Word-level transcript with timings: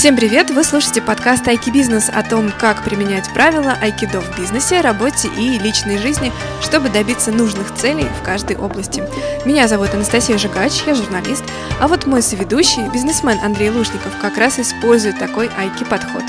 Всем 0.00 0.16
привет! 0.16 0.48
Вы 0.48 0.64
слушаете 0.64 1.02
подкаст 1.02 1.46
Айки 1.46 1.68
Бизнес 1.68 2.08
о 2.08 2.22
том, 2.22 2.50
как 2.58 2.82
применять 2.82 3.30
правила 3.34 3.76
айкидо 3.82 4.22
в 4.22 4.34
бизнесе, 4.34 4.80
работе 4.80 5.28
и 5.28 5.58
личной 5.58 5.98
жизни, 5.98 6.32
чтобы 6.62 6.88
добиться 6.88 7.30
нужных 7.30 7.74
целей 7.74 8.06
в 8.18 8.24
каждой 8.24 8.56
области. 8.56 9.04
Меня 9.44 9.68
зовут 9.68 9.92
Анастасия 9.92 10.38
Жигач, 10.38 10.84
я 10.86 10.94
журналист, 10.94 11.44
а 11.78 11.86
вот 11.86 12.06
мой 12.06 12.22
соведущий, 12.22 12.88
бизнесмен 12.88 13.40
Андрей 13.42 13.68
Лужников, 13.68 14.16
как 14.22 14.38
раз 14.38 14.58
использует 14.58 15.18
такой 15.18 15.50
айки 15.58 15.84
подход. 15.84 16.24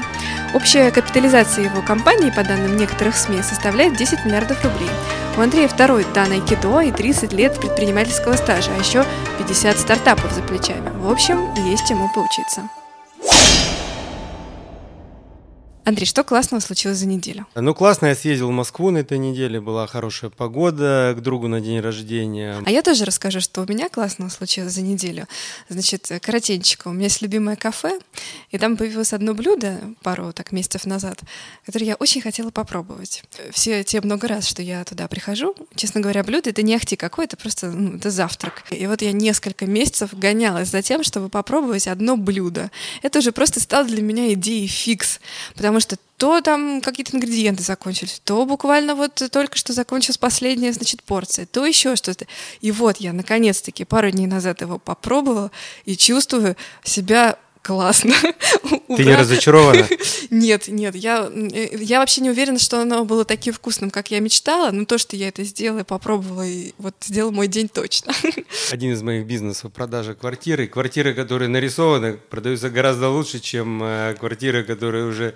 Общая 0.54 0.92
капитализация 0.92 1.64
его 1.64 1.82
компании, 1.82 2.30
по 2.30 2.44
данным 2.44 2.76
некоторых 2.76 3.16
СМИ, 3.16 3.42
составляет 3.42 3.96
10 3.96 4.26
миллиардов 4.26 4.62
рублей. 4.66 4.90
У 5.38 5.40
Андрея 5.40 5.70
второй 5.70 6.06
дан 6.14 6.30
айкидо 6.34 6.82
и 6.82 6.92
30 6.92 7.32
лет 7.32 7.58
предпринимательского 7.58 8.36
стажа, 8.36 8.70
а 8.76 8.80
еще 8.82 9.06
50 9.38 9.80
стартапов 9.80 10.34
за 10.34 10.42
плечами. 10.42 10.90
В 11.00 11.10
общем, 11.10 11.54
есть 11.70 11.88
чему 11.88 12.10
поучиться. 12.14 12.64
Андрей, 15.84 16.06
что 16.06 16.24
классного 16.24 16.62
случилось 16.62 16.98
за 16.98 17.08
неделю? 17.08 17.48
Ну, 17.56 17.74
классно, 17.74 18.08
я 18.08 18.16
съездил 18.16 18.50
в 18.50 18.52
Москву 18.52 18.92
на 18.92 19.00
этой 19.00 19.18
неделе, 19.18 19.60
была 19.60 19.88
хорошая 19.88 20.30
погода 20.30 21.14
к 21.18 21.22
другу 21.22 21.48
на 21.48 21.60
день 21.60 21.80
рождения. 21.80 22.62
А 22.66 22.70
я 22.72 22.82
тоже 22.82 23.04
расскажу, 23.04 23.42
что 23.42 23.62
у 23.62 23.66
меня 23.66 23.90
классного 23.90 24.30
случилось 24.30 24.74
за 24.74 24.82
неделю. 24.82 25.28
Значит, 25.70 26.10
коротенько, 26.22 26.88
у 26.88 26.92
меня 26.92 27.06
есть 27.06 27.22
любимое 27.22 27.56
кафе, 27.56 28.00
и 28.52 28.58
там 28.58 28.78
появилось 28.78 29.12
одно 29.12 29.34
блюдо 29.34 29.80
пару 30.02 30.32
так 30.34 30.52
месяцев 30.52 30.86
назад, 30.86 31.20
которое 31.66 31.86
я 31.86 31.96
очень 31.96 32.22
хотела 32.22 32.52
попробовать. 32.52 33.24
Все 33.52 33.84
те 33.84 34.02
много 34.02 34.28
раз, 34.28 34.48
что 34.48 34.62
я 34.62 34.84
туда 34.84 35.08
прихожу, 35.08 35.56
честно 35.76 36.00
говоря, 36.00 36.24
блюдо 36.24 36.52
это 36.52 36.62
не 36.62 36.76
ахти 36.76 36.96
какое, 36.96 37.26
это 37.26 37.38
просто 37.38 37.72
ну, 37.72 37.98
это 37.98 38.12
завтрак. 38.12 38.64
И 38.70 38.88
вот 38.88 39.02
я 39.02 39.12
несколько 39.12 39.66
месяцев 39.66 40.14
гонялась 40.14 40.70
за 40.70 40.82
тем, 40.82 41.04
чтобы 41.04 41.30
попробовать 41.30 41.88
одно 41.88 42.18
блюдо. 42.18 42.72
Это 43.02 43.20
уже 43.20 43.32
просто 43.32 43.60
стало 43.60 43.86
для 43.88 44.02
меня 44.02 44.32
идеей 44.34 44.68
фикс, 44.68 45.20
потому 45.56 45.81
что 45.82 45.98
то 46.18 46.42
там 46.42 46.82
какие-то 46.82 47.16
ингредиенты 47.16 47.64
закончились, 47.64 48.22
то 48.24 48.46
буквально 48.46 48.96
вот 48.96 49.22
только 49.32 49.58
что 49.58 49.74
закончилась 49.74 50.18
последняя, 50.18 50.72
значит, 50.72 51.04
порция, 51.04 51.46
то 51.46 51.66
еще 51.66 51.96
что-то. 51.96 52.28
И 52.62 52.72
вот 52.72 52.98
я 52.98 53.14
наконец-таки 53.14 53.86
пару 53.86 54.12
дней 54.12 54.28
назад 54.28 54.62
его 54.62 54.78
попробовала 54.80 55.52
и 55.86 55.98
чувствую 55.98 56.56
себя 56.84 57.38
классно. 57.62 58.14
Ты 58.98 59.06
не 59.06 59.16
разочарована? 59.16 59.88
Нет, 60.30 60.68
нет, 60.68 60.96
я, 60.96 61.30
я 61.34 62.00
вообще 62.00 62.22
не 62.22 62.30
уверена, 62.30 62.58
что 62.58 62.82
оно 62.82 63.04
было 63.04 63.26
таким 63.26 63.54
вкусным, 63.54 63.90
как 63.90 64.12
я 64.12 64.20
мечтала, 64.20 64.72
но 64.72 64.86
то, 64.86 64.98
что 64.98 65.16
я 65.16 65.28
это 65.28 65.44
сделала, 65.44 65.84
попробовала, 65.84 66.46
и 66.46 66.74
вот 66.78 66.96
сделал 67.02 67.32
мой 67.32 67.48
день 67.48 67.68
точно. 67.68 68.14
Один 68.72 68.94
из 68.94 69.02
моих 69.02 69.26
бизнесов— 69.26 69.72
продажа 69.74 70.16
квартиры. 70.16 70.68
Квартиры, 70.68 71.14
которые 71.14 71.50
нарисованы, 71.50 72.14
продаются 72.14 72.70
гораздо 72.70 73.10
лучше, 73.10 73.40
чем 73.40 73.84
э, 73.84 74.16
квартиры, 74.18 74.64
которые 74.64 75.06
уже 75.06 75.36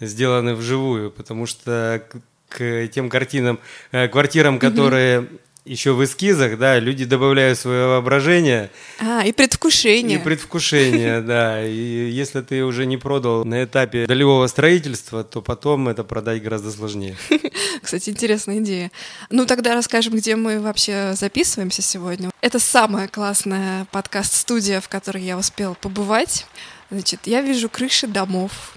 сделаны 0.00 0.54
вживую, 0.54 1.10
потому 1.10 1.46
что 1.46 2.02
к 2.48 2.88
тем 2.88 3.08
картинам, 3.08 3.58
э, 3.92 4.08
квартирам, 4.08 4.58
которые 4.58 5.28
еще 5.64 5.92
в 5.92 6.02
эскизах, 6.02 6.58
да, 6.58 6.78
люди 6.80 7.04
добавляют 7.04 7.58
свое 7.58 7.86
воображение. 7.86 8.70
А, 8.98 9.24
и 9.24 9.32
предвкушение. 9.32 10.18
И 10.18 10.22
предвкушение, 10.22 11.20
да. 11.26 11.64
И 11.64 12.10
если 12.10 12.40
ты 12.40 12.64
уже 12.64 12.84
не 12.84 12.96
продал 12.96 13.44
на 13.44 13.64
этапе 13.64 14.06
долевого 14.06 14.46
строительства, 14.48 15.22
то 15.22 15.40
потом 15.40 15.88
это 15.88 16.02
продать 16.02 16.42
гораздо 16.42 16.72
сложнее. 16.72 17.16
Кстати, 17.82 18.10
интересная 18.10 18.58
идея. 18.58 18.90
Ну, 19.30 19.46
тогда 19.46 19.74
расскажем, 19.74 20.14
где 20.14 20.34
мы 20.34 20.60
вообще 20.60 21.14
записываемся 21.14 21.82
сегодня. 21.82 22.30
Это 22.40 22.58
самая 22.58 23.06
классная 23.06 23.86
подкаст-студия, 23.92 24.80
в 24.80 24.88
которой 24.88 25.22
я 25.22 25.38
успела 25.38 25.74
побывать. 25.74 26.46
Значит, 26.90 27.20
я 27.24 27.40
вижу 27.40 27.68
крыши 27.68 28.08
домов, 28.08 28.76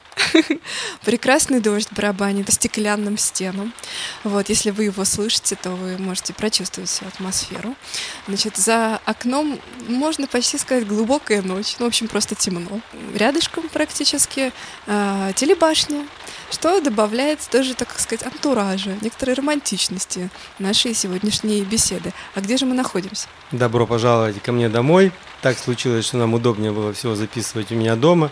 Прекрасный 1.04 1.60
дождь 1.60 1.90
барабанит 1.92 2.46
по 2.46 2.52
стеклянным 2.52 3.18
стенам. 3.18 3.74
Вот, 4.24 4.50
если 4.50 4.72
вы 4.72 4.86
его 4.86 5.06
слышите, 5.06 5.56
то 5.56 5.72
вы 5.72 5.98
можете 5.98 6.34
прочувствовать 6.34 6.90
всю 6.90 7.06
атмосферу. 7.06 7.76
Значит, 8.28 8.58
за 8.58 9.00
окном 9.06 9.60
можно 9.88 10.28
почти 10.28 10.58
сказать 10.58 10.88
глубокая 10.88 11.42
ночь. 11.42 11.76
Ну, 11.80 11.86
в 11.86 11.88
общем, 11.90 12.08
просто 12.08 12.36
темно. 12.36 12.82
Рядышком 13.14 13.68
практически 13.70 14.52
э, 14.88 15.32
телебашня, 15.36 16.08
что 16.52 16.80
добавляет 16.82 17.40
тоже, 17.52 17.74
так 17.74 18.00
сказать, 18.00 18.26
антуража, 18.26 18.96
некоторой 19.02 19.36
романтичности 19.36 20.30
нашей 20.60 20.94
сегодняшней 20.94 21.62
беседы. 21.62 22.14
А 22.34 22.42
где 22.42 22.58
же 22.58 22.66
мы 22.66 22.74
находимся? 22.76 23.28
Добро 23.52 23.86
пожаловать 23.86 24.42
ко 24.42 24.52
мне 24.52 24.70
домой. 24.70 25.12
Так 25.42 25.58
случилось, 25.58 26.06
что 26.06 26.18
нам 26.18 26.34
удобнее 26.34 26.72
было 26.72 26.94
всего 26.94 27.16
записывать 27.16 27.72
у 27.72 27.76
меня 27.76 27.96
дома. 27.96 28.32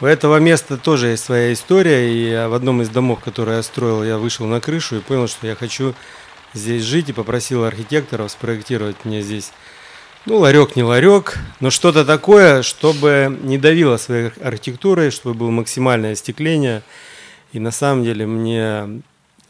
У 0.00 0.06
этого 0.06 0.38
места 0.38 0.76
тоже 0.76 1.08
есть 1.08 1.24
своя 1.24 1.52
история, 1.52 2.10
и 2.12 2.48
в 2.48 2.54
одном 2.54 2.82
из 2.82 2.88
домов, 2.88 3.20
который 3.22 3.56
я 3.56 3.62
строил, 3.62 4.02
я 4.02 4.18
вышел 4.18 4.46
на 4.46 4.60
крышу 4.60 4.96
и 4.96 5.00
понял, 5.00 5.28
что 5.28 5.46
я 5.46 5.54
хочу 5.54 5.94
здесь 6.54 6.82
жить, 6.82 7.08
и 7.10 7.12
попросил 7.12 7.64
архитекторов 7.64 8.30
спроектировать 8.30 8.96
мне 9.04 9.22
здесь, 9.22 9.52
ну, 10.24 10.38
ларек 10.38 10.76
не 10.76 10.82
ларек, 10.82 11.38
но 11.60 11.70
что-то 11.70 12.04
такое, 12.04 12.62
чтобы 12.62 13.38
не 13.42 13.58
давило 13.58 13.96
своей 13.96 14.30
архитектурой, 14.42 15.10
чтобы 15.10 15.34
было 15.34 15.50
максимальное 15.50 16.12
остекление. 16.12 16.82
И 17.52 17.58
на 17.58 17.70
самом 17.70 18.04
деле 18.04 18.26
мне 18.26 19.02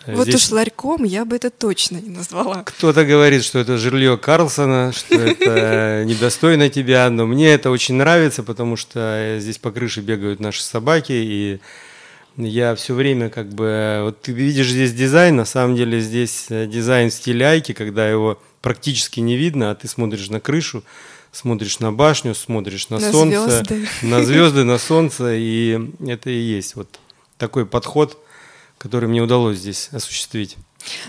вот 0.06 0.26
Здесь... 0.26 0.46
уж 0.46 0.50
ларьком 0.50 1.04
я 1.04 1.24
бы 1.24 1.36
это 1.36 1.50
точно 1.50 1.98
не 1.98 2.10
назвала. 2.10 2.62
Кто-то 2.64 3.04
говорит, 3.04 3.44
что 3.44 3.58
это 3.58 3.78
жилье 3.78 4.16
Карлсона, 4.16 4.92
что 4.92 5.14
это 5.18 6.04
недостойно 6.04 6.68
тебя, 6.68 7.08
но 7.10 7.26
мне 7.26 7.52
это 7.52 7.70
очень 7.70 7.94
нравится, 7.94 8.42
потому 8.42 8.76
что 8.76 9.36
здесь 9.38 9.58
по 9.58 9.70
крыше 9.70 10.00
бегают 10.00 10.40
наши 10.40 10.62
собаки, 10.62 11.12
и 11.12 11.60
я 12.36 12.74
все 12.74 12.94
время 12.94 13.28
как 13.28 13.48
бы... 13.50 14.00
Вот 14.04 14.22
ты 14.22 14.32
видишь 14.32 14.70
здесь 14.70 14.92
дизайн, 14.92 15.36
на 15.36 15.44
самом 15.44 15.76
деле 15.76 16.00
здесь 16.00 16.46
дизайн 16.48 17.10
в 17.10 17.14
стиле 17.14 17.46
Айки, 17.46 17.72
когда 17.72 18.08
его 18.08 18.40
практически 18.60 19.20
не 19.20 19.36
видно, 19.36 19.70
а 19.70 19.74
ты 19.74 19.86
смотришь 19.86 20.30
на 20.30 20.40
крышу, 20.40 20.82
смотришь 21.30 21.78
на 21.78 21.92
башню, 21.92 22.34
смотришь 22.34 22.88
на, 22.88 22.98
на 22.98 23.12
солнце, 23.12 23.48
звезды. 23.48 23.88
на 24.02 24.24
звезды, 24.24 24.64
на 24.64 24.78
солнце, 24.78 25.34
и 25.34 25.78
это 26.06 26.30
и 26.30 26.38
есть 26.38 26.74
вот 26.74 26.88
такой 27.38 27.66
подход– 27.66 28.18
который 28.82 29.08
мне 29.08 29.22
удалось 29.22 29.58
здесь 29.58 29.90
осуществить. 29.92 30.56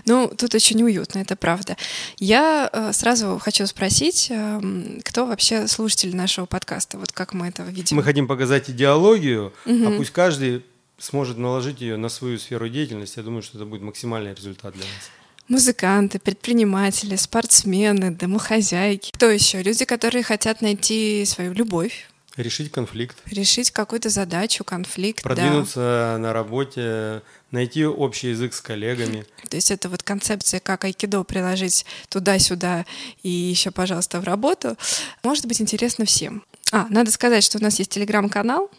Ну, 0.06 0.31
тут 0.38 0.53
очень 0.53 0.84
уютно, 0.84 1.17
это 1.17 1.35
правда. 1.35 1.75
Я 2.19 2.69
э, 2.72 2.94
сразу 2.94 3.39
хочу 3.39 3.66
спросить, 3.66 4.28
э, 4.29 4.61
кто 5.03 5.25
вообще 5.25 5.67
слушатель 5.67 6.16
нашего 6.16 6.45
подкаста? 6.45 7.00
Вот 7.00 7.11
как 7.11 7.34
мы 7.34 7.47
это 7.47 7.63
видим? 7.63 7.97
Мы 7.97 8.03
хотим 8.03 8.28
показать 8.28 8.69
идеологию, 8.69 9.53
угу. 9.66 9.88
а 9.88 9.97
пусть 9.97 10.11
каждый 10.11 10.63
сможет 11.00 11.39
наложить 11.39 11.81
ее 11.81 11.97
на 11.97 12.09
свою 12.09 12.38
сферу 12.38 12.69
деятельности. 12.69 13.17
Я 13.17 13.23
думаю, 13.23 13.41
что 13.41 13.57
это 13.57 13.66
будет 13.66 13.81
максимальный 13.81 14.35
результат 14.35 14.75
для 14.75 14.84
нас. 14.84 15.09
Музыканты, 15.47 16.19
предприниматели, 16.19 17.16
спортсмены, 17.16 18.11
домохозяйки. 18.11 19.09
Кто 19.13 19.31
еще? 19.31 19.63
Люди, 19.63 19.84
которые 19.85 20.23
хотят 20.23 20.61
найти 20.61 21.25
свою 21.25 21.53
любовь, 21.53 22.07
Решить 22.35 22.72
конфликт. 22.72 23.17
Решить 23.28 23.69
какую-то 23.69 24.09
задачу, 24.09 24.63
конфликт. 24.63 25.22
Продвинуться 25.22 26.13
да. 26.13 26.17
на 26.17 26.34
работе, 26.34 27.22
найти 27.53 27.86
общий 27.86 28.30
язык 28.30 28.53
с 28.53 28.62
коллегами. 28.62 29.25
То 29.50 29.56
есть 29.56 29.72
это 29.72 29.88
вот 29.88 30.03
концепция, 30.03 30.59
как 30.59 30.84
айкидо 30.84 31.24
приложить 31.24 31.86
туда-сюда 32.09 32.86
и 33.22 33.30
еще, 33.30 33.72
пожалуйста, 33.72 34.19
в 34.19 34.25
работу, 34.25 34.75
может 35.24 35.46
быть 35.46 35.62
интересно 35.62 36.06
всем. 36.06 36.44
А, 36.72 36.88
надо 36.90 37.12
сказать, 37.12 37.44
что 37.44 37.59
у 37.59 37.62
нас 37.62 37.78
есть 37.80 37.91
телеграм-канал, 37.91 38.69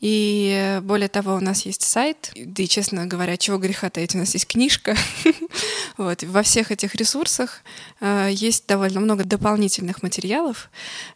и 0.00 0.78
более 0.82 1.08
того, 1.08 1.34
у 1.34 1.40
нас 1.40 1.66
есть 1.66 1.82
сайт, 1.82 2.30
да 2.36 2.62
и, 2.62 2.68
честно 2.68 3.06
говоря, 3.06 3.36
чего 3.36 3.58
греха 3.58 3.90
таить, 3.90 4.14
у 4.14 4.18
нас 4.18 4.32
есть 4.34 4.46
книжка. 4.46 4.96
вот. 5.96 6.22
Во 6.22 6.42
всех 6.42 6.70
этих 6.70 6.94
ресурсах 6.94 7.62
э, 8.00 8.28
есть 8.30 8.66
довольно 8.68 9.00
много 9.00 9.24
дополнительных 9.24 10.02
материалов, 10.02 10.70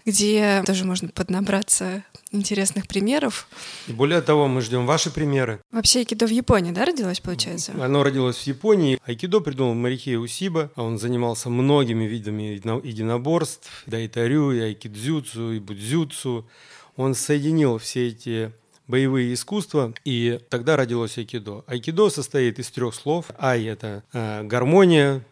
где 0.04 0.64
тоже 0.66 0.84
можно 0.84 1.08
поднабраться 1.08 2.02
интересных 2.32 2.88
примеров. 2.88 3.46
И 3.86 3.92
более 3.92 4.20
того, 4.20 4.48
мы 4.48 4.60
ждем 4.62 4.84
ваши 4.84 5.10
примеры. 5.10 5.60
Вообще 5.70 6.00
айкидо 6.00 6.26
в 6.26 6.30
Японии, 6.30 6.72
да, 6.72 6.84
родилось, 6.84 7.20
получается? 7.20 7.72
Оно 7.80 8.02
родилось 8.02 8.38
в 8.38 8.46
Японии. 8.48 8.98
Айкидо 9.06 9.40
придумал 9.40 9.74
Марихей 9.74 10.16
Усиба. 10.16 10.72
Он 10.74 10.98
занимался 10.98 11.50
многими 11.50 12.04
видами 12.04 12.60
единоборств, 12.84 13.84
дайтарю, 13.86 14.50
и 14.50 14.58
айкидзюцу, 14.60 15.52
и 15.52 15.60
будзюцу. 15.60 16.48
Он 16.96 17.14
соединил 17.14 17.78
все 17.78 18.08
эти 18.08 18.52
боевые 18.86 19.34
искусства, 19.34 19.94
и 20.04 20.40
тогда 20.50 20.76
родилось 20.76 21.18
айкидо. 21.18 21.64
Айкидо 21.66 22.10
состоит 22.10 22.58
из 22.58 22.70
трех 22.70 22.94
слов. 22.94 23.30
Ай– 23.38 23.64
это 23.66 24.02
э, 24.12 24.42
гармония, 24.44 25.24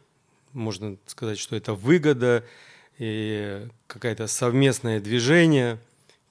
можно 0.53 0.97
сказать, 1.07 1.39
что 1.39 1.57
это 1.57 1.75
выгода, 1.75 2.45
и 2.99 3.67
какое-то 3.87 4.27
совместное 4.27 5.01
движение. 5.01 5.79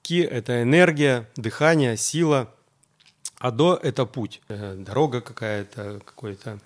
Ки– 0.01 0.21
это 0.21 0.61
энергия, 0.61 1.27
дыхание, 1.35 1.97
сила. 1.97 2.53
А 3.37 3.51
до– 3.51 3.79
это 3.83 4.05
путь, 4.05 4.41
э, 4.49 4.75
дорога 4.77 5.21
какая-то, 5.21 6.01
какой-то 6.05 6.59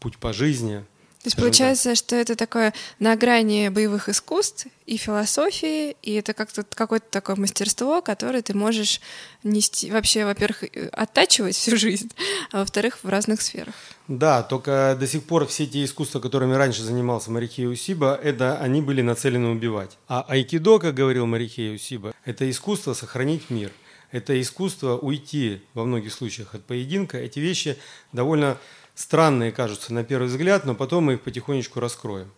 путь 0.00 0.18
по 0.18 0.32
жизни. 0.32 0.84
Есть 1.28 1.36
получается, 1.36 1.94
что 1.94 2.16
это 2.16 2.36
такое 2.36 2.72
на 2.98 3.16
грани 3.16 3.68
боевых 3.68 4.08
искусств 4.08 4.66
и 4.86 4.96
философии, 4.96 5.96
и 6.02 6.14
это 6.14 6.32
как-то 6.32 6.64
какое-то 6.64 7.06
такое 7.10 7.36
мастерство, 7.36 8.00
которое 8.00 8.42
ты 8.42 8.54
можешь 8.56 9.00
нести 9.44 9.90
вообще, 9.90 10.24
во-первых, 10.24 10.64
э, 10.64 10.88
оттачивать 10.88 11.56
всю 11.56 11.76
жизнь, 11.76 12.10
а 12.52 12.60
во-вторых, 12.60 12.98
в 13.02 13.08
разных 13.08 13.42
сферах. 13.42 13.74
Да, 14.08 14.42
только 14.42 14.96
до 14.98 15.06
сих 15.06 15.24
пор 15.24 15.46
все 15.46 15.66
те 15.66 15.84
искусства, 15.84 16.20
которыми 16.20 16.54
раньше 16.54 16.82
занимался 16.82 17.30
Марихей 17.30 17.70
Усиба, 17.70 18.18
это 18.22 18.58
они 18.58 18.80
были 18.80 19.02
нацелены 19.02 19.48
убивать. 19.48 19.98
А 20.08 20.24
айкидо, 20.28 20.78
как 20.78 20.94
говорил 20.94 21.26
Марихей 21.26 21.74
Усиба, 21.74 22.14
это 22.24 22.48
искусство 22.48 22.94
сохранить 22.94 23.50
мир. 23.50 23.70
Это 24.10 24.40
искусство 24.40 24.96
уйти 24.96 25.60
во 25.74 25.84
многих 25.84 26.14
случаях 26.14 26.54
от 26.54 26.64
поединка. 26.64 27.18
Эти 27.18 27.40
вещи 27.40 27.76
довольно 28.12 28.56
странные 28.98 29.52
кажутся 29.52 29.94
на 29.94 30.02
первый 30.02 30.26
взгляд, 30.28 30.64
но 30.64 30.74
потом 30.74 31.04
мы 31.04 31.14
их 31.14 31.20
потихонечку 31.22 31.78
раскроем. 31.80 32.30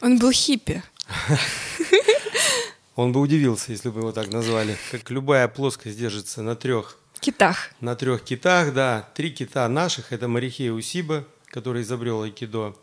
Он 0.00 0.18
был 0.18 0.32
хиппи. 0.32 0.82
Он 2.96 3.12
бы 3.12 3.20
удивился, 3.20 3.72
если 3.72 3.88
бы 3.88 4.00
его 4.00 4.12
так 4.12 4.28
назвали. 4.32 4.76
Как 4.90 5.10
любая 5.10 5.48
плоскость 5.48 5.98
держится 5.98 6.42
на 6.42 6.54
трех 6.54 6.98
китах. 7.20 7.70
На 7.80 7.96
трех 7.96 8.22
китах, 8.22 8.72
да. 8.72 9.08
Три 9.14 9.30
кита 9.30 9.68
наших. 9.68 10.12
Это 10.12 10.28
Марихей 10.28 10.70
Усиба, 10.70 11.24
который 11.46 11.82
изобрел 11.82 12.22
айкидо. 12.22 12.76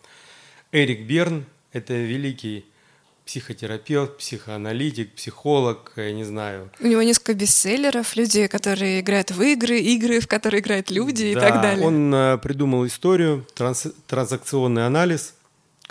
Эрик 0.72 1.06
Берн, 1.06 1.46
это 1.72 1.94
великий 1.94 2.66
психотерапевт, 3.32 4.18
психоаналитик, 4.18 5.16
психолог, 5.16 5.94
я 5.96 6.12
не 6.12 6.26
знаю. 6.26 6.70
У 6.82 6.88
него 6.88 7.02
несколько 7.02 7.34
бестселлеров, 7.34 8.18
люди, 8.18 8.48
которые 8.48 9.00
играют 9.00 9.32
в 9.32 9.42
игры, 9.42 9.80
игры, 9.80 10.20
в 10.20 10.28
которые 10.28 10.60
играют 10.60 10.92
люди 10.92 11.34
да, 11.34 11.40
и 11.40 11.42
так 11.42 11.62
далее. 11.62 11.88
Он 11.88 12.14
э, 12.14 12.38
придумал 12.40 12.86
историю, 12.86 13.48
транс, 13.54 13.88
транзакционный 14.08 14.86
анализ, 14.86 15.34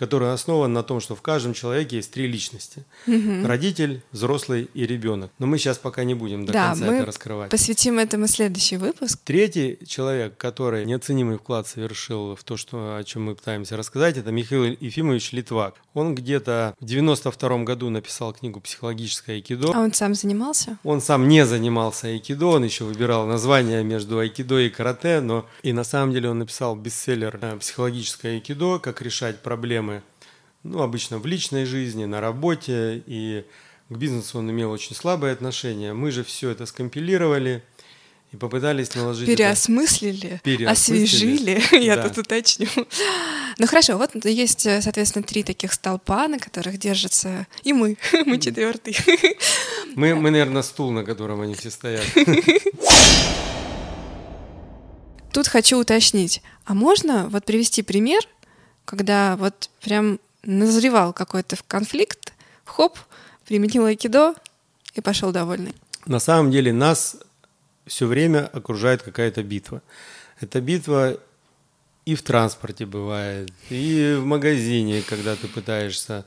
который 0.00 0.32
основан 0.32 0.73
на 0.73 0.82
том, 0.82 0.99
что 0.99 1.14
в 1.14 1.20
каждом 1.20 1.52
человеке 1.52 1.97
есть 1.97 2.11
три 2.11 2.26
личности. 2.26 2.87
Угу. 3.06 3.47
Родитель, 3.47 4.00
взрослый 4.12 4.70
и 4.73 4.87
ребенок. 4.87 5.31
Но 5.38 5.47
мы 5.47 5.58
сейчас 5.58 5.76
пока 5.76 6.05
не 6.05 6.14
будем 6.14 6.47
до 6.47 6.55
да, 6.55 6.69
конца 6.69 6.87
мы 6.87 6.94
это 6.94 7.05
раскрывать. 7.05 7.50
посвятим 7.50 7.99
этому 7.99 8.26
следующий 8.26 8.79
выпуск. 8.79 9.20
Третий 9.23 9.79
человек, 9.87 10.38
который 10.38 10.87
неоценимый 10.87 11.37
вклад 11.37 11.69
совершил 11.69 12.35
в 12.35 12.43
то, 12.44 12.56
что, 12.56 12.97
о 12.97 13.05
чем 13.05 13.25
мы 13.25 13.35
пытаемся 13.35 13.76
рассказать, 13.76 14.17
это 14.17 14.32
Михаил 14.32 14.75
Ефимович 14.81 15.32
Литвак. 15.32 15.75
Он 15.93 16.14
где-то 16.14 16.75
в 16.81 16.85
92 16.87 17.64
году 17.64 17.91
написал 17.91 18.32
книгу 18.32 18.58
«Психологическое 18.62 19.35
айкидо». 19.35 19.73
А 19.75 19.81
он 19.81 19.93
сам 19.93 20.14
занимался? 20.14 20.79
Он 20.82 21.03
сам 21.03 21.29
не 21.29 21.44
занимался 21.44 22.06
айкидо, 22.06 22.46
он 22.46 22.64
еще 22.64 22.85
выбирал 22.85 23.26
название 23.26 23.85
между 23.85 24.19
айкидо 24.19 24.61
и 24.61 24.70
карате, 24.70 25.20
но 25.20 25.44
и 25.62 25.75
на 25.75 25.85
самом 25.85 26.14
деле 26.14 26.31
он 26.31 26.38
написал 26.38 26.75
бестселлер 26.75 27.38
э, 27.43 27.58
«Психологическое 27.58 28.37
айкидо. 28.37 28.79
Как 28.79 29.03
решать 29.03 29.43
проблемы 29.43 29.89
ну, 30.62 30.82
обычно 30.82 31.18
в 31.18 31.26
личной 31.26 31.64
жизни, 31.64 32.04
на 32.04 32.20
работе, 32.20 33.02
и 33.06 33.44
к 33.88 33.96
бизнесу 33.96 34.38
он 34.38 34.50
имел 34.50 34.70
очень 34.70 34.94
слабое 34.94 35.32
отношение. 35.32 35.94
Мы 35.94 36.10
же 36.10 36.22
все 36.22 36.50
это 36.50 36.66
скомпилировали 36.66 37.62
и 38.32 38.36
попытались 38.36 38.94
наложить... 38.94 39.26
Переосмыслили, 39.26 40.34
это... 40.34 40.38
Переосмыслили. 40.44 41.02
освежили, 41.04 41.62
я 41.84 41.96
тут 41.96 42.18
уточню. 42.18 42.68
Ну 43.58 43.66
хорошо, 43.66 43.98
вот 43.98 44.24
есть, 44.24 44.60
соответственно, 44.60 45.24
три 45.24 45.42
таких 45.42 45.72
столпа, 45.72 46.28
на 46.28 46.38
которых 46.38 46.78
держатся 46.78 47.46
и 47.64 47.72
мы, 47.72 47.96
мы 48.26 48.38
четвертый. 48.38 48.96
Мы, 49.96 50.14
мы, 50.14 50.30
наверное, 50.30 50.62
стул, 50.62 50.92
на 50.92 51.02
котором 51.02 51.40
они 51.40 51.56
все 51.56 51.68
стоят. 51.68 52.04
Тут 55.32 55.48
хочу 55.48 55.78
уточнить, 55.78 56.42
а 56.64 56.74
можно 56.74 57.28
вот 57.28 57.44
привести 57.44 57.82
пример, 57.82 58.22
когда 58.84 59.36
вот 59.36 59.68
прям 59.80 60.20
назревал 60.42 61.12
какой-то 61.12 61.56
конфликт, 61.66 62.32
хоп, 62.64 62.98
применил 63.46 63.87
айкидо 63.87 64.34
и 64.94 65.00
пошел 65.00 65.32
довольный. 65.32 65.75
На 66.06 66.19
самом 66.19 66.50
деле 66.50 66.72
нас 66.72 67.16
все 67.87 68.06
время 68.06 68.46
окружает 68.46 69.02
какая-то 69.02 69.42
битва. 69.42 69.82
Эта 70.40 70.60
битва 70.60 71.19
и 72.06 72.14
в 72.14 72.22
транспорте 72.22 72.87
бывает, 72.87 73.52
и 73.69 74.16
в 74.19 74.25
магазине, 74.25 75.02
когда 75.02 75.37
ты 75.37 75.48
пытаешься 75.48 76.25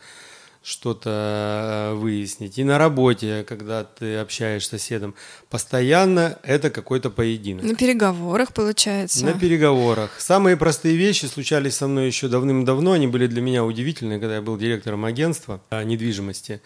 что-то 0.64 1.92
э, 1.92 1.94
выяснить. 1.96 2.58
И 2.58 2.64
на 2.64 2.78
работе, 2.78 3.44
когда 3.48 3.84
ты 3.84 4.16
общаешься 4.16 4.70
с 4.70 4.82
соседом, 4.82 5.14
постоянно 5.50 6.40
это 6.42 6.70
какой-то 6.70 7.10
поединок. 7.10 7.66
На 7.66 7.76
переговорах, 7.76 8.54
получается. 8.54 9.26
На 9.26 9.34
переговорах. 9.34 10.20
Самые 10.20 10.56
простые 10.56 10.96
вещи 10.96 11.26
случались 11.26 11.76
со 11.76 11.88
мной 11.88 12.08
еще 12.08 12.30
давным-давно. 12.30 12.94
Они 12.94 13.08
были 13.08 13.28
для 13.28 13.42
меня 13.42 13.66
удивительны, 13.66 14.20
когда 14.20 14.36
я 14.36 14.42
был 14.42 14.58
директором 14.58 15.04
агентства 15.04 15.62
недвижимости. 15.70 16.62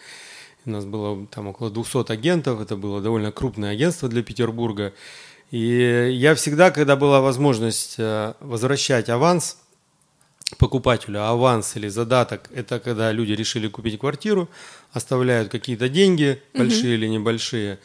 У 0.64 0.70
нас 0.70 0.84
было 0.84 1.26
там 1.26 1.48
около 1.48 1.70
200 1.70 2.12
агентов. 2.12 2.60
Это 2.60 2.76
было 2.76 3.00
довольно 3.00 3.32
крупное 3.32 3.72
агентство 3.72 4.08
для 4.08 4.22
Петербурга. 4.22 4.94
И 5.50 6.10
я 6.12 6.36
всегда, 6.36 6.70
когда 6.70 6.94
была 6.94 7.20
возможность 7.20 7.96
э, 7.98 8.34
возвращать 8.40 9.08
аванс– 9.08 9.56
покупателю 10.56 11.22
аванс 11.24 11.76
или 11.76 11.88
задаток– 11.88 12.48
это 12.54 12.80
когда 12.80 13.12
люди 13.12 13.32
решили 13.32 13.68
купить 13.68 13.98
квартиру, 13.98 14.48
оставляют 14.92 15.50
какие-то 15.50 15.88
деньги, 15.88 16.40
большие 16.54 16.94
угу. 16.94 17.04
или 17.04 17.08
небольшие, 17.08 17.78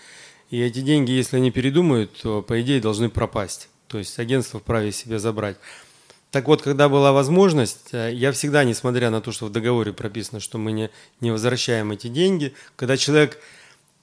и 0.50 0.62
эти 0.62 0.82
деньги, 0.82 1.12
если 1.12 1.38
они 1.38 1.52
передумают, 1.52 2.12
то, 2.22 2.42
по 2.42 2.62
идее, 2.62 2.80
должны 2.80 3.10
пропасть. 3.10 3.70
То 3.88 3.98
есть 3.98 4.18
агентство 4.20 4.60
вправе 4.60 4.92
себе 4.92 5.20
забрать. 5.20 5.58
Так 6.30 6.48
вот, 6.48 6.62
когда 6.62 6.90
была 6.90 7.12
возможность, 7.12 7.90
э, 7.92 8.12
я 8.14 8.32
всегда, 8.32 8.64
несмотря 8.64 9.10
на 9.10 9.22
то, 9.22 9.32
что 9.32 9.46
в 9.46 9.52
договоре 9.52 9.94
прописано, 9.94 10.40
что 10.40 10.58
мы 10.58 10.72
не, 10.72 10.90
не 11.22 11.32
возвращаем 11.32 11.92
эти 11.92 12.08
деньги, 12.08 12.54
когда 12.76 12.98
человек 12.98 13.40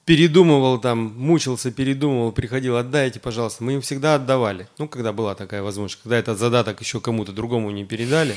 передумывал 0.05 0.79
там, 0.79 1.13
мучился, 1.17 1.71
передумывал, 1.71 2.31
приходил, 2.31 2.77
отдайте, 2.77 3.19
пожалуйста. 3.19 3.63
Мы 3.63 3.73
им 3.73 3.81
всегда 3.81 4.15
отдавали. 4.15 4.67
Ну, 4.77 4.87
когда 4.87 5.13
была 5.13 5.35
такая 5.35 5.61
возможность, 5.61 6.01
когда 6.01 6.17
этот 6.17 6.39
задаток 6.39 6.81
еще 6.81 6.99
кому-то 6.99 7.31
другому 7.31 7.71
не 7.71 7.85
передали. 7.85 8.35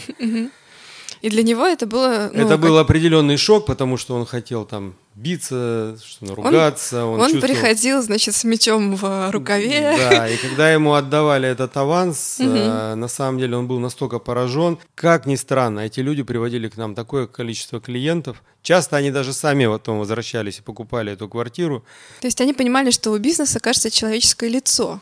И 1.25 1.31
для 1.31 1.43
него 1.43 1.67
это 1.67 1.87
было... 1.87 2.31
Ну, 2.35 2.44
это 2.44 2.59
был 2.59 2.76
определенный 2.76 3.38
шок, 3.38 3.65
потому 3.65 3.97
что 3.97 4.15
он 4.15 4.26
хотел 4.26 4.67
там 4.67 4.94
биться, 5.15 5.97
что 6.05 6.35
ругаться. 6.35 7.06
Он, 7.06 7.15
он, 7.15 7.21
он 7.21 7.31
чувствовал... 7.31 7.55
приходил, 7.55 8.03
значит, 8.03 8.35
с 8.35 8.44
мечом 8.44 8.94
в 8.94 9.31
рукаве. 9.31 9.97
Да, 9.97 10.29
и 10.29 10.37
когда 10.37 10.71
ему 10.71 10.93
отдавали 10.93 11.49
этот 11.49 11.75
аванс, 11.79 12.37
угу. 12.41 12.50
э, 12.50 12.94
на 12.94 13.09
самом 13.09 13.38
деле 13.38 13.56
он 13.56 13.67
был 13.67 13.79
настолько 13.79 14.19
поражен. 14.19 14.76
Как 14.94 15.25
ни 15.25 15.37
странно, 15.37 15.81
эти 15.81 16.00
люди 16.00 16.23
приводили 16.23 16.69
к 16.69 16.76
нам 16.76 16.94
такое 16.94 17.27
количество 17.27 17.81
клиентов. 17.81 18.43
Часто 18.61 18.99
они 18.99 19.11
даже 19.11 19.32
сами 19.32 19.65
потом 19.65 20.00
возвращались 20.00 20.59
и 20.59 20.62
покупали 20.62 21.12
эту 21.12 21.27
квартиру. 21.27 21.87
То 22.20 22.27
есть 22.27 22.43
они 22.43 22.53
понимали, 22.53 22.91
что 22.91 23.12
у 23.12 23.19
бизнеса, 23.19 23.61
кажется, 23.61 23.91
человеческое 23.91 24.50
лицо. 24.50 25.01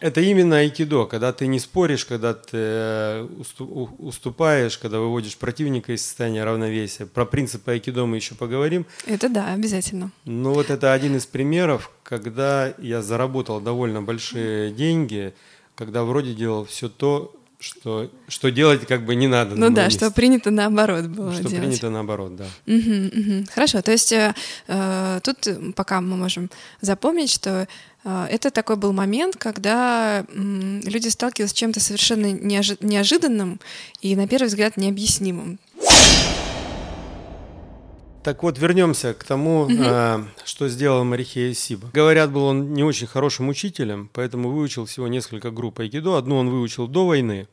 Это 0.00 0.20
именно 0.20 0.58
айкидо, 0.58 1.06
когда 1.06 1.32
ты 1.32 1.46
не 1.46 1.58
споришь, 1.58 2.04
когда 2.04 2.34
ты 2.34 2.50
э, 2.52 3.28
уступаешь, 3.98 4.76
когда 4.76 4.98
выводишь 4.98 5.36
противника 5.36 5.92
из 5.92 6.04
состояния 6.04 6.44
равновесия. 6.44 7.06
Про 7.06 7.24
принципы 7.24 7.72
айкидо 7.72 8.04
мы 8.04 8.16
еще 8.16 8.34
поговорим. 8.34 8.84
Это 9.06 9.28
да, 9.28 9.52
обязательно. 9.52 10.10
Ну 10.26 10.52
вот 10.52 10.68
это 10.68 10.92
один 10.92 11.16
из 11.16 11.24
примеров, 11.24 11.90
когда 12.02 12.74
я 12.78 13.00
заработал 13.02 13.60
довольно 13.60 14.02
большие 14.02 14.70
деньги, 14.72 15.32
когда 15.74 16.04
вроде 16.04 16.34
делал 16.34 16.66
все 16.66 16.90
то, 16.90 17.34
что, 17.60 18.10
что 18.28 18.50
делать 18.50 18.86
как 18.86 19.04
бы 19.04 19.14
не 19.14 19.28
надо. 19.28 19.54
Ну 19.54 19.70
да, 19.70 19.84
месте. 19.84 19.98
что 19.98 20.10
принято 20.10 20.50
наоборот 20.50 21.06
было 21.06 21.32
Что 21.32 21.42
делать. 21.42 21.58
принято 21.58 21.90
наоборот, 21.90 22.36
да. 22.36 22.46
Угу, 22.66 23.20
угу. 23.20 23.44
Хорошо, 23.54 23.82
то 23.82 23.92
есть 23.92 24.12
э, 24.12 24.34
э 24.66 25.20
тут 25.22 25.48
пока 25.76 26.00
мы 26.00 26.16
можем 26.16 26.50
запомнить, 26.80 27.30
что 27.30 27.68
это 28.04 28.50
такой 28.50 28.76
был 28.76 28.92
момент, 28.92 29.36
когда 29.36 30.24
люди 30.32 31.08
сталкивались 31.08 31.50
с 31.50 31.54
чем-то 31.54 31.80
совершенно 31.80 32.32
неожи- 32.32 32.78
неожиданным 32.80 33.60
и, 34.00 34.16
на 34.16 34.26
первый 34.26 34.46
взгляд, 34.46 34.76
необъяснимым. 34.76 35.58
Так 38.22 38.42
вот, 38.42 38.58
вернемся 38.58 39.14
к 39.14 39.24
тому, 39.24 39.62
угу. 39.62 39.72
э, 39.72 40.22
что 40.44 40.68
сделал 40.68 41.04
Марихея 41.04 41.54
Сиба. 41.54 41.88
Говорят, 41.92 42.30
был 42.30 42.44
он 42.44 42.74
не 42.74 42.84
очень 42.84 43.06
хорошим 43.06 43.48
учителем, 43.48 44.10
поэтому 44.12 44.50
выучил 44.50 44.84
всего 44.84 45.08
несколько 45.08 45.50
групп 45.50 45.80
айкидо. 45.80 46.18
Одну 46.18 46.36
он 46.36 46.50
выучил 46.50 46.86
до 46.86 47.06
войны, 47.06 47.48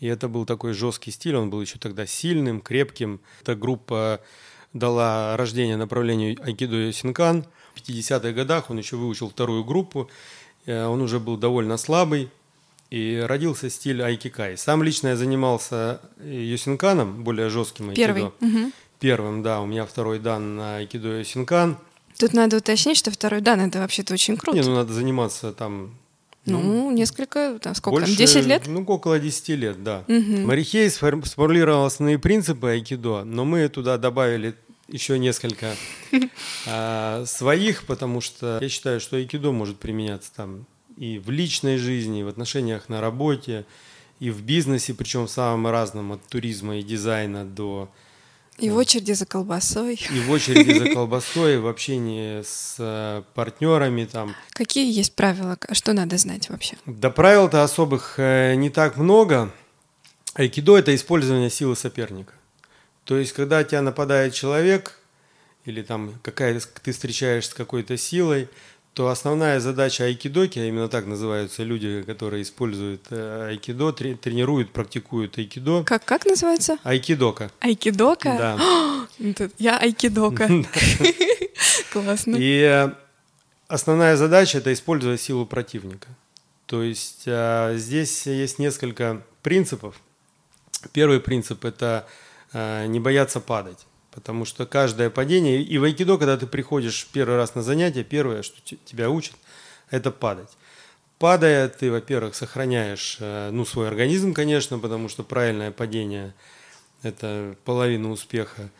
и 0.00 0.06
это 0.06 0.28
был 0.28 0.44
такой 0.44 0.74
жесткий 0.74 1.10
стиль, 1.10 1.36
он 1.36 1.48
был 1.48 1.62
еще 1.62 1.78
тогда 1.78 2.04
сильным, 2.04 2.60
крепким. 2.60 3.20
Эта 3.40 3.54
группа 3.54 4.20
дала 4.74 5.38
рождение 5.38 5.78
направлению 5.78 6.36
айкидо 6.44 6.92
Синкан. 6.92 7.46
В 7.74 7.78
50-х 7.78 8.32
годах 8.32 8.70
он 8.70 8.78
еще 8.78 8.96
выучил 8.96 9.30
вторую 9.30 9.64
группу, 9.64 10.08
э, 10.66 10.86
он 10.86 11.02
уже 11.02 11.20
был 11.20 11.36
довольно 11.36 11.76
слабый, 11.76 12.30
и 12.90 13.24
родился 13.26 13.70
стиль 13.70 14.02
айкикай. 14.02 14.56
Сам 14.56 14.82
лично 14.82 15.08
я 15.08 15.16
занимался 15.16 16.00
йосинканом, 16.22 17.24
более 17.24 17.48
жестким 17.48 17.90
айкидо. 17.90 18.06
Первый. 18.06 18.24
Угу 18.40 18.72
первым, 19.04 19.42
да, 19.42 19.60
у 19.60 19.66
меня 19.66 19.84
второй 19.84 20.18
дан 20.18 20.56
на 20.56 20.76
Айкидо 20.76 21.22
Синкан. 21.24 21.76
Тут 22.18 22.32
надо 22.32 22.56
уточнить, 22.56 22.96
что 22.96 23.10
второй 23.10 23.42
дан 23.42 23.60
это 23.60 23.80
вообще-то 23.80 24.14
очень 24.14 24.34
круто. 24.38 24.56
Не, 24.56 24.64
ну 24.64 24.74
надо 24.74 24.94
заниматься 24.94 25.52
там 25.52 25.98
Ну, 26.46 26.90
несколько, 26.90 27.58
там, 27.60 27.74
сколько 27.74 28.00
Больше, 28.00 28.16
там, 28.16 28.26
10 28.26 28.46
лет? 28.46 28.62
Ну, 28.66 28.82
около 28.82 29.18
10 29.18 29.48
лет, 29.50 29.84
да. 29.84 30.04
Угу. 30.08 30.46
Марихей 30.46 30.88
сформулировал 30.88 31.84
основные 31.84 32.18
принципы 32.18 32.68
айкидо, 32.68 33.24
но 33.24 33.44
мы 33.44 33.68
туда 33.68 33.98
добавили 33.98 34.54
еще 34.88 35.18
несколько 35.18 35.74
а, 36.66 37.24
своих, 37.26 37.84
потому 37.84 38.20
что 38.20 38.58
я 38.60 38.68
считаю, 38.68 39.00
что 39.00 39.16
айкидо 39.16 39.52
может 39.52 39.78
применяться 39.78 40.30
там 40.34 40.66
и 40.96 41.18
в 41.18 41.30
личной 41.30 41.76
жизни, 41.76 42.20
и 42.20 42.22
в 42.22 42.28
отношениях 42.28 42.88
на 42.88 43.00
работе, 43.00 43.64
и 44.20 44.30
в 44.30 44.42
бизнесе, 44.42 44.94
причем 44.94 45.26
в 45.26 45.30
самом 45.30 45.66
разном, 45.66 46.12
от 46.12 46.22
туризма 46.26 46.78
и 46.78 46.82
дизайна 46.82 47.44
до... 47.44 47.90
И 48.58 48.70
в 48.70 48.76
очереди 48.76 49.10
за 49.12 49.26
колбасой. 49.26 50.00
И 50.14 50.20
в 50.20 50.30
очереди 50.30 50.78
за 50.78 50.90
колбасой, 50.94 51.58
в 51.58 51.66
общении 51.66 52.42
с 52.42 52.76
э, 52.78 53.24
партнерами 53.34 54.04
там. 54.04 54.36
Какие 54.50 54.96
есть 54.96 55.16
правила? 55.16 55.58
Что 55.72 55.92
надо 55.92 56.16
знать 56.18 56.48
вообще? 56.50 56.76
Да 56.86 57.10
правил-то 57.10 57.64
особых 57.64 58.14
э, 58.18 58.54
не 58.54 58.70
так 58.70 58.96
много. 58.96 59.52
Айкидо– 60.34 60.76
это 60.78 60.94
использование 60.94 61.50
силы 61.50 61.74
соперника. 61.74 62.34
То 63.04 63.18
есть, 63.18 63.32
когда 63.32 63.62
тебя 63.64 63.82
нападает 63.82 64.34
человек, 64.34 64.98
или 65.64 65.82
там 65.82 66.14
какая 66.22 66.60
ты 66.82 66.92
встречаешься 66.92 67.50
с 67.50 67.54
какой-то 67.54 67.96
силой, 67.96 68.48
то 68.94 69.08
основная 69.08 69.58
задача 69.58 70.04
айкидоки, 70.04 70.60
а 70.60 70.66
именно 70.66 70.88
так 70.88 71.06
называются 71.06 71.64
люди, 71.64 72.02
которые 72.02 72.44
используют 72.44 73.06
э, 73.10 73.48
айкидо, 73.48 73.92
тренируют, 73.92 74.70
практикуют 74.70 75.36
айкидо. 75.36 75.82
Как, 75.82 76.04
как 76.04 76.24
называется? 76.24 76.78
Айкидока. 76.84 77.50
Айкидока? 77.60 78.36
Да. 78.38 79.08
Я 79.58 79.78
айкидока. 79.78 80.48
Классно. 81.92 82.36
И 82.38 82.60
э, 82.60 82.92
основная 83.66 84.16
задача– 84.16 84.58
это 84.58 84.72
использовать 84.72 85.20
силу 85.20 85.44
противника. 85.44 86.08
То 86.66 86.82
есть 86.84 87.24
э, 87.26 87.74
здесь 87.76 88.26
есть 88.26 88.60
несколько 88.60 89.22
принципов. 89.42 89.96
Первый 90.92 91.18
принцип– 91.18 91.64
это 91.66 92.06
не 92.54 93.00
бояться 93.00 93.40
падать. 93.40 93.86
Потому 94.10 94.44
что 94.44 94.64
каждое 94.64 95.10
падение, 95.10 95.60
и 95.60 95.76
в 95.76 95.84
айкидо, 95.84 96.18
когда 96.18 96.36
ты 96.36 96.46
приходишь 96.46 97.08
первый 97.12 97.36
раз 97.36 97.56
на 97.56 97.62
занятие, 97.62 98.04
первое, 98.04 98.42
что 98.42 98.56
тебя 98.84 99.10
учат, 99.10 99.34
это 99.90 100.12
падать. 100.12 100.50
Падая, 101.18 101.68
ты, 101.68 101.90
во-первых, 101.90 102.36
сохраняешь 102.36 103.16
э, 103.20 103.50
ну, 103.50 103.64
свой 103.64 103.88
организм, 103.88 104.32
конечно, 104.32 104.78
потому 104.78 105.08
что 105.08 105.24
правильное 105.24 105.72
падение– 105.72 106.34
это 107.02 107.56
половина 107.64 108.10
успеха. 108.10 108.70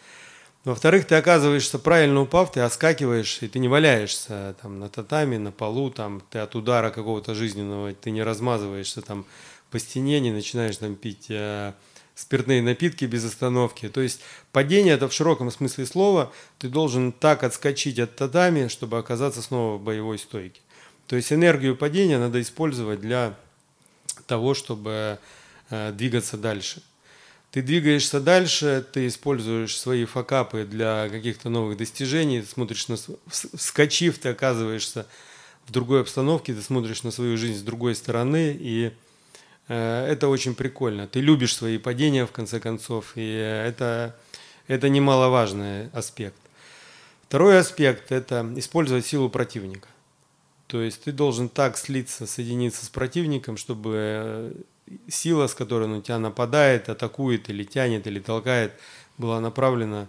Во-вторых, 0.64 1.06
ты 1.06 1.16
оказываешься 1.16 1.78
правильно 1.78 2.20
упав, 2.22 2.52
ты 2.52 2.60
оскакиваешь, 2.60 3.42
и 3.42 3.48
ты 3.48 3.58
не 3.58 3.68
валяешься 3.68 4.56
там, 4.62 4.80
на 4.80 4.88
татами, 4.88 5.36
на 5.36 5.52
полу, 5.52 5.90
там, 5.90 6.22
ты 6.30 6.38
от 6.38 6.54
удара 6.54 6.90
какого-то 6.90 7.34
жизненного, 7.34 7.92
ты 7.92 8.10
не 8.10 8.22
размазываешься 8.22 9.02
там, 9.02 9.26
по 9.70 9.78
стене, 9.78 10.20
не 10.20 10.30
начинаешь 10.30 10.76
там, 10.76 10.96
пить 10.96 11.26
э, 11.28 11.72
спиртные 12.14 12.62
напитки 12.62 13.04
без 13.04 13.24
остановки. 13.24 13.88
То 13.88 14.00
есть 14.00 14.20
падение 14.52 14.94
это 14.94 15.08
в 15.08 15.12
широком 15.12 15.50
смысле 15.50 15.86
слова. 15.86 16.32
Ты 16.58 16.68
должен 16.68 17.12
так 17.12 17.42
отскочить 17.42 17.98
от 17.98 18.16
татами, 18.16 18.68
чтобы 18.68 18.98
оказаться 18.98 19.42
снова 19.42 19.76
в 19.76 19.82
боевой 19.82 20.18
стойке. 20.18 20.60
То 21.06 21.16
есть 21.16 21.32
энергию 21.32 21.76
падения 21.76 22.18
надо 22.18 22.40
использовать 22.40 23.00
для 23.00 23.36
того, 24.26 24.54
чтобы 24.54 25.18
э, 25.70 25.92
двигаться 25.92 26.36
дальше. 26.36 26.82
Ты 27.50 27.62
двигаешься 27.62 28.20
дальше, 28.20 28.84
ты 28.92 29.06
используешь 29.06 29.78
свои 29.78 30.06
факапы 30.06 30.64
для 30.64 31.08
каких-то 31.08 31.50
новых 31.50 31.76
достижений, 31.76 32.42
смотришь 32.42 32.88
на... 32.88 32.96
Вскочив, 33.26 34.18
ты 34.18 34.30
оказываешься 34.30 35.06
в 35.66 35.70
другой 35.70 36.00
обстановке, 36.00 36.52
ты 36.52 36.62
смотришь 36.62 37.04
на 37.04 37.10
свою 37.10 37.36
жизнь 37.36 37.60
с 37.60 37.62
другой 37.62 37.94
стороны, 37.94 38.56
и 38.58 38.92
это 39.68 40.28
очень 40.28 40.54
прикольно. 40.54 41.06
Ты 41.06 41.20
любишь 41.20 41.56
свои 41.56 41.78
падения, 41.78 42.26
в 42.26 42.32
конце 42.32 42.60
концов, 42.60 43.12
и 43.16 43.26
это, 43.26 44.14
это 44.66 44.88
немаловажный 44.88 45.88
аспект. 45.90 46.36
Второй 47.28 47.58
аспект– 47.58 48.04
это 48.12 48.52
использовать 48.56 49.06
силу 49.06 49.28
противника. 49.28 49.88
То 50.66 50.82
есть 50.82 51.02
ты 51.04 51.12
должен 51.12 51.48
так 51.48 51.76
слиться, 51.76 52.26
соединиться 52.26 52.84
с 52.84 52.88
противником, 52.88 53.56
чтобы 53.56 54.54
сила, 55.08 55.46
с 55.46 55.54
которой 55.54 55.84
он 55.84 55.94
у 55.94 56.02
тебя 56.02 56.18
нападает, 56.18 56.88
атакует 56.88 57.48
или 57.50 57.64
тянет, 57.64 58.06
или 58.06 58.20
толкает, 58.20 58.72
была 59.18 59.40
направлена 59.40 60.08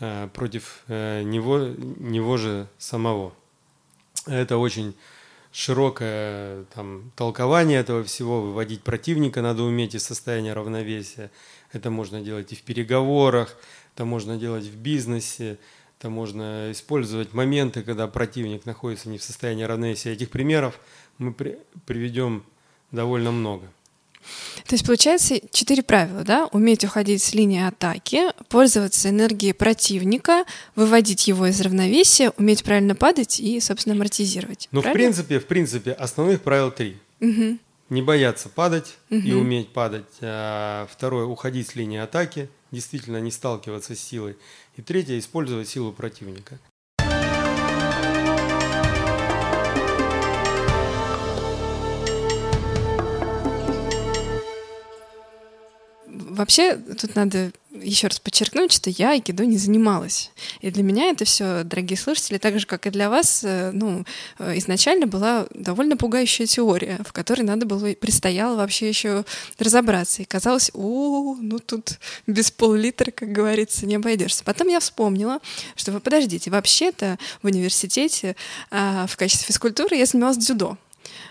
э, 0.00 0.28
против 0.32 0.82
э, 0.88 1.22
него, 1.22 1.58
него 1.58 2.36
же 2.36 2.68
самого. 2.78 3.32
Это 4.26 4.58
очень 4.58 4.94
широкое 5.52 6.64
там, 6.74 7.12
толкование 7.14 7.78
этого 7.78 8.02
всего, 8.04 8.40
выводить 8.40 8.82
противника 8.82 9.42
надо 9.42 9.62
уметь 9.62 9.94
из 9.94 10.02
состояния 10.02 10.54
равновесия. 10.54 11.30
Это 11.72 11.90
можно 11.90 12.20
делать 12.20 12.52
и 12.52 12.56
в 12.56 12.62
переговорах, 12.62 13.56
это 13.94 14.04
можно 14.04 14.36
делать 14.36 14.64
в 14.64 14.76
бизнесе, 14.76 15.58
это 15.98 16.10
можно 16.10 16.72
использовать 16.72 17.34
моменты, 17.34 17.82
когда 17.82 18.08
противник 18.08 18.66
находится 18.66 19.08
не 19.08 19.18
в 19.18 19.22
состоянии 19.22 19.64
равновесия. 19.64 20.12
Этих 20.12 20.30
примеров 20.30 20.80
мы 21.18 21.32
при, 21.32 21.58
приведем 21.86 22.44
довольно 22.90 23.30
много. 23.30 23.70
То 24.66 24.74
есть 24.74 24.86
получается 24.86 25.40
четыре 25.50 25.82
правила, 25.82 26.24
да? 26.24 26.46
Уметь 26.52 26.84
уходить 26.84 27.22
с 27.22 27.34
линии 27.34 27.62
атаки, 27.62 28.24
пользоваться 28.48 29.08
энергией 29.08 29.52
противника, 29.52 30.44
выводить 30.74 31.28
его 31.28 31.46
из 31.46 31.60
равновесия, 31.60 32.32
уметь 32.36 32.64
правильно 32.64 32.94
падать 32.94 33.40
и, 33.40 33.60
собственно, 33.60 33.94
амортизировать. 33.94 34.68
Ну, 34.72 34.80
в 34.80 34.92
принципе, 34.92 35.38
в 35.38 35.46
принципе, 35.46 35.92
основных 35.92 36.42
правил 36.42 36.70
три. 36.70 36.96
Угу. 37.20 37.58
Не 37.90 38.02
бояться 38.02 38.48
падать 38.48 38.94
угу. 39.10 39.20
и 39.20 39.32
уметь 39.32 39.68
падать. 39.68 40.06
А, 40.20 40.86
второе, 40.90 41.26
уходить 41.26 41.68
с 41.68 41.74
линии 41.74 41.98
атаки, 41.98 42.48
действительно 42.70 43.20
не 43.20 43.30
сталкиваться 43.30 43.94
с 43.94 44.00
силой. 44.00 44.36
И 44.76 44.82
третье, 44.82 45.18
использовать 45.18 45.68
силу 45.68 45.92
противника. 45.92 46.58
Вообще, 56.32 56.76
тут 56.76 57.14
надо 57.14 57.52
еще 57.74 58.06
раз 58.06 58.18
подчеркнуть, 58.18 58.72
что 58.72 58.88
я 58.88 59.10
айкидо 59.10 59.44
не 59.44 59.58
занималась. 59.58 60.30
И 60.60 60.70
для 60.70 60.82
меня 60.82 61.10
это 61.10 61.24
все, 61.26 61.62
дорогие 61.62 61.98
слушатели, 61.98 62.38
так 62.38 62.58
же, 62.58 62.66
как 62.66 62.86
и 62.86 62.90
для 62.90 63.10
вас, 63.10 63.42
э, 63.44 63.70
ну, 63.72 64.04
э, 64.38 64.56
изначально 64.58 65.06
была 65.06 65.46
довольно 65.52 65.96
пугающая 65.96 66.46
теория, 66.46 67.00
в 67.04 67.12
которой 67.12 67.42
надо 67.42 67.66
было, 67.66 67.92
предстояло 67.92 68.56
вообще 68.56 68.88
еще 68.88 69.24
разобраться. 69.58 70.22
И 70.22 70.24
казалось, 70.24 70.70
у, 70.74 71.34
ну 71.36 71.58
тут 71.58 71.98
без 72.26 72.50
пол-литра, 72.50 73.10
как 73.10 73.30
говорится, 73.30 73.84
не 73.84 73.96
обойдешься. 73.96 74.42
Потом 74.44 74.68
я 74.68 74.80
вспомнила, 74.80 75.40
что 75.76 75.92
вы 75.92 76.00
подождите, 76.00 76.50
вообще-то 76.50 77.18
в 77.42 77.46
университете 77.46 78.36
а, 78.70 79.06
в 79.06 79.16
качестве 79.16 79.46
физкультуры 79.46 79.96
я 79.96 80.06
занималась 80.06 80.38
дзюдо 80.38 80.78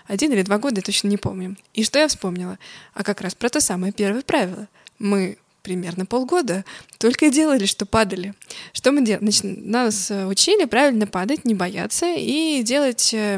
один 0.06 0.32
или 0.32 0.42
два 0.42 0.58
года, 0.58 0.76
я 0.76 0.82
точно 0.82 1.08
не 1.08 1.16
помню. 1.16 1.56
И 1.74 1.84
что 1.84 1.98
я 1.98 2.08
вспомнила? 2.08 2.58
А 2.94 3.02
как 3.02 3.20
раз 3.20 3.34
про 3.34 3.48
то 3.48 3.60
самое 3.60 3.92
первое 3.92 4.22
правило— 4.22 4.68
мы 4.98 5.38
примерно 5.62 6.04
полгода 6.06 6.64
только 6.98 7.30
делали, 7.30 7.66
что 7.66 7.86
падали. 7.86 8.34
Что 8.72 8.92
мы 8.92 9.04
делали? 9.04 9.30
Значит, 9.30 9.64
нас 9.64 10.10
учили 10.10 10.64
правильно 10.64 11.06
падать, 11.06 11.44
не 11.44 11.54
бояться 11.54 12.06
и 12.14 12.62
делать 12.62 13.14
э, 13.14 13.36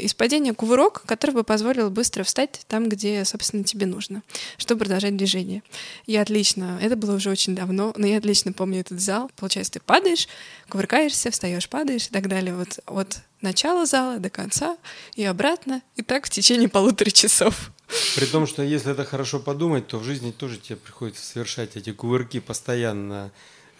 из 0.00 0.14
падения 0.14 0.54
кувырок, 0.54 1.02
который 1.06 1.32
бы 1.32 1.44
позволил 1.44 1.90
быстро 1.90 2.22
встать 2.22 2.62
там, 2.68 2.88
где, 2.88 3.24
собственно, 3.24 3.64
тебе 3.64 3.86
нужно, 3.86 4.22
чтобы 4.58 4.80
продолжать 4.80 5.16
движение. 5.16 5.62
Я 6.06 6.22
отлично, 6.22 6.78
это 6.80 6.96
было 6.96 7.16
уже 7.16 7.30
очень 7.30 7.54
давно, 7.54 7.92
но 7.96 8.06
я 8.06 8.18
отлично 8.18 8.52
помню 8.52 8.80
этот 8.80 9.00
зал. 9.00 9.30
Получается, 9.36 9.74
ты 9.74 9.80
падаешь, 9.80 10.28
кувыркаешься, 10.68 11.30
встаешь, 11.30 11.68
падаешь 11.68 12.06
и 12.06 12.10
так 12.10 12.28
далее. 12.28 12.54
Вот 12.54 12.78
от 12.86 13.18
начала 13.40 13.86
зала 13.86 14.18
до 14.18 14.30
конца 14.30 14.76
и 15.14 15.24
обратно, 15.24 15.82
и 15.96 16.02
так 16.02 16.26
в 16.26 16.30
течение 16.30 16.68
полутора 16.68 17.10
часов. 17.10 17.70
При 18.16 18.26
том, 18.26 18.46
что 18.46 18.62
если 18.62 18.92
это 18.92 19.04
хорошо 19.04 19.40
подумать, 19.40 19.86
то 19.86 19.98
в 19.98 20.04
жизни 20.04 20.30
тоже 20.30 20.58
тебе 20.58 20.76
приходится 20.76 21.24
совершать 21.24 21.76
эти 21.76 21.92
кувырки 21.92 22.40
постоянно. 22.40 23.30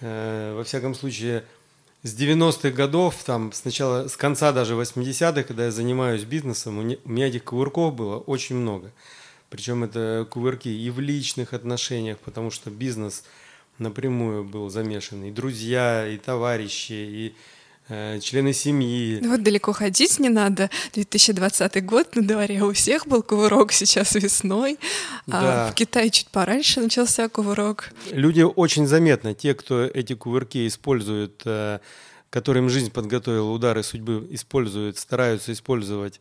Э, 0.01 0.55
во 0.57 0.65
всяком 0.65 0.95
случае, 0.95 1.45
с 2.03 2.15
90-х 2.15 2.71
годов, 2.71 3.17
там, 3.25 3.51
сначала, 3.53 4.09
с 4.09 4.17
конца 4.17 4.53
даже 4.53 4.75
80-х, 4.75 5.43
когда 5.45 5.65
я 5.65 5.71
занимаюсь 5.71 6.25
бизнесом, 6.25 6.79
у 6.79 6.83
меня 6.83 7.29
этих 7.29 7.45
кувырков 7.45 7.95
было 7.95 8.19
очень 8.19 8.57
много. 8.57 8.93
Причем 9.49 9.85
это 9.85 10.27
кувырки 10.31 10.69
и 10.69 10.91
в 10.91 11.01
личных 11.01 11.55
отношениях, 11.55 12.19
потому 12.19 12.51
что 12.51 12.71
бизнес 12.71 13.25
напрямую 13.79 14.45
был 14.45 14.69
замешан. 14.69 15.25
И 15.25 15.31
друзья, 15.31 16.07
и 16.07 16.19
товарищи, 16.19 16.93
и 16.93 17.35
члены 17.89 18.53
семьи. 18.53 19.19
Ну 19.21 19.31
вот 19.31 19.43
далеко 19.43 19.73
ходить 19.73 20.19
не 20.19 20.29
надо. 20.29 20.71
2020 20.95 21.85
год 21.85 22.17
на 22.17 22.23
дворе 22.23 22.63
у 22.63 22.73
всех 22.73 23.07
был 23.07 23.23
кувырок 23.23 23.73
сейчас 23.73 24.15
весной, 24.15 24.79
а 25.27 25.31
да. 25.31 25.69
а 25.69 25.71
в 25.71 25.75
Китае 25.75 26.11
чуть 26.11 26.29
пораньше 26.29 26.81
начался 26.81 27.29
кувырок. 27.29 27.93
Люди 28.11 28.43
очень 28.43 28.87
заметно, 28.87 29.35
те, 29.35 29.55
кто 29.55 29.85
эти 29.85 30.15
кувырки 30.15 30.67
используют, 30.67 31.43
э, 31.45 31.81
которым 32.31 32.69
жизнь 32.69 32.91
подготовила, 32.91 33.51
удары 33.51 33.83
судьбы 33.83 34.27
используют, 34.31 34.99
стараются 34.99 35.53
использовать 35.53 36.21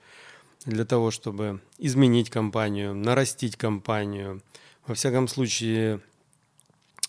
для 0.66 0.86
того, 0.86 1.12
чтобы 1.12 1.62
изменить 1.78 2.30
компанию, 2.30 2.94
нарастить 2.94 3.56
компанию. 3.56 4.42
Во 4.86 4.96
всяком 4.96 5.28
случае, 5.28 6.02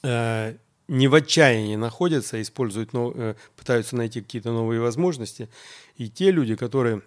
э, 0.02 0.54
не 0.88 1.08
в 1.08 1.14
отчаянии 1.14 1.76
находятся, 1.76 2.40
используют, 2.40 2.90
э, 2.92 3.34
пытаются 3.56 3.96
найти 3.96 4.20
какие-то 4.20 4.52
новые 4.52 4.80
возможности. 4.80 5.48
И 5.96 6.08
те 6.08 6.30
люди, 6.30 6.56
которые 6.56 7.02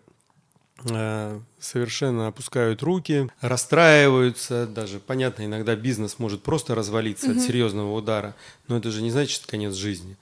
э, 0.90 1.40
совершенно 1.60 2.28
опускают 2.28 2.82
руки, 2.82 3.30
расстраиваются, 3.42 4.68
даже 4.68 5.00
понятно, 5.00 5.46
иногда 5.46 5.76
бизнес 5.76 6.20
может 6.20 6.44
просто 6.44 6.76
развалиться 6.76 7.28
mm-hmm. 7.28 7.38
от 7.38 7.44
серьезного 7.44 7.94
удара, 7.94 8.36
но 8.68 8.78
это 8.78 8.92
же 8.92 9.02
не 9.02 9.12
значит 9.12 9.46
конец 9.46 9.76
жизни. 9.76 10.18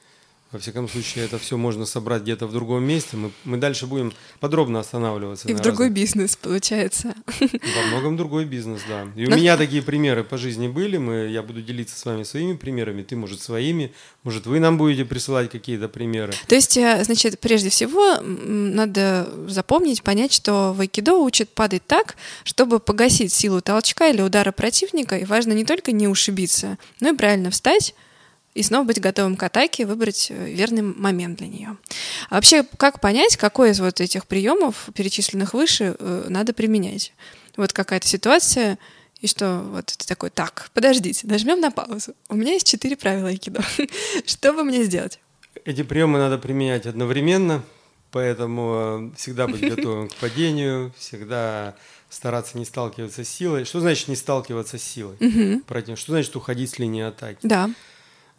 Во 0.55 0.59
всяком 0.59 0.87
случае, 0.87 1.25
это 1.25 1.37
все 1.37 1.57
можно 1.57 1.85
собрать 1.85 2.21
где-то 2.21 2.47
в 2.47 2.53
другом 2.53 2.81
месте. 2.85 3.17
Мы, 3.17 3.31
мы 3.43 3.57
дальше 3.57 3.87
будем 3.87 4.13
подробно 4.39 4.79
останавливаться. 4.79 5.49
И 5.49 5.53
в 5.53 5.59
другой 5.59 5.87
разных... 5.87 6.01
бизнес, 6.01 6.37
получается. 6.37 7.13
Во 7.41 7.87
многом 7.89 8.15
другой 8.15 8.45
бизнес, 8.45 8.79
да. 8.87 9.05
И 9.17 9.25
у 9.27 9.35
меня 9.35 9.57
такие 9.57 9.81
примеры 9.81 10.23
по 10.23 10.37
жизни 10.37 10.69
были. 10.69 10.95
Мы, 10.95 11.27
я 11.27 11.43
буду 11.43 11.61
делиться 11.61 11.99
с 11.99 12.05
вами 12.05 12.23
своими 12.23 12.55
примерами, 12.55 13.03
ты, 13.03 13.17
может, 13.17 13.41
своими. 13.41 13.91
Может, 14.23 14.45
вы 14.45 14.61
нам 14.61 14.77
будете 14.77 15.03
присылать 15.03 15.51
какие-то 15.51 15.89
примеры. 15.89 16.31
То 16.47 16.55
есть, 16.55 16.77
э, 16.77 17.03
значит, 17.03 17.37
прежде 17.41 17.67
всего, 17.67 18.21
надо 18.21 19.29
запомнить, 19.49 20.03
понять, 20.03 20.31
что 20.31 20.71
в 20.71 20.79
айкидо 20.79 21.15
учат 21.15 21.49
падать 21.49 21.85
так, 21.85 22.15
чтобы 22.45 22.79
погасить 22.79 23.33
силу 23.33 23.59
толчка 23.59 24.07
или 24.07 24.21
удара 24.21 24.53
противника. 24.53 25.17
И 25.17 25.25
важно 25.25 25.51
не 25.51 25.65
только 25.65 25.91
не 25.91 26.07
ушибиться, 26.07 26.77
но 27.01 27.09
и 27.09 27.13
правильно 27.13 27.51
встать, 27.51 27.93
и 28.55 28.63
снова 28.63 28.85
быть 28.85 29.01
готовым 29.01 29.35
к 29.35 29.43
атаке, 29.43 29.85
выбрать 29.85 30.31
э, 30.31 30.51
верный 30.51 30.81
момент 30.81 31.37
для 31.39 31.47
нее. 31.47 31.77
А 32.29 32.35
вообще, 32.35 32.63
как 32.77 33.01
понять, 33.01 33.35
какой 33.35 33.71
из 33.71 33.81
вот 33.81 33.99
этих 33.99 34.25
приемов, 34.25 34.87
перечисленных 34.95 35.53
выше, 35.53 35.95
э, 35.99 36.25
надо 36.29 36.53
применять? 36.53 37.13
Вот 37.57 37.73
какая-то 37.73 38.07
ситуация, 38.07 38.79
и 39.19 39.27
что 39.27 39.59
вот 39.59 39.87
ты 39.87 40.07
такой, 40.07 40.29
так, 40.29 40.69
подождите, 40.73 41.27
нажмем 41.27 41.59
на 41.59 41.69
паузу. 41.69 42.15
У 42.29 42.35
меня 42.35 42.53
есть 42.53 42.65
четыре 42.65 42.95
правила 42.95 43.27
айкидо. 43.27 43.61
что 44.25 44.53
бы 44.53 44.63
мне 44.63 44.83
сделать? 44.83 45.19
Эти 45.65 45.83
приемы 45.83 46.17
надо 46.17 46.37
применять 46.37 46.85
одновременно, 46.85 47.61
поэтому 48.11 49.11
э, 49.13 49.17
всегда 49.17 49.47
быть 49.47 49.61
готовым 49.75 50.07
к 50.07 50.15
падению, 50.15 50.93
всегда 50.97 51.75
стараться 52.09 52.57
не 52.57 52.63
сталкиваться 52.63 53.25
с 53.25 53.29
силой. 53.29 53.65
Что 53.65 53.81
значит 53.81 54.07
не 54.07 54.15
сталкиваться 54.15 54.77
с 54.77 54.83
силой? 54.83 55.17
Угу. 55.19 55.95
Что 55.97 56.13
значит 56.13 56.33
уходить 56.37 56.69
с 56.69 56.79
линии 56.79 57.03
атаки? 57.03 57.39
Да. 57.43 57.69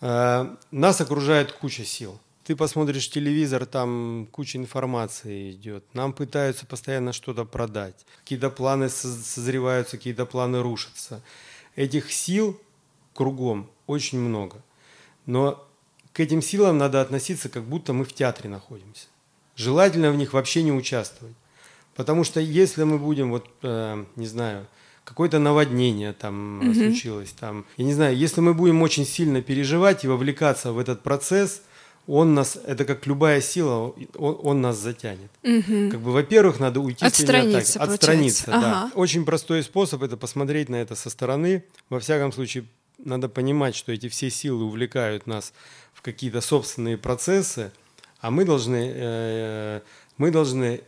Э, 0.00 0.56
нас 0.70 1.00
окружает 1.00 1.52
куча 1.52 1.84
сил. 1.84 2.18
Ты 2.44 2.54
посмотришь 2.54 3.10
телевизор, 3.10 3.66
там 3.66 4.28
куча 4.30 4.58
информации 4.58 5.50
идет. 5.50 5.84
Нам 5.94 6.12
пытаются 6.12 6.64
постоянно 6.64 7.12
что-то 7.12 7.44
продать. 7.44 8.06
Какие-то 8.20 8.50
планы 8.50 8.88
созреваются, 8.88 9.96
какие-то 9.96 10.26
планы 10.26 10.62
рушатся. 10.62 11.22
Этих 11.74 12.12
сил 12.12 12.60
кругом 13.14 13.68
очень 13.86 14.20
много. 14.20 14.62
Но 15.26 15.66
к 16.12 16.20
этим 16.20 16.40
силам 16.40 16.78
надо 16.78 17.00
относиться, 17.00 17.48
как 17.48 17.64
будто 17.64 17.92
мы 17.92 18.04
в 18.04 18.12
театре 18.12 18.48
находимся. 18.48 19.08
Желательно 19.56 20.12
в 20.12 20.16
них 20.16 20.32
вообще 20.32 20.62
не 20.62 20.72
участвовать. 20.72 21.34
Потому 21.96 22.24
что 22.24 22.40
если 22.40 22.84
мы 22.84 22.98
будем, 22.98 23.30
вот, 23.30 23.48
э, 23.62 24.04
не 24.16 24.26
знаю, 24.26 24.68
какое-то 25.06 25.38
наводнение 25.38 26.12
там 26.12 26.58
угу. 26.58 26.74
случилось. 26.74 27.30
Там. 27.30 27.64
Я 27.76 27.84
не 27.84 27.94
знаю, 27.94 28.16
если 28.16 28.40
мы 28.40 28.54
будем 28.54 28.82
очень 28.82 29.06
сильно 29.06 29.40
переживать 29.40 30.04
и 30.04 30.08
вовлекаться 30.08 30.72
в 30.72 30.78
этот 30.78 31.02
процесс, 31.02 31.62
он 32.08 32.34
нас, 32.34 32.58
это 32.66 32.84
как 32.84 33.06
любая 33.06 33.40
сила, 33.40 33.94
он, 34.16 34.38
он 34.42 34.60
нас 34.60 34.76
затянет. 34.76 35.30
Угу. 35.44 35.90
Как 35.90 36.00
бы, 36.00 36.12
во-первых, 36.12 36.60
надо 36.60 36.80
уйти 36.80 37.04
Отстраниться, 37.04 37.72
с 37.72 37.76
Отстраниться, 37.76 38.52
ага. 38.52 38.60
да. 38.60 38.90
Очень 38.94 39.24
простой 39.24 39.62
способ 39.62 40.02
это 40.02 40.16
посмотреть 40.16 40.68
на 40.68 40.76
это 40.76 40.96
со 40.96 41.08
стороны. 41.08 41.64
Во 41.88 42.00
всяком 42.00 42.32
случае, 42.32 42.64
надо 42.98 43.28
понимать, 43.28 43.76
что 43.76 43.92
эти 43.92 44.08
все 44.08 44.28
силы 44.28 44.64
увлекают 44.64 45.26
нас 45.26 45.52
в 45.94 46.02
какие-то 46.02 46.40
собственные 46.40 46.98
процессы, 46.98 47.70
а 48.20 48.30
мы 48.30 48.44
должны, 48.44 48.92
э, 48.92 49.80
мы 50.16 50.30
должны 50.32 50.80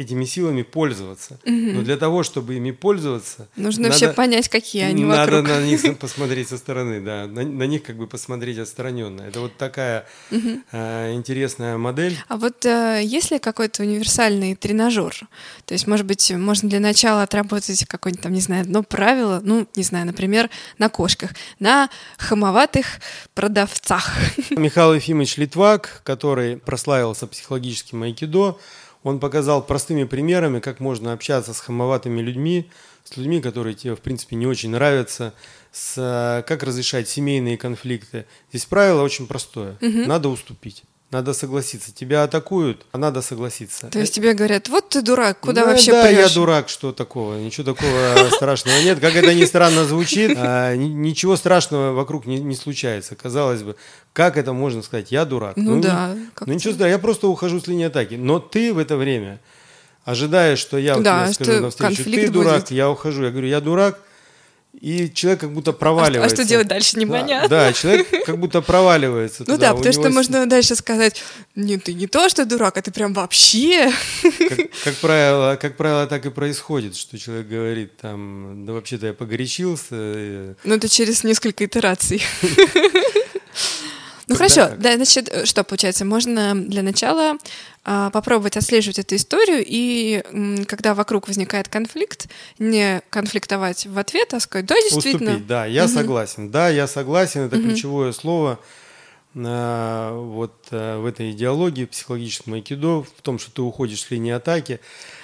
этими 0.00 0.24
силами 0.24 0.62
пользоваться. 0.62 1.38
Угу. 1.44 1.52
Но 1.52 1.82
для 1.82 1.96
того, 1.96 2.22
чтобы 2.22 2.54
ими 2.54 2.70
пользоваться... 2.70 3.48
Нужно 3.56 3.84
надо, 3.84 3.92
вообще 3.92 4.12
понять, 4.12 4.48
какие 4.48 4.82
они 4.82 5.04
надо 5.04 5.32
вокруг. 5.32 5.48
Надо 5.48 5.60
на 5.60 5.66
них 5.66 5.98
посмотреть 5.98 6.48
со 6.48 6.56
стороны, 6.56 7.00
да. 7.00 7.26
На, 7.26 7.42
на 7.42 7.64
них 7.64 7.82
как 7.82 7.96
бы 7.96 8.06
посмотреть 8.06 8.58
отстраненно. 8.58 9.22
Это 9.22 9.40
вот 9.40 9.56
такая 9.56 10.06
угу. 10.30 10.60
э, 10.72 11.12
интересная 11.12 11.76
модель. 11.76 12.16
А 12.28 12.36
вот 12.36 12.64
э, 12.64 13.02
есть 13.04 13.30
ли 13.30 13.38
какой-то 13.38 13.82
универсальный 13.82 14.54
тренажер? 14.54 15.28
То 15.66 15.74
есть, 15.74 15.86
может 15.86 16.06
быть, 16.06 16.30
можно 16.32 16.68
для 16.68 16.80
начала 16.80 17.22
отработать 17.22 17.84
какое-нибудь 17.84 18.22
там, 18.22 18.32
не 18.32 18.40
знаю, 18.40 18.62
одно 18.62 18.82
правило, 18.82 19.40
ну, 19.44 19.66
не 19.76 19.82
знаю, 19.82 20.06
например, 20.06 20.48
на 20.78 20.88
кошках, 20.88 21.30
на 21.58 21.90
хамоватых 22.16 22.86
продавцах. 23.34 24.10
Михаил 24.50 24.94
Ефимович 24.94 25.36
Литвак, 25.36 26.00
который 26.04 26.56
прославился 26.56 27.26
психологическим 27.26 28.02
айкидо, 28.02 28.58
он 29.02 29.20
показал 29.20 29.64
простыми 29.64 30.04
примерами, 30.04 30.60
как 30.60 30.80
можно 30.80 31.12
общаться 31.12 31.54
с 31.54 31.60
хамоватыми 31.60 32.20
людьми, 32.20 32.70
с 33.04 33.16
людьми, 33.16 33.40
которые 33.40 33.74
тебе, 33.74 33.96
в 33.96 34.00
принципе, 34.00 34.36
не 34.36 34.46
очень 34.46 34.70
нравятся, 34.70 35.32
с, 35.72 36.44
как 36.46 36.62
разрешать 36.62 37.08
семейные 37.08 37.56
конфликты. 37.56 38.26
Здесь 38.50 38.66
правило 38.66 39.02
очень 39.02 39.26
простое. 39.26 39.78
Угу. 39.80 40.06
Надо 40.06 40.28
уступить. 40.28 40.84
Надо 41.10 41.32
согласиться. 41.32 41.92
Тебя 41.92 42.22
атакуют, 42.22 42.86
а 42.92 42.98
надо 42.98 43.20
согласиться. 43.20 43.88
То 43.88 43.98
есть 43.98 44.14
тебе 44.14 44.32
говорят, 44.32 44.68
вот 44.68 44.90
ты 44.90 45.02
дурак, 45.02 45.40
куда 45.40 45.64
да, 45.64 45.70
вообще 45.70 45.90
Да, 45.90 46.04
прешь? 46.04 46.18
я 46.18 46.28
дурак, 46.28 46.68
что 46.68 46.92
такого? 46.92 47.34
Ничего 47.34 47.74
такого 47.74 48.30
страшного 48.36 48.78
нет. 48.78 49.00
Как 49.00 49.16
это 49.16 49.34
ни 49.34 49.44
странно 49.44 49.84
звучит, 49.84 50.36
а, 50.36 50.76
ничего 50.76 51.34
страшного 51.34 51.92
вокруг 51.92 52.26
не, 52.26 52.38
не 52.38 52.54
случается. 52.54 53.16
Казалось 53.16 53.64
бы, 53.64 53.74
как 54.12 54.36
это 54.36 54.52
можно 54.52 54.82
сказать? 54.82 55.10
Я 55.10 55.24
дурак. 55.24 55.56
Ну, 55.56 55.76
ну 55.76 55.82
да. 55.82 56.14
Ну 56.46 56.52
ничего 56.52 56.74
страшного, 56.74 56.90
я 56.90 56.98
просто 57.00 57.26
ухожу 57.26 57.60
с 57.60 57.66
линии 57.66 57.86
атаки. 57.86 58.14
Но 58.14 58.38
ты 58.38 58.72
в 58.72 58.78
это 58.78 58.96
время 58.96 59.40
ожидаешь, 60.04 60.60
что 60.60 60.78
я 60.78 60.96
да, 60.96 61.24
тебе 61.24 61.34
скажу 61.34 61.60
навстречу, 61.60 62.04
ты 62.04 62.28
дурак, 62.28 62.60
будет. 62.60 62.70
я 62.70 62.88
ухожу. 62.88 63.24
Я 63.24 63.30
говорю, 63.30 63.48
я 63.48 63.60
дурак, 63.60 63.98
и 64.78 65.12
человек 65.12 65.40
как 65.40 65.52
будто 65.52 65.72
проваливается. 65.72 66.26
А, 66.26 66.28
что, 66.28 66.42
а 66.42 66.44
что 66.44 66.48
делать 66.48 66.68
дальше, 66.68 66.98
непонятно. 66.98 67.48
Да, 67.48 67.66
да, 67.66 67.72
человек 67.72 68.08
как 68.24 68.38
будто 68.38 68.60
проваливается. 68.60 69.44
Ну 69.50 69.58
да, 69.58 69.74
потому 69.74 69.92
что 69.92 70.10
можно 70.10 70.46
дальше 70.46 70.76
сказать, 70.76 71.22
не, 71.56 71.76
ты 71.76 71.92
не 71.92 72.06
то, 72.06 72.28
что 72.28 72.44
дурак, 72.44 72.76
а 72.76 72.82
ты 72.82 72.92
прям 72.92 73.12
вообще. 73.12 73.90
Как, 74.22 74.58
как, 74.84 74.94
правило, 74.96 75.56
как 75.60 75.76
правило, 75.76 76.06
так 76.06 76.24
и 76.24 76.30
происходит, 76.30 76.96
что 76.96 77.18
человек 77.18 77.48
говорит 77.48 77.96
там, 77.96 78.64
да 78.64 78.72
вообще-то 78.72 79.06
я 79.06 79.12
погорячился. 79.12 80.56
Ну 80.64 80.74
это 80.74 80.88
через 80.88 81.24
несколько 81.24 81.66
итераций. 81.66 82.22
Ну 84.30 84.36
хорошо, 84.36 84.68
так. 84.68 84.78
да, 84.78 84.94
значит, 84.94 85.28
э, 85.28 85.44
что 85.44 85.64
получается? 85.64 86.04
Можно 86.04 86.54
для 86.54 86.82
начала 86.82 87.36
а, 87.84 88.10
попробовать 88.10 88.56
отслеживать 88.56 89.00
эту 89.00 89.16
историю 89.16 89.64
и 89.66 90.22
м, 90.30 90.64
когда 90.66 90.94
вокруг 90.94 91.26
возникает 91.26 91.68
конфликт, 91.68 92.28
не 92.60 93.02
конфликтовать 93.10 93.86
в 93.86 93.98
ответ, 93.98 94.32
а 94.32 94.38
сказать, 94.38 94.66
да, 94.66 94.76
действительно. 94.76 95.30
Уступить, 95.30 95.46
да, 95.48 95.66
я 95.66 95.86
угу. 95.86 95.92
согласен, 95.92 96.50
да, 96.52 96.68
я 96.68 96.86
согласен, 96.86 97.40
это 97.40 97.56
угу. 97.56 97.64
ключевое 97.64 98.12
слово 98.12 98.60
а, 99.34 100.16
вот 100.16 100.54
а, 100.70 101.00
в 101.00 101.06
этой 101.06 101.32
идеологии 101.32 101.86
психологическом 101.86 102.54
айкидо, 102.54 103.02
в 103.02 103.22
том, 103.22 103.40
что 103.40 103.50
ты 103.50 103.62
уходишь 103.62 104.02
с 104.02 104.10
линии 104.12 104.30
атаки. 104.30 104.78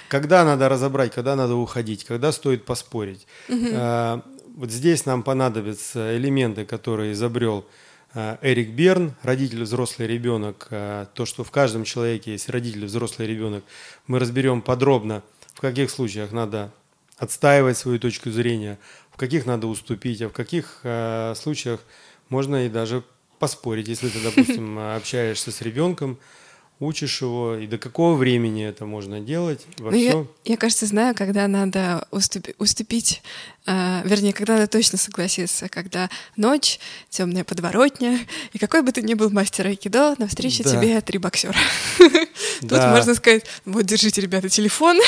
Когда 0.09 0.43
надо 0.43 0.67
разобрать, 0.67 1.13
когда 1.13 1.37
надо 1.37 1.55
уходить, 1.55 2.03
когда 2.03 2.33
стоит 2.33 2.65
поспорить. 2.65 3.25
Угу. 3.47 3.67
А, 3.71 4.21
вот 4.57 4.69
здесь 4.69 5.05
нам 5.05 5.23
понадобятся 5.23 6.17
элементы, 6.17 6.65
которые 6.65 7.13
изобрел 7.13 7.63
Эрик 8.41 8.69
Берн, 8.69 9.13
родитель, 9.21 9.61
взрослый 9.61 10.07
ребенок, 10.07 10.67
э, 10.71 11.05
то, 11.13 11.25
что 11.27 11.43
в 11.43 11.51
каждом 11.51 11.83
человеке 11.83 12.31
есть 12.31 12.49
родитель, 12.49 12.85
взрослый 12.85 13.27
ребенок, 13.27 13.63
мы 14.07 14.17
разберем 14.17 14.63
подробно, 14.63 15.21
в 15.53 15.61
каких 15.61 15.91
случаях 15.91 16.31
надо 16.31 16.71
отстаивать 17.17 17.77
свою 17.77 17.99
точку 17.99 18.31
зрения, 18.31 18.79
в 19.11 19.17
каких 19.17 19.45
надо 19.45 19.67
уступить, 19.67 20.19
а 20.23 20.29
в 20.29 20.31
каких 20.31 20.79
э, 20.81 21.35
случаях 21.35 21.79
можно 22.29 22.65
и 22.65 22.69
даже 22.69 23.03
поспорить, 23.37 23.87
если 23.87 24.09
ты, 24.09 24.19
допустим, 24.19 24.79
общаешься 24.95 25.51
с 25.51 25.61
ребенком, 25.61 26.17
учишь 26.79 27.21
его, 27.21 27.55
и 27.55 27.67
до 27.67 27.77
какого 27.77 28.15
времени 28.15 28.65
это 28.65 28.85
можно 28.85 29.19
делать. 29.19 29.65
Во 29.79 29.91
ну, 29.91 29.97
я, 29.97 30.25
я, 30.45 30.57
кажется, 30.57 30.85
знаю, 30.85 31.15
когда 31.15 31.47
надо 31.47 32.07
уступи, 32.11 32.53
уступить, 32.59 33.23
э, 33.65 34.01
вернее, 34.05 34.31
когда 34.31 34.53
надо 34.53 34.67
точно 34.67 34.97
согласиться, 34.97 35.69
когда 35.69 36.09
ночь, 36.35 36.79
темная 37.09 37.43
подворотня, 37.43 38.19
и 38.53 38.59
какой 38.59 38.83
бы 38.83 38.91
ты 38.91 39.01
ни 39.01 39.15
был 39.15 39.31
мастер 39.31 39.67
айкидо, 39.67 40.15
навстречу 40.19 40.63
да. 40.63 40.71
тебе 40.71 41.01
три 41.01 41.17
боксера. 41.17 41.55
Тут 42.61 42.71
можно 42.71 43.15
сказать, 43.15 43.45
вот, 43.65 43.83
держите, 43.85 44.21
ребята, 44.21 44.49
телефон, 44.49 44.99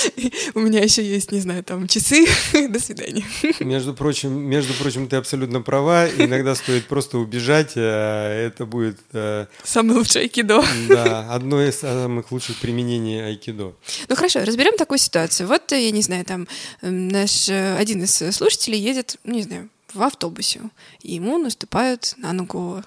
у 0.54 0.60
меня 0.60 0.82
еще 0.82 1.04
есть, 1.04 1.32
не 1.32 1.40
знаю, 1.40 1.64
там, 1.64 1.88
часы, 1.88 2.26
до 2.68 2.78
свидания. 2.78 3.24
Между 3.60 3.94
прочим, 3.94 4.32
между 4.32 4.74
прочим, 4.74 5.08
ты 5.08 5.16
абсолютно 5.16 5.60
права, 5.60 6.08
иногда 6.08 6.54
стоит 6.54 6.86
просто 6.86 7.18
убежать, 7.18 7.72
э, 7.74 8.46
это 8.46 8.64
будет... 8.64 8.98
Э, 9.12 9.46
Самый 9.64 9.96
лучший 9.96 10.22
айкидо. 10.22 10.62
Да, 10.88 11.15
Одно 11.20 11.62
из 11.62 11.80
самых 11.80 12.30
лучших 12.32 12.56
применений 12.56 13.24
айкидо. 13.24 13.74
Ну 14.08 14.16
хорошо, 14.16 14.44
разберем 14.44 14.76
такую 14.76 14.98
ситуацию. 14.98 15.48
Вот, 15.48 15.72
я 15.72 15.90
не 15.90 16.02
знаю, 16.02 16.24
там 16.24 16.48
наш 16.82 17.48
один 17.48 18.02
из 18.02 18.16
слушателей 18.34 18.78
едет, 18.78 19.16
не 19.24 19.42
знаю, 19.42 19.68
в 19.92 20.02
автобусе, 20.02 20.60
и 21.00 21.14
ему 21.14 21.38
наступают 21.38 22.14
на 22.18 22.32
ногу 22.32 22.82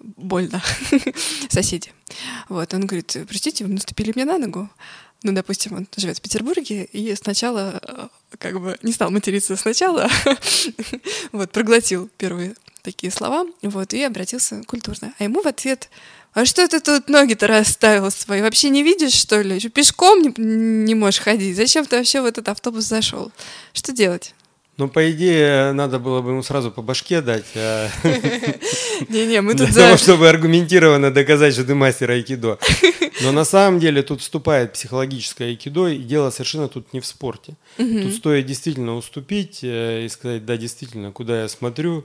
больно 0.00 0.62
соседи. 1.48 1.92
Вот, 2.48 2.74
он 2.74 2.86
говорит, 2.86 3.16
простите, 3.28 3.64
вы 3.64 3.72
наступили 3.72 4.12
мне 4.14 4.24
на 4.24 4.38
ногу. 4.38 4.68
Ну, 5.22 5.32
допустим, 5.32 5.74
он 5.74 5.88
живет 5.96 6.18
в 6.18 6.20
Петербурге, 6.20 6.84
и 6.84 7.14
сначала 7.14 7.80
э, 7.82 8.08
как 8.38 8.60
бы 8.60 8.76
не 8.82 8.92
стал 8.92 9.10
материться 9.10 9.56
сначала, 9.56 10.10
вот, 11.32 11.50
проглотил 11.50 12.10
первые 12.18 12.54
такие 12.82 13.10
слова, 13.10 13.46
вот, 13.62 13.94
и 13.94 14.02
обратился 14.02 14.62
культурно. 14.64 15.14
А 15.18 15.24
ему 15.24 15.40
в 15.40 15.46
ответ 15.46 15.88
а 16.34 16.44
что 16.44 16.66
ты 16.66 16.80
тут 16.80 17.08
ноги-то 17.08 17.46
расставил 17.46 18.10
свои? 18.10 18.42
Вообще 18.42 18.68
не 18.68 18.82
видишь, 18.82 19.14
что 19.14 19.40
ли? 19.40 19.60
Пешком 19.68 20.20
не, 20.20 20.34
не 20.36 20.94
можешь 20.94 21.20
ходить? 21.20 21.56
Зачем 21.56 21.86
ты 21.86 21.96
вообще 21.96 22.20
в 22.20 22.26
этот 22.26 22.48
автобус 22.48 22.84
зашел? 22.84 23.30
Что 23.72 23.92
делать? 23.92 24.34
Ну, 24.76 24.88
по 24.88 25.08
идее, 25.12 25.70
надо 25.72 26.00
было 26.00 26.20
бы 26.20 26.30
ему 26.30 26.42
сразу 26.42 26.72
по 26.72 26.82
башке 26.82 27.20
дать. 27.20 27.44
А 27.54 27.88
Не-не, 29.08 29.40
мы 29.40 29.54
тут 29.54 29.68
Для 29.70 29.84
того, 29.84 29.96
чтобы 29.96 30.28
аргументированно 30.28 31.12
доказать, 31.12 31.54
что 31.54 31.64
ты 31.64 31.76
мастер 31.76 32.10
айкидо. 32.10 32.58
Но 33.22 33.30
на 33.30 33.44
самом 33.44 33.78
деле 33.78 34.02
тут 34.02 34.20
вступает 34.20 34.72
психологическое 34.72 35.50
айкидо, 35.50 35.86
и 35.86 35.98
дело 35.98 36.30
совершенно 36.30 36.66
тут 36.66 36.92
не 36.92 36.98
в 36.98 37.06
спорте. 37.06 37.54
Тут 37.76 38.14
стоит 38.14 38.46
действительно 38.46 38.96
уступить 38.96 39.60
э, 39.62 40.06
и 40.06 40.08
сказать, 40.08 40.44
да, 40.44 40.56
действительно, 40.56 41.12
куда 41.12 41.42
я 41.42 41.48
смотрю, 41.48 42.04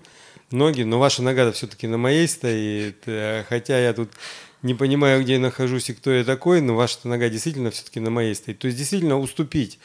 ноги, 0.51 0.83
но 0.83 0.99
ваша 0.99 1.21
нога 1.23 1.51
все-таки 1.51 1.87
на 1.87 1.97
моей 1.97 2.27
стоит, 2.27 3.03
э, 3.05 3.43
хотя 3.47 3.79
я 3.79 3.93
тут 3.93 4.09
не 4.61 4.73
понимаю, 4.73 5.21
где 5.23 5.33
я 5.33 5.39
нахожусь 5.39 5.89
и 5.89 5.93
кто 5.93 6.11
я 6.11 6.23
такой, 6.23 6.61
но 6.61 6.75
ваша 6.75 6.97
нога 7.03 7.29
действительно 7.29 7.71
все-таки 7.71 7.99
на 7.99 8.09
моей 8.09 8.35
стоит. 8.35 8.59
То 8.59 8.67
есть 8.67 8.77
действительно 8.77 9.19
уступить 9.19 9.79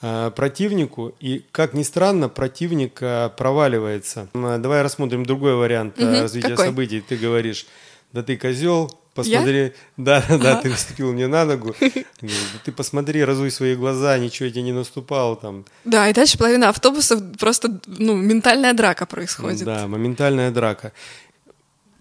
Э, 0.00 0.30
противнику, 0.34 1.12
и, 1.18 1.44
как 1.50 1.74
ни 1.74 1.82
странно, 1.82 2.28
противник 2.28 2.98
э, 3.00 3.30
проваливается. 3.36 4.28
Давай 4.32 4.82
рассмотрим 4.82 5.26
другой 5.26 5.56
вариант 5.56 5.98
угу, 5.98 6.06
развития 6.06 6.50
какой? 6.50 6.66
событий. 6.66 7.00
Ты 7.00 7.16
говоришь, 7.16 7.66
да 8.12 8.22
ты 8.22 8.36
козел, 8.36 8.96
посмотри, 9.18 9.62
я? 9.62 9.72
да, 9.96 10.24
да, 10.28 10.34
ага. 10.34 10.60
ты 10.62 10.68
наступил 10.70 11.12
мне 11.12 11.26
на 11.26 11.44
ногу, 11.44 11.74
ты 12.64 12.72
посмотри, 12.72 13.24
разуй 13.24 13.50
свои 13.50 13.74
глаза, 13.74 14.18
ничего 14.18 14.48
тебе 14.48 14.62
не 14.62 14.72
наступало 14.72 15.36
там. 15.36 15.64
Да, 15.84 16.08
и 16.08 16.12
дальше 16.12 16.38
половина 16.38 16.68
автобусов 16.68 17.20
просто, 17.38 17.80
ну, 17.86 18.14
ментальная 18.16 18.72
драка 18.72 19.06
происходит. 19.06 19.64
Да, 19.64 19.86
моментальная 19.86 20.50
драка. 20.50 20.92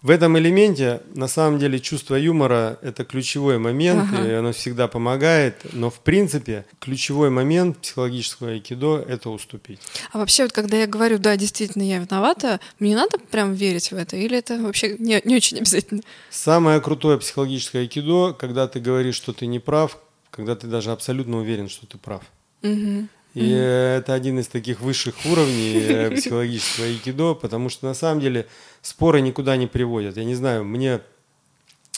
В 0.08 0.10
этом 0.10 0.38
элементе, 0.38 1.02
на 1.16 1.28
самом 1.28 1.60
деле, 1.60 1.82
чувство 1.82 2.16
юмора– 2.16 2.80
это 2.82 3.04
ключевой 3.04 3.58
момент, 3.58 4.08
ага. 4.10 4.26
и 4.26 4.32
оно 4.32 4.54
всегда 4.54 4.88
помогает, 4.88 5.66
но, 5.74 5.90
в 5.90 6.00
принципе, 6.00 6.66
ключевой 6.80 7.30
момент 7.30 7.80
психологического 7.80 8.52
айкидо– 8.52 9.04
это 9.10 9.30
уступить. 9.30 9.82
А 10.14 10.20
вообще, 10.20 10.44
вот 10.44 10.54
когда 10.54 10.78
я 10.78 10.88
говорю, 10.88 11.18
да, 11.18 11.36
действительно, 11.36 11.84
я 11.84 11.98
виновата, 11.98 12.62
мне 12.80 12.96
надо 12.96 13.18
прям 13.20 13.54
верить 13.54 13.92
в 13.92 13.96
это, 13.98 14.16
или 14.16 14.38
это 14.38 14.58
вообще 14.58 14.96
не, 14.98 15.22
не 15.26 15.36
очень 15.36 15.58
обязательно? 15.58 16.04
Самое 16.30 16.80
крутое 16.80 17.18
психологическое 17.18 17.80
айкидо, 17.80 18.32
когда 18.32 18.70
ты 18.70 18.80
говоришь, 18.80 19.16
что 19.16 19.34
ты 19.34 19.46
не 19.46 19.60
прав, 19.60 19.98
когда 20.32 20.56
ты 20.56 20.68
даже 20.68 20.94
абсолютно 20.94 21.40
уверен, 21.40 21.68
что 21.68 21.86
ты 21.86 21.98
прав. 21.98 22.22
Угу. 22.64 23.10
И 23.38 23.40
mm-hmm. 23.40 23.98
это 24.00 24.16
один 24.16 24.40
из 24.40 24.48
таких 24.48 24.82
высших 24.82 25.14
уровней 25.26 25.78
э, 25.78 26.10
психологического 26.16 26.88
айкидо, 26.88 27.36
потому 27.36 27.70
что 27.70 27.86
на 27.86 27.94
самом 27.94 28.20
деле 28.20 28.48
споры 28.82 29.22
никуда 29.22 29.58
не 29.58 29.68
приводят. 29.68 30.18
Я 30.18 30.24
не 30.24 30.34
знаю, 30.34 30.66
мне 30.66 31.02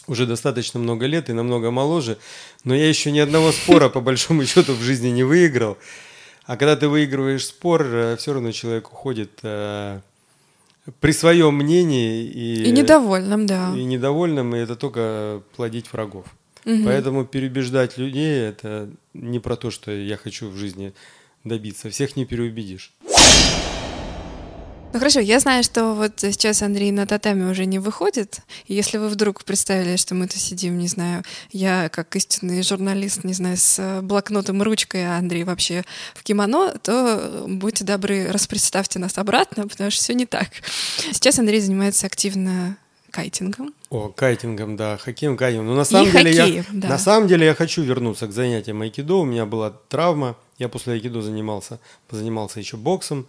уже 0.08 0.26
достаточно 0.26 0.82
много 0.82 1.06
лет 1.06 1.30
и 1.30 1.34
намного 1.34 1.72
моложе, 1.72 2.18
но 2.66 2.76
я 2.76 2.90
еще 2.90 3.10
ни 3.12 3.20
одного 3.20 3.54
спора 3.54 3.88
по 3.88 4.02
большому 4.02 4.46
счету 4.46 4.74
в 4.74 4.82
жизни 4.82 5.08
не 5.08 5.24
выиграл. 5.24 5.78
А 6.44 6.58
когда 6.58 6.76
ты 6.76 6.90
выигрываешь 6.90 7.46
спор, 7.46 7.86
э, 7.86 8.18
все 8.18 8.34
равно 8.34 8.52
человек 8.52 8.92
уходит 8.92 9.32
э, 9.44 10.02
при 11.00 11.14
своем 11.14 11.56
мнении 11.56 12.26
и, 12.26 12.66
и 12.66 12.72
недовольным, 12.72 13.46
да. 13.46 13.72
И 13.74 13.86
недовольным, 13.86 14.58
и 14.58 14.60
это 14.60 14.76
только 14.76 15.42
плодить 15.56 15.94
врагов. 15.94 16.26
Угу. 16.66 16.84
Поэтому 16.84 17.24
переубеждать 17.24 17.98
людей 17.98 18.42
это 18.42 18.90
не 19.14 19.40
про 19.40 19.56
то, 19.56 19.72
что 19.72 19.92
я 19.92 20.18
хочу 20.18 20.50
в 20.50 20.58
жизни 20.58 20.94
добиться. 21.44 21.90
Всех 21.90 22.16
не 22.16 22.26
переубедишь. 22.26 22.94
Ну 24.92 24.98
хорошо, 24.98 25.20
я 25.20 25.40
знаю, 25.40 25.64
что 25.64 25.94
вот 25.94 26.14
сейчас 26.18 26.64
Андрей 26.64 26.90
на 26.90 27.06
татами 27.06 27.50
уже 27.50 27.66
не 27.66 27.78
выходит. 27.78 28.40
И 28.66 28.74
если 28.74 28.98
вы 28.98 29.10
вдруг 29.10 29.44
представили, 29.44 29.98
что 29.98 30.16
мы 30.16 30.26
тут 30.26 30.38
сидим, 30.38 30.80
не 30.80 30.88
знаю, 30.88 31.24
я 31.52 31.90
как 31.90 32.16
истинный 32.16 32.64
журналист, 32.64 33.24
не 33.24 33.34
знаю, 33.34 33.58
с 33.58 34.02
блокнотом 34.02 34.62
и 34.62 34.66
ручкой, 34.66 35.06
а 35.06 35.20
Андрей 35.20 35.44
вообще 35.44 35.84
в 36.16 36.24
кимоно, 36.24 36.74
то 36.82 37.46
будьте 37.48 37.84
добры, 37.84 38.32
распредставьте 38.32 38.98
нас 38.98 39.20
обратно, 39.20 39.68
потому 39.68 39.92
что 39.92 40.02
все 40.02 40.16
не 40.16 40.26
так. 40.26 40.50
Сейчас 41.12 41.38
Андрей 41.38 41.62
занимается 41.62 42.08
активно 42.08 42.76
кайтингом. 43.12 43.76
О, 43.92 44.10
кайтингом, 44.10 44.76
да, 44.76 44.98
хоккеем, 44.98 45.38
кайтингом. 45.38 45.68
Но 45.68 45.76
на 45.76 45.84
самом 45.84 46.08
и 46.08 46.12
деле 46.12 46.34
хоккеем, 46.34 46.66
я, 46.72 46.82
да. 46.82 46.88
на 46.90 46.98
самом 46.98 47.28
деле 47.28 47.46
я 47.46 47.54
хочу 47.54 47.84
вернуться 47.84 48.26
к 48.26 48.32
занятиям 48.32 48.82
айкидо. 48.82 49.18
У 49.18 49.26
меня 49.26 49.46
была 49.46 49.70
травма, 49.70 50.36
я 50.60 50.70
после 50.70 50.94
айкидо 50.94 51.22
занимался, 51.22 51.80
позанимался 52.08 52.60
еще 52.60 52.78
боксом. 52.78 53.28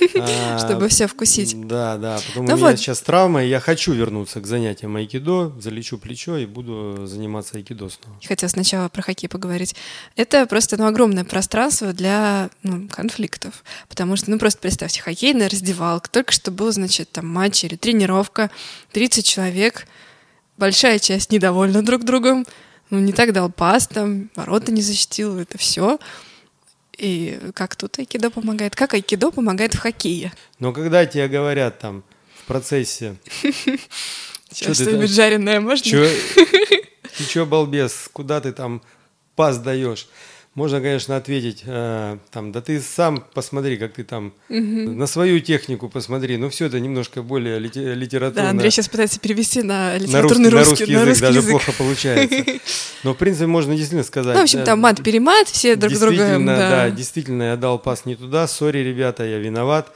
А, 0.20 0.58
Чтобы 0.58 0.88
все 0.88 1.06
вкусить. 1.06 1.58
Да, 1.66 1.96
да. 1.96 2.20
Потом 2.28 2.46
ну 2.46 2.54
у 2.54 2.56
меня 2.56 2.76
сейчас 2.76 3.00
травма, 3.00 3.44
и 3.44 3.48
я 3.48 3.60
хочу 3.60 3.92
вернуться 3.92 4.40
к 4.40 4.46
занятиям 4.46 4.96
айкидо, 4.96 5.52
залечу 5.60 5.98
плечо 5.98 6.36
и 6.36 6.46
буду 6.46 7.06
заниматься 7.06 7.56
айкидо 7.56 7.88
снова. 7.88 8.18
Хотел 8.26 8.48
сначала 8.48 8.88
про 8.88 9.02
хоккей 9.02 9.28
поговорить. 9.28 9.76
Это 10.16 10.46
просто 10.46 10.76
ну, 10.76 10.86
огромное 10.86 11.24
пространство 11.24 11.92
для 11.92 12.50
ну, 12.62 12.88
конфликтов. 12.88 13.64
Потому 13.88 14.16
что, 14.16 14.30
ну 14.30 14.38
просто 14.38 14.60
представьте, 14.60 15.00
хоккейная 15.00 15.48
раздевалка, 15.48 16.10
только 16.10 16.32
что 16.32 16.50
был, 16.50 16.70
значит, 16.72 17.10
там 17.12 17.26
матч 17.28 17.64
или 17.64 17.76
тренировка, 17.76 18.50
30 18.92 19.24
человек, 19.24 19.86
большая 20.56 20.98
часть 20.98 21.30
недовольна 21.30 21.82
друг 21.82 22.04
другом, 22.04 22.46
ну 22.90 22.98
не 22.98 23.12
так 23.12 23.32
дал 23.32 23.50
пас, 23.50 23.86
там, 23.86 24.30
ворота 24.34 24.72
не 24.72 24.82
защитил, 24.82 25.38
это 25.38 25.56
все. 25.56 25.98
И 26.98 27.38
как 27.54 27.76
тут 27.76 27.98
айкидо 27.98 28.30
помогает? 28.30 28.74
Как 28.74 28.92
айкидо 28.94 29.30
помогает 29.30 29.74
в 29.74 29.78
хоккее? 29.78 30.32
Но 30.58 30.72
когда 30.72 31.06
тебе 31.06 31.28
говорят 31.28 31.78
там 31.78 32.02
в 32.34 32.44
процессе... 32.44 33.16
Что-нибудь 34.52 35.10
жареное 35.10 35.60
можно? 35.60 35.84
Ты 37.18 37.24
чё, 37.28 37.46
балбес, 37.46 38.08
куда 38.12 38.40
ты 38.40 38.52
там 38.52 38.82
пас 39.36 39.58
даешь? 39.58 40.08
Можно, 40.58 40.80
конечно, 40.80 41.16
ответить, 41.16 41.62
э, 41.64 42.18
там, 42.32 42.50
да 42.50 42.60
ты 42.60 42.80
сам 42.80 43.22
посмотри, 43.32 43.76
как 43.76 43.92
ты 43.92 44.02
там 44.02 44.32
угу. 44.48 44.58
на 44.58 45.06
свою 45.06 45.38
технику 45.38 45.88
посмотри. 45.88 46.36
Но 46.36 46.50
все 46.50 46.66
это 46.66 46.80
немножко 46.80 47.22
более 47.22 47.60
лите- 47.60 47.94
литературно. 47.94 48.42
Да, 48.42 48.50
Андрей 48.50 48.72
сейчас 48.72 48.88
пытается 48.88 49.20
перевести 49.20 49.62
на 49.62 49.96
литературный 49.96 50.50
на 50.50 50.58
русский, 50.58 50.70
русский, 50.70 50.94
на 50.96 51.04
русский 51.04 51.04
язык. 51.04 51.04
На 51.04 51.04
русский 51.04 51.22
даже 51.26 51.38
язык. 51.38 51.50
плохо 51.52 51.72
получается. 51.78 52.44
Но, 53.04 53.14
в 53.14 53.16
принципе, 53.16 53.46
можно 53.46 53.76
действительно 53.76 54.02
сказать. 54.02 54.34
Ну, 54.34 54.40
в 54.40 54.42
общем, 54.42 54.64
там 54.64 54.80
мат-перемат, 54.80 55.46
все 55.46 55.76
друг 55.76 55.92
друга... 55.92 56.16
Действительно, 56.16 56.56
да. 56.56 56.70
да, 56.70 56.90
действительно, 56.90 57.42
я 57.44 57.56
дал 57.56 57.78
пас 57.78 58.04
не 58.04 58.16
туда, 58.16 58.48
сори, 58.48 58.78
ребята, 58.78 59.24
я 59.24 59.38
виноват. 59.38 59.92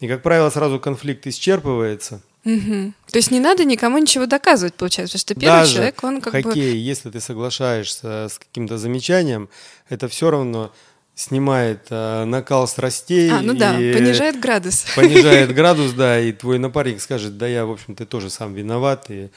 И, 0.00 0.08
как 0.08 0.22
правило, 0.22 0.48
сразу 0.48 0.80
конфликт 0.80 1.26
исчерпывается. 1.26 2.22
Угу. 2.48 2.92
То 3.10 3.18
есть 3.18 3.30
не 3.30 3.40
надо 3.40 3.66
никому 3.66 3.98
ничего 3.98 4.24
доказывать, 4.24 4.72
получается, 4.72 5.18
потому 5.18 5.20
что 5.20 5.34
первый 5.34 5.60
Даже 5.60 5.74
человек, 5.74 6.04
он 6.04 6.20
как 6.22 6.32
хоккей, 6.32 6.72
бы... 6.72 6.78
если 6.78 7.10
ты 7.10 7.20
соглашаешься 7.20 8.28
с 8.30 8.38
каким-то 8.38 8.78
замечанием, 8.78 9.50
это 9.90 10.08
все 10.08 10.30
равно 10.30 10.72
снимает 11.14 11.88
э, 11.90 12.24
накал 12.24 12.66
страстей. 12.66 13.30
А, 13.30 13.42
ну 13.42 13.52
да, 13.52 13.74
понижает 13.74 14.40
градус. 14.40 14.86
Понижает 14.96 15.52
градус, 15.54 15.92
да, 15.92 16.18
и 16.18 16.32
твой 16.32 16.58
напарник 16.58 17.02
скажет, 17.02 17.36
да 17.36 17.46
я, 17.46 17.66
в 17.66 17.72
общем, 17.72 17.94
ты 17.94 18.06
тоже 18.06 18.30
сам 18.30 18.54
виноват, 18.54 19.10
и, 19.10 19.28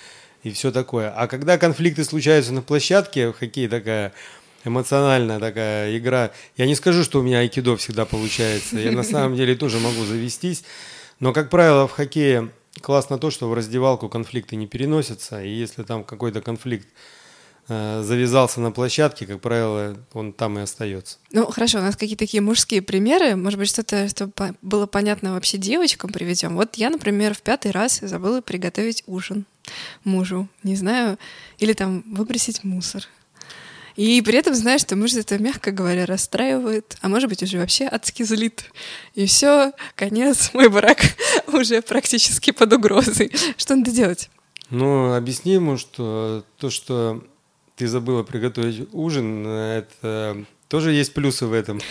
и 0.43 0.52
все 0.52 0.71
такое. 0.71 1.10
А 1.10 1.28
когда 1.28 1.58
конфликты 1.58 2.06
случаются 2.06 2.54
на 2.54 2.62
площадке, 2.62 3.34
хоккей 3.34 3.67
такая 3.67 4.13
эмоциональная 4.63 5.39
такая 5.39 5.97
игра, 5.97 6.32
я 6.56 6.65
не 6.65 6.76
скажу, 6.76 7.04
что 7.04 7.19
у 7.19 7.24
меня 7.24 7.39
айкидо 7.39 7.76
всегда 7.76 8.06
получается, 8.06 8.78
я 8.78 8.93
на 8.93 9.04
самом 9.04 9.36
деле 9.36 9.56
тоже 9.56 9.80
могу 9.80 10.06
завестись, 10.06 10.63
но, 11.19 11.34
как 11.34 11.50
правило, 11.50 11.89
в 11.89 11.91
хоккее 11.91 12.52
классно 12.82 13.17
то, 13.17 13.32
что 13.32 13.50
в 13.50 13.54
раздевалку 13.54 14.10
конфликты 14.10 14.56
не 14.56 14.67
переносятся, 14.67 15.44
и 15.44 15.50
если 15.50 15.84
там 15.84 16.04
какой-то 16.04 16.41
конфликт 16.41 16.88
э, 17.67 18.02
завязался 18.04 18.60
на 18.62 18.72
площадке, 18.72 19.26
как 19.26 19.41
правило, 19.41 19.98
он 20.13 20.34
там 20.34 20.60
и 20.60 20.62
остается. 20.62 21.17
Ну, 21.32 21.46
хорошо, 21.46 21.80
у 21.80 21.82
нас 21.82 21.96
какие-то 21.96 22.26
такие 22.26 22.41
мужские 22.41 22.82
примеры, 22.82 23.36
может 23.36 23.60
быть, 23.60 23.70
что-то, 23.70 24.10
чтобы 24.10 24.34
было 24.62 24.88
понятно 24.88 25.34
вообще 25.34 25.58
девочкам 25.58 26.12
приведем. 26.12 26.56
Вот 26.56 26.76
я, 26.76 26.89
например, 26.89 27.34
в 27.34 27.41
пятый 27.41 27.72
раз 27.72 28.00
забыла 28.02 28.41
приготовить 28.41 29.04
ужин 29.08 29.46
мужу, 30.04 30.48
не 30.63 30.76
знаю, 30.76 31.17
или 31.60 31.74
там 31.74 32.04
выбросить 32.08 32.63
мусор. 32.63 33.08
И 33.96 34.22
при 34.22 34.38
этом 34.38 34.56
знаешь, 34.56 34.82
что 34.82 34.96
муж 34.96 35.13
это, 35.13 35.38
мягко 35.38 35.72
говоря, 35.72 36.06
расстраивает, 36.06 36.98
а 37.02 37.10
может 37.10 37.30
быть 37.30 37.44
уже 37.44 37.58
вообще 37.58 37.86
адски 37.86 38.24
злит. 38.24 38.63
И 39.15 39.26
все, 39.26 39.74
конец, 39.96 40.52
мой 40.54 40.70
брак 40.70 41.00
уже 41.62 41.82
практически 41.82 42.52
под 42.52 42.74
угрозой. 42.74 43.32
Что 43.58 43.76
надо 43.76 43.91
делать? 43.91 44.30
Ну, 44.69 45.13
объясни 45.13 45.54
ему, 45.54 45.78
что 45.78 46.43
то, 46.58 46.69
что 46.69 47.24
ты 47.76 47.88
забыла 47.88 48.24
приготовить 48.24 48.88
ужин, 48.93 49.45
это 49.47 50.45
тоже 50.67 50.93
есть 50.93 51.13
плюсы 51.13 51.45
в 51.45 51.54
этом. 51.54 51.82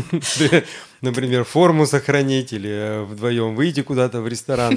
Например, 1.00 1.44
форму 1.44 1.86
сохранить 1.86 2.52
или 2.52 3.04
вдвоем 3.04 3.54
выйти 3.54 3.82
куда-то 3.82 4.20
в 4.20 4.26
ресторан. 4.26 4.76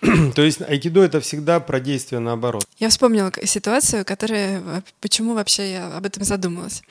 То 0.34 0.42
есть 0.42 0.62
айкидо 0.62 1.02
это 1.02 1.20
всегда 1.20 1.58
про 1.58 1.80
действие 1.80 2.20
наоборот. 2.20 2.64
Я 2.78 2.88
вспомнила 2.88 3.32
ситуацию, 3.44 4.04
которая... 4.04 4.84
Почему 5.00 5.34
вообще 5.34 5.72
я 5.72 5.96
об 5.96 6.06
этом 6.06 6.22
задумалась? 6.22 6.82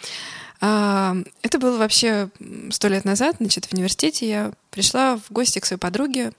А, 0.60 1.16
это 1.42 1.60
было 1.60 1.78
вообще 1.78 2.30
сто 2.72 2.88
лет 2.88 3.06
назад, 3.06 3.38
значит, 3.40 3.66
в 3.66 3.74
университете 3.74 4.28
я 4.28 4.52
пришла 4.72 5.18
в 5.18 5.32
гости 5.32 5.60
к 5.60 5.66
своей 5.66 5.80
подруге, 5.80 6.32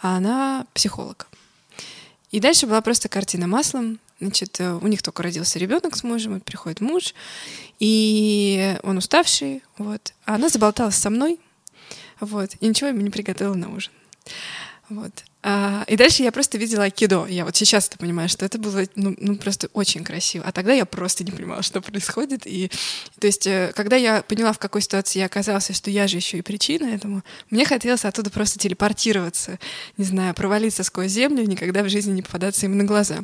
а 0.00 0.16
она 0.16 0.66
психолог. 0.74 1.28
И 2.30 2.40
дальше 2.40 2.66
была 2.66 2.80
просто 2.80 3.08
картина 3.08 3.46
маслом. 3.46 3.98
Значит, 4.20 4.60
э, 4.60 4.72
у 4.72 4.86
них 4.86 5.02
только 5.02 5.22
родился 5.22 5.58
ребенок 5.58 5.94
с 5.94 6.02
мужем, 6.02 6.36
и 6.36 6.40
приходит 6.40 6.80
муж, 6.80 7.14
и 7.78 8.78
он 8.82 8.96
уставший, 8.96 9.62
вот. 9.76 10.14
А 10.24 10.36
она 10.36 10.48
заболталась 10.48 10.94
со 10.96 11.10
мной, 11.10 11.38
вот, 12.20 12.52
и 12.60 12.66
ничего 12.66 12.88
ему 12.88 13.02
не 13.02 13.10
приготовила 13.10 13.54
на 13.54 13.70
ужин. 13.74 13.92
Вот. 14.88 15.12
А, 15.42 15.84
и 15.86 15.96
дальше 15.96 16.22
я 16.22 16.32
просто 16.32 16.58
видела 16.58 16.84
айкидо. 16.84 17.26
Я 17.26 17.44
вот 17.44 17.54
сейчас 17.54 17.86
это 17.86 17.98
понимаю, 17.98 18.28
что 18.28 18.44
это 18.44 18.58
было 18.58 18.84
ну, 18.96 19.14
ну, 19.18 19.36
просто 19.36 19.68
очень 19.74 20.02
красиво. 20.02 20.44
А 20.44 20.50
тогда 20.50 20.72
я 20.72 20.84
просто 20.84 21.22
не 21.22 21.30
понимала, 21.30 21.62
что 21.62 21.80
происходит. 21.80 22.46
И, 22.46 22.70
то 23.20 23.26
есть, 23.28 23.46
э, 23.46 23.72
когда 23.76 23.94
я 23.94 24.22
поняла, 24.22 24.52
в 24.52 24.58
какой 24.58 24.82
ситуации 24.82 25.20
я 25.20 25.26
оказалась, 25.26 25.70
что 25.70 25.90
я 25.90 26.08
же 26.08 26.16
еще 26.16 26.38
и 26.38 26.42
причина 26.42 26.86
этому, 26.86 27.22
мне 27.50 27.64
хотелось 27.64 28.04
оттуда 28.04 28.30
просто 28.30 28.58
телепортироваться, 28.58 29.60
не 29.96 30.04
знаю, 30.04 30.34
провалиться 30.34 30.82
сквозь 30.82 31.12
землю 31.12 31.44
никогда 31.44 31.84
в 31.84 31.88
жизни 31.88 32.12
не 32.12 32.22
попадаться 32.22 32.66
им 32.66 32.76
на 32.76 32.82
глаза. 32.82 33.18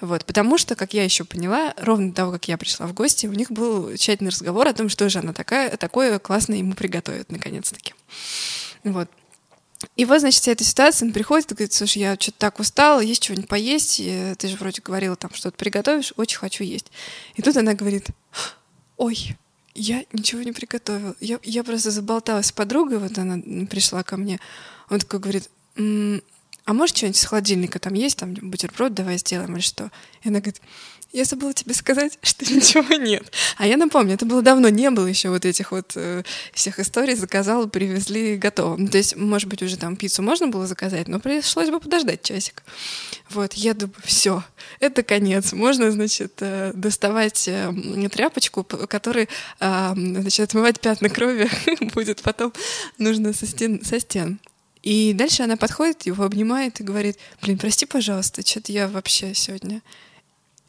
Вот. 0.00 0.24
Потому 0.24 0.58
что, 0.58 0.74
как 0.74 0.92
я 0.92 1.04
еще 1.04 1.24
поняла, 1.24 1.74
ровно 1.76 2.08
до 2.08 2.16
того, 2.16 2.32
как 2.32 2.48
я 2.48 2.58
пришла 2.58 2.88
в 2.88 2.94
гости, 2.94 3.26
у 3.26 3.32
них 3.32 3.52
был 3.52 3.96
тщательный 3.96 4.30
разговор 4.30 4.66
о 4.66 4.72
том, 4.72 4.88
что 4.88 5.08
же 5.08 5.20
она 5.20 5.32
такая, 5.32 5.76
такое 5.76 6.18
классное 6.18 6.58
ему 6.58 6.74
приготовит, 6.74 7.30
наконец-таки. 7.30 7.94
Вот. 8.82 9.08
И 9.96 10.04
вот, 10.04 10.20
значит, 10.20 10.42
вся 10.42 10.52
эта 10.52 10.64
ситуация, 10.64 11.06
он 11.06 11.12
приходит 11.12 11.50
и 11.50 11.54
говорит, 11.54 11.72
слушай, 11.72 11.98
я 11.98 12.16
что-то 12.18 12.38
так 12.38 12.60
устала, 12.60 13.00
есть 13.00 13.22
чего-нибудь 13.22 13.48
поесть, 13.48 14.00
и 14.00 14.34
ты 14.38 14.48
же 14.48 14.56
вроде 14.56 14.82
говорила 14.82 15.16
там, 15.16 15.32
что-то 15.32 15.56
приготовишь, 15.56 16.12
очень 16.16 16.38
хочу 16.38 16.64
есть. 16.64 16.90
И 17.34 17.42
тут 17.42 17.56
она 17.56 17.74
говорит, 17.74 18.08
ой, 18.96 19.36
я 19.74 20.04
ничего 20.12 20.42
не 20.42 20.52
приготовила. 20.52 21.14
Я, 21.20 21.38
я 21.42 21.64
просто 21.64 21.90
заболталась 21.90 22.46
с 22.46 22.52
подругой, 22.52 22.98
вот 22.98 23.16
она 23.16 23.38
пришла 23.66 24.02
ко 24.02 24.16
мне. 24.16 24.38
Он 24.90 24.98
такой 24.98 25.20
говорит, 25.20 25.48
а 26.64 26.72
может 26.72 26.96
что-нибудь 26.96 27.18
с 27.18 27.24
холодильника 27.24 27.78
там 27.78 27.94
есть, 27.94 28.18
там 28.18 28.34
бутерброд 28.34 28.94
давай 28.94 29.18
сделаем 29.18 29.54
или 29.54 29.62
что? 29.62 29.90
И 30.22 30.28
она 30.28 30.40
говорит, 30.40 30.60
я 31.12 31.24
забыла 31.24 31.52
тебе 31.52 31.74
сказать, 31.74 32.18
что 32.22 32.44
ничего 32.44 32.94
нет. 32.94 33.32
А 33.56 33.66
я 33.66 33.76
напомню, 33.76 34.14
это 34.14 34.26
было 34.26 34.42
давно, 34.42 34.68
не 34.68 34.90
было 34.90 35.06
еще 35.06 35.30
вот 35.30 35.44
этих 35.44 35.72
вот 35.72 35.92
э, 35.96 36.22
всех 36.52 36.78
историй, 36.78 37.14
заказала, 37.14 37.66
привезли, 37.66 38.36
готово. 38.36 38.76
Ну, 38.76 38.88
то 38.88 38.98
есть, 38.98 39.16
может 39.16 39.48
быть, 39.48 39.62
уже 39.62 39.76
там 39.76 39.96
пиццу 39.96 40.22
можно 40.22 40.48
было 40.48 40.66
заказать, 40.66 41.08
но 41.08 41.18
пришлось 41.18 41.70
бы 41.70 41.80
подождать 41.80 42.22
часик. 42.22 42.62
Вот, 43.28 43.54
я 43.54 43.74
думаю, 43.74 43.96
все, 44.04 44.44
это 44.78 45.02
конец. 45.02 45.52
Можно, 45.52 45.90
значит, 45.90 46.34
э, 46.40 46.72
доставать 46.74 47.48
э, 47.48 47.72
тряпочку, 48.12 48.62
который, 48.64 49.28
э, 49.60 49.92
значит, 49.94 50.40
отмывать 50.40 50.80
пятна 50.80 51.08
крови 51.08 51.50
будет 51.94 52.22
потом 52.22 52.52
нужно 52.98 53.32
со 53.32 53.46
стен. 53.46 53.84
Со 53.84 53.98
стен. 53.98 54.38
И 54.82 55.12
дальше 55.12 55.42
она 55.42 55.56
подходит, 55.56 56.06
его 56.06 56.24
обнимает 56.24 56.80
и 56.80 56.84
говорит, 56.84 57.18
блин, 57.42 57.58
прости, 57.58 57.86
пожалуйста, 57.86 58.46
что-то 58.46 58.72
я 58.72 58.88
вообще 58.88 59.34
сегодня 59.34 59.82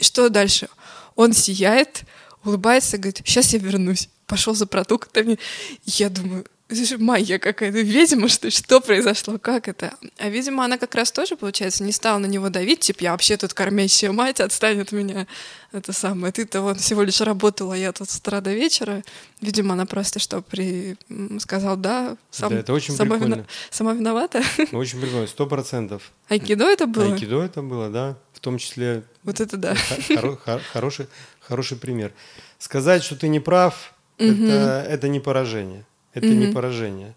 что 0.02 0.30
дальше? 0.30 0.68
Он 1.16 1.34
сияет, 1.34 2.04
улыбается, 2.44 2.98
говорит, 2.98 3.22
сейчас 3.26 3.54
я 3.54 3.60
вернусь. 3.60 4.10
Пошел 4.26 4.56
за 4.56 4.66
продуктами. 4.66 5.38
Я 5.86 6.10
думаю, 6.10 6.46
же 6.76 6.98
магия 6.98 7.40
какая-то, 7.40 7.80
видимо, 7.80 8.28
что 8.28 8.50
что 8.52 8.82
произошло, 8.82 9.38
как 9.38 9.68
это? 9.68 9.94
А, 10.18 10.30
видимо, 10.30 10.66
она 10.66 10.78
как 10.78 10.96
раз 10.96 11.12
тоже, 11.12 11.36
получается, 11.36 11.84
не 11.84 11.92
стала 11.92 12.18
на 12.18 12.26
него 12.26 12.50
давить, 12.50 12.82
типа, 12.82 13.04
я 13.04 13.12
вообще 13.12 13.38
тут 13.38 13.54
кормящая 13.54 14.12
мать, 14.12 14.40
отстань 14.40 14.82
от 14.82 14.92
меня, 14.92 15.28
это 15.72 15.94
самое, 15.94 16.34
ты-то 16.34 16.62
вот 16.62 16.80
всего 16.80 17.04
лишь 17.04 17.22
работала, 17.22 17.74
я 17.74 17.92
тут 17.92 18.10
с 18.10 18.18
утра 18.18 18.42
до 18.42 18.54
вечера. 18.54 19.04
Видимо, 19.40 19.74
она 19.74 19.86
просто 19.86 20.20
что, 20.20 20.42
при... 20.42 20.98
сказал, 21.40 21.78
да, 21.78 22.18
сам, 22.30 22.50
да, 22.50 22.60
это 22.60 22.74
очень 22.74 22.96
сама, 22.96 23.16
прикольно. 23.16 23.36
вина... 23.36 23.48
сама 23.70 23.94
виновата. 23.94 24.44
Очень 24.72 25.00
прикольно, 25.02 25.28
сто 25.28 25.48
процентов. 25.48 26.12
Айкидо 26.30 26.66
это 26.66 26.88
было? 26.88 27.14
Айкидо 27.14 27.42
это 27.42 27.62
было, 27.62 27.90
да, 27.90 28.18
в 28.34 28.40
том 28.40 28.58
числе... 28.58 29.04
Вот 29.24 29.40
это 29.40 29.58
да. 29.58 29.74
Хоро- 30.10 30.62
хороший, 30.74 31.08
хороший 31.40 31.78
пример. 31.78 32.12
Сказать, 32.60 33.04
что 33.04 33.16
ты 33.16 33.28
не 33.28 33.40
прав, 33.40 33.94
это, 34.18 34.86
это 34.88 35.08
не 35.08 35.20
поражение. 35.20 35.86
Это 36.14 36.28
mm-hmm. 36.28 36.48
не 36.48 36.54
поражение. 36.54 37.16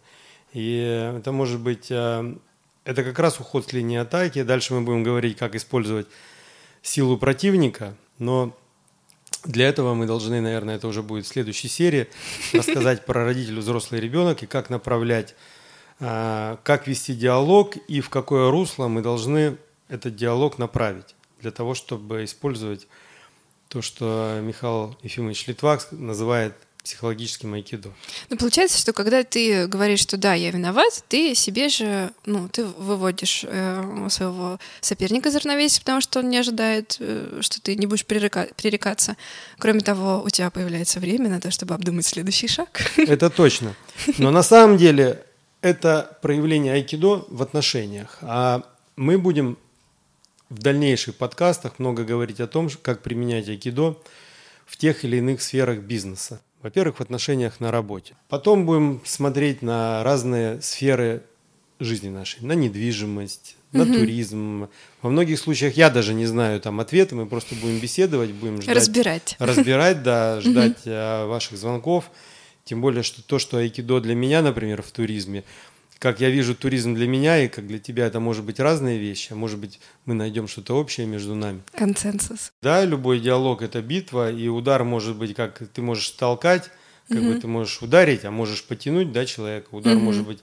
И 0.53 1.13
это 1.19 1.33
может 1.33 1.61
быть, 1.61 1.91
э, 1.91 2.37
это 2.85 3.03
как 3.03 3.19
раз 3.19 3.41
уход 3.41 3.69
с 3.69 3.73
линии 3.73 3.99
атаки. 3.99 4.43
Дальше 4.43 4.75
мы 4.75 4.83
будем 4.83 5.03
говорить, 5.03 5.37
как 5.37 5.55
использовать 5.55 6.07
силу 6.83 7.19
противника, 7.19 7.95
но 8.19 8.57
для 9.45 9.69
этого 9.69 9.95
мы 9.95 10.07
должны, 10.07 10.41
наверное, 10.41 10.77
это 10.77 10.87
уже 10.87 11.03
будет 11.03 11.27
в 11.27 11.29
следующей 11.29 11.69
серии, 11.69 12.09
рассказать 12.53 13.05
про 13.05 13.25
родитель, 13.25 13.59
взрослый 13.59 14.01
ребенок 14.01 14.43
и 14.43 14.47
как 14.47 14.71
направлять, 14.71 15.35
э, 16.01 16.57
как 16.63 16.87
вести 16.87 17.15
диалог 17.15 17.77
и 17.77 18.01
в 18.01 18.09
какое 18.11 18.51
русло 18.51 18.89
мы 18.89 19.03
должны 19.03 19.57
этот 19.89 20.17
диалог 20.17 20.59
направить 20.59 21.15
для 21.41 21.51
того, 21.51 21.75
чтобы 21.75 22.25
использовать 22.25 22.87
то, 23.69 23.83
что 23.83 24.41
Михаил 24.43 24.97
Ефимович 25.03 25.47
Литвак 25.49 25.89
называет 25.91 26.55
психологическим 26.85 27.55
айкидо. 27.55 27.91
Ну, 28.29 28.37
получается, 28.37 28.79
что 28.79 28.93
когда 28.93 29.25
ты 29.25 29.67
говоришь, 29.67 30.01
что 30.01 30.17
да, 30.19 30.35
я 30.35 30.51
виноват, 30.51 31.03
ты 31.09 31.35
себе 31.35 31.69
же, 31.71 32.13
ну, 32.27 32.49
ты 32.49 32.65
выводишь 32.65 33.45
э, 33.49 34.09
своего 34.11 34.59
соперника 34.83 35.31
из 35.31 35.37
равновесия, 35.37 35.81
потому 35.81 36.03
что 36.03 36.21
он 36.21 36.29
не 36.29 36.37
ожидает, 36.37 36.97
э, 37.01 37.41
что 37.41 37.61
ты 37.61 37.75
не 37.75 37.87
будешь 37.87 38.05
пререка- 38.05 38.53
пререкаться. 38.55 39.17
Кроме 39.59 39.81
того, 39.81 40.23
у 40.23 40.29
тебя 40.29 40.51
появляется 40.51 41.01
время 41.01 41.31
на 41.31 41.41
то, 41.41 41.51
чтобы 41.51 41.75
обдумать 41.75 42.07
следующий 42.07 42.49
шаг. 42.49 42.93
Это 42.97 43.31
точно. 43.31 43.75
Но 44.19 44.31
на 44.31 44.43
самом 44.43 44.77
деле 44.77 45.25
это 45.63 46.19
проявление 46.21 46.75
айкидо 46.75 47.25
в 47.29 47.41
отношениях. 47.41 48.19
А 48.21 48.63
мы 48.97 49.17
будем 49.17 49.57
в 50.51 50.59
дальнейших 50.59 51.15
подкастах 51.15 51.79
много 51.79 52.05
говорить 52.05 52.41
о 52.41 52.47
том, 52.47 52.69
как 52.83 53.01
применять 53.01 53.49
айкидо 53.49 53.99
в 54.67 54.77
тех 54.77 55.05
или 55.05 55.17
иных 55.17 55.41
сферах 55.41 55.79
бизнеса. 55.79 56.43
Во-первых, 56.65 56.97
в 56.97 57.01
отношениях 57.03 57.61
на 57.61 57.71
работе. 57.71 58.15
Потом 58.31 58.65
будем 58.65 59.03
смотреть 59.05 59.61
на 59.61 60.03
разные 60.03 60.63
сферы 60.63 61.23
жизни 61.79 62.09
нашей, 62.09 62.43
на 62.43 62.55
недвижимость, 62.55 63.59
на 63.73 63.83
угу. 63.83 63.93
туризм. 63.93 64.69
Во 65.03 65.11
многих 65.11 65.39
случаях 65.39 65.77
я 65.77 65.91
даже 65.91 66.15
не 66.15 66.25
знаю 66.25 66.63
там 66.63 66.81
ответы, 66.81 67.17
мы 67.17 67.27
просто 67.27 67.55
будем 67.55 67.81
беседовать, 67.81 68.31
будем 68.31 68.63
ждать. 68.63 68.77
Разбирать. 68.77 69.37
Разбирать, 69.39 70.03
да, 70.03 70.41
ждать 70.41 70.87
угу. 70.87 71.29
ваших 71.29 71.59
звонков. 71.59 72.11
Тем 72.65 72.81
более, 72.81 73.03
что 73.03 73.23
то, 73.23 73.39
что 73.39 73.59
айкидо 73.59 74.01
для 74.01 74.15
меня, 74.15 74.41
например, 74.41 74.81
в 74.81 74.91
туризме, 74.91 75.45
как 75.99 76.21
я 76.21 76.31
вижу 76.31 76.55
туризм 76.55 76.95
для 76.95 77.07
меня 77.07 77.45
и 77.45 77.49
как 77.49 77.67
для 77.67 77.79
тебя, 77.79 78.07
это 78.07 78.21
может 78.21 78.45
быть 78.45 78.61
разные 78.61 78.99
вещи, 78.99 79.33
а 79.33 79.37
может 79.37 79.59
быть 79.59 79.81
мы 80.05 80.15
найдем 80.15 80.49
что-то 80.49 80.75
общее 80.75 81.07
между 81.07 81.35
нами. 81.35 81.63
Консенсус. 81.73 82.53
Да, 82.63 82.85
любой 82.85 83.21
диалог 83.21 83.63
это 83.63 83.81
битва, 83.83 84.31
и 84.31 84.49
удар 84.49 84.85
может 84.85 85.17
быть 85.17 85.35
как 85.35 85.63
ты 85.73 85.83
можешь 85.83 86.11
толкать, 86.11 86.71
как 87.09 87.19
угу. 87.19 87.33
бы 87.33 87.41
ты 87.41 87.47
можешь 87.47 87.83
ударить, 87.83 88.25
а 88.25 88.31
можешь 88.31 88.65
потянуть, 88.65 89.13
да, 89.13 89.27
человека. 89.27 89.69
Удар 89.73 89.97
угу. 89.97 90.05
может 90.05 90.27
быть 90.27 90.41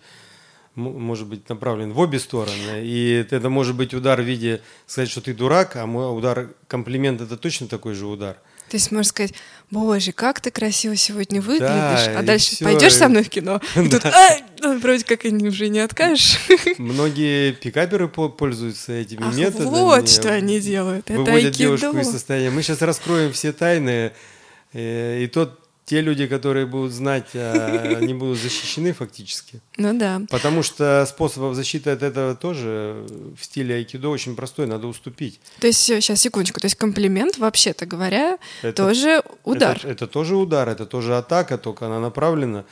может 0.76 1.28
быть 1.28 1.50
направлен 1.50 1.92
в 1.92 2.00
обе 2.00 2.18
стороны. 2.20 2.84
И 2.84 3.26
это 3.30 3.50
может 3.50 3.76
быть 3.76 3.94
удар 3.94 4.22
в 4.22 4.26
виде 4.26 4.62
сказать, 4.88 5.10
что 5.10 5.20
ты 5.20 5.34
дурак, 5.34 5.76
а 5.76 5.86
мой 5.86 6.18
удар 6.18 6.54
комплимент 6.68 7.20
это 7.20 7.36
точно 7.36 7.68
такой 7.68 7.94
же 7.94 8.06
удар. 8.08 8.38
То 8.70 8.78
есть 8.78 8.90
можно 8.90 9.10
сказать, 9.10 9.34
боже, 9.70 10.14
как 10.14 10.40
ты 10.40 10.50
красиво 10.50 10.96
сегодня 10.96 11.42
выглядишь, 11.42 12.06
да, 12.06 12.20
а 12.20 12.24
дальше 12.24 12.56
все. 12.56 12.64
пойдешь 12.64 12.96
со 12.96 13.10
мной 13.10 13.24
в 13.24 13.30
кино, 13.30 13.60
и 13.76 13.90
тут, 13.90 14.06
а, 14.06 14.38
вроде 14.82 15.04
как 15.04 15.26
и 15.26 15.34
уже 15.34 15.70
не 15.70 15.80
откажешь. 15.80 16.40
Многие 16.78 17.54
пикаперы 17.54 18.08
пользуются 18.08 18.94
этими 18.94 19.24
Ах, 19.24 19.36
методами. 19.36 19.70
Вот 19.70 20.10
что 20.10 20.30
они 20.30 20.60
делают. 20.60 21.10
Выводят 21.10 21.50
Это 21.50 21.58
девушку 21.58 21.98
из 21.98 22.10
состояния. 22.10 22.50
Мы 22.50 22.64
сейчас 22.64 22.82
раскроем 22.82 23.32
все 23.34 23.52
тайны, 23.54 24.12
э, 24.74 25.24
и 25.24 25.28
тот 25.28 25.62
те 25.92 26.00
люди, 26.00 26.26
которые 26.26 26.66
будут 26.66 26.94
знать, 26.94 27.32
а, 27.34 27.98
они 27.98 28.14
будут 28.14 28.40
защищены 28.40 28.94
фактически. 28.94 29.60
Ну 29.76 29.98
да. 29.98 30.22
Потому 30.30 30.64
что 30.64 31.06
способов 31.06 31.54
защиты 31.54 31.90
от 31.90 32.02
этого 32.02 32.34
тоже 32.34 33.06
в 33.38 33.44
стиле 33.44 33.76
айкидо 33.76 34.08
очень 34.08 34.38
простой, 34.38 34.68
надо 34.68 34.88
уступить. 34.88 35.42
То 35.60 35.68
есть, 35.68 35.82
сейчас, 35.82 36.22
секундочку, 36.22 36.62
то 36.62 36.66
есть 36.66 36.76
комплимент, 36.76 37.38
вообще-то 37.38 37.86
говоря, 37.86 38.38
это, 38.62 38.84
тоже 38.84 39.22
удар. 39.44 39.78
Это, 39.78 39.90
это 39.90 40.08
тоже 40.08 40.38
удар, 40.38 40.70
это 40.70 40.86
тоже 40.86 41.18
атака, 41.18 41.58
только 41.58 41.88
она 41.88 42.00
направлена 42.00 42.64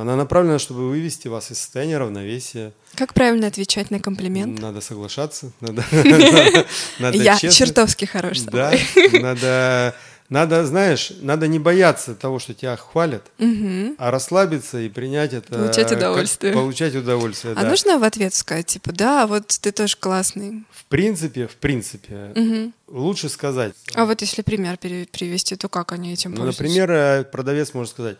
она 0.00 0.16
направлена, 0.16 0.58
чтобы 0.58 0.88
вывести 0.88 1.28
вас 1.28 1.50
из 1.50 1.58
состояния 1.58 1.98
равновесия. 1.98 2.72
Как 2.96 3.14
правильно 3.14 3.46
отвечать 3.46 3.90
на 3.90 4.00
комплимент? 4.00 4.60
Надо 4.60 4.80
соглашаться. 4.80 5.52
Я 6.98 7.36
чертовски 7.38 8.04
хорош. 8.04 8.40
Да, 8.40 8.72
надо 9.12 9.94
Надо, 10.30 10.64
знаешь, 10.64 11.12
надо 11.20 11.46
не 11.48 11.58
бояться 11.58 12.14
того, 12.14 12.38
что 12.38 12.54
тебя 12.54 12.76
хвалят, 12.76 13.22
Мгм. 13.36 13.94
а 13.98 14.10
расслабиться 14.10 14.80
и 14.80 14.88
принять 14.88 15.34
это. 15.34 15.52
Получать 15.52 15.88
как- 15.90 15.98
удовольствие. 15.98 16.52
получать 16.54 16.94
удовольствие, 16.96 17.52
А 17.54 17.60
да. 17.62 17.68
нужно 17.68 17.98
в 17.98 18.04
ответ 18.04 18.32
сказать, 18.34 18.64
типа, 18.66 18.90
да, 18.92 19.26
вот 19.26 19.46
ты 19.48 19.70
тоже 19.70 19.98
классный. 20.00 20.64
В 20.72 20.86
принципе, 20.86 21.46
в 21.46 21.56
принципе, 21.56 22.32
Мгм. 22.34 22.72
лучше 22.88 23.28
сказать. 23.28 23.74
А 23.94 24.06
вот 24.06 24.22
если 24.22 24.40
пример 24.40 24.78
привести, 24.78 25.56
то 25.56 25.68
как 25.68 25.92
они 25.92 26.14
этим 26.14 26.30
Ну, 26.30 26.38
пользуются? 26.38 26.62
например, 26.62 26.90
э, 26.90 27.24
продавец 27.24 27.74
может 27.74 27.92
сказать, 27.92 28.16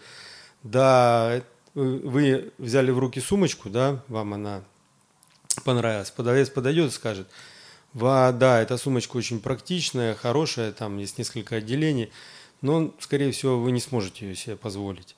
да, 0.63 1.37
э, 1.37 1.41
вы 1.75 2.53
взяли 2.59 2.91
в 2.91 2.99
руки 2.99 3.21
сумочку, 3.21 3.69
да, 3.71 4.03
вам 4.09 4.35
она 4.35 4.63
понравилась. 5.65 6.11
Продавец 6.11 6.49
подойдет 6.51 6.91
и 6.91 6.95
скажет, 6.95 7.29
да, 7.93 8.61
эта 8.61 8.77
сумочка 8.77 9.17
очень 9.17 9.41
практичная, 9.41 10.15
хорошая, 10.15 10.73
там 10.73 10.99
есть 10.99 11.19
несколько 11.19 11.57
отделений, 11.57 12.11
но, 12.61 12.95
скорее 12.99 13.31
всего, 13.33 13.61
вы 13.61 13.73
не 13.73 13.81
сможете 13.81 14.27
ее 14.27 14.37
себе 14.37 14.57
позволить. 14.57 15.17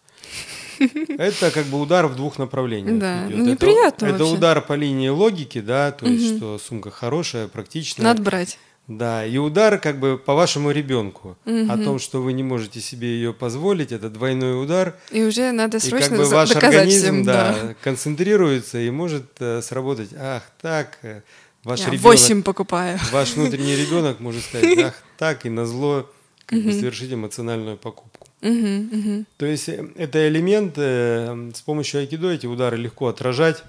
Это 0.79 1.51
как 1.51 1.67
бы 1.67 1.81
удар 1.81 2.07
в 2.07 2.17
двух 2.17 2.39
направлениях. 2.39 2.99
Да, 2.99 3.27
идет. 3.29 3.37
ну, 3.37 3.43
Это- 3.45 3.51
неприятно 3.53 4.07
Это, 4.07 4.19
вообще. 4.19 4.35
удар 4.35 4.61
по 4.63 4.73
линии 4.75 5.09
логики, 5.09 5.61
да, 5.61 5.93
то 5.93 6.07
есть, 6.07 6.37
что 6.37 6.59
сумка 6.59 6.91
хорошая, 6.91 7.49
практичная. 7.49 8.05
Надо 8.05 8.23
брать. 8.23 8.59
Да, 8.89 9.27
и 9.27 9.37
удар 9.39 9.79
как 9.79 9.99
бы 9.99 10.17
по 10.17 10.35
вашему 10.35 10.71
ребенку 10.71 11.37
Мгм. 11.45 11.71
о 11.73 11.77
том, 11.79 11.99
что 11.99 12.23
вы 12.23 12.33
не 12.33 12.45
можете 12.45 12.81
себе 12.81 13.09
ее 13.09 13.33
позволить, 13.35 13.91
это 13.91 14.09
двойной 14.11 14.63
удар. 14.63 14.95
И 15.11 15.23
уже 15.25 15.51
надо 15.51 15.79
И 15.79 15.81
срочно 15.81 16.11
как 16.11 16.19
бы 16.19 16.25
ваш 16.27 16.55
организм 16.55 17.03
всем, 17.03 17.25
да, 17.25 17.53
да. 17.63 17.75
концентрируется 17.83 18.79
и 18.79 18.89
может 18.91 19.25
э, 19.41 19.61
сработать. 19.63 20.11
Ах, 20.17 20.45
так, 20.63 20.99
э, 21.03 21.23
ваш 21.65 21.81
Я 21.81 21.87
ребенок, 21.87 22.05
восемь 22.05 22.43
покупаю. 22.45 22.99
ваш 23.11 23.35
внутренний 23.35 23.75
ребенок 23.83 24.21
может 24.21 24.45
сказать, 24.45 24.79
ах, 24.79 24.95
так, 25.19 25.45
и 25.47 25.51
на 25.51 25.67
зло 25.67 26.09
как 26.47 26.63
бы 26.63 26.73
совершить 26.73 27.13
эмоциональную 27.13 27.77
покупку. 27.79 28.29
Мгм, 28.41 28.89
мгм. 28.93 29.27
То 29.37 29.47
есть 29.47 29.69
э, 29.69 29.85
это 29.97 30.29
элемент, 30.29 30.75
э, 30.77 31.51
с 31.53 31.61
помощью 31.63 31.99
айкидо 32.03 32.31
эти 32.31 32.47
удары 32.47 32.77
легко 32.77 33.09
отражать, 33.09 33.65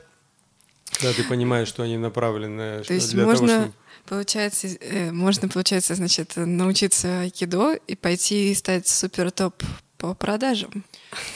когда 0.99 1.11
ты 1.13 1.23
понимаешь, 1.23 1.67
что 1.67 1.81
они 1.81 1.97
направлены 1.97 2.83
То 2.83 2.93
есть 2.93 3.11
для 3.13 3.21
того, 3.23 3.31
можно, 3.31 3.47
чтобы- 3.47 3.73
получается, 4.07 4.67
э, 4.67 5.11
можно, 5.11 5.47
получается, 5.47 5.95
значит, 5.95 6.33
научиться 6.35 7.21
айкидо 7.21 7.73
и 7.73 7.95
пойти 7.95 8.53
стать 8.55 8.87
супер 8.87 9.31
топ 9.31 9.63
по 9.97 10.13
продажам. 10.13 10.83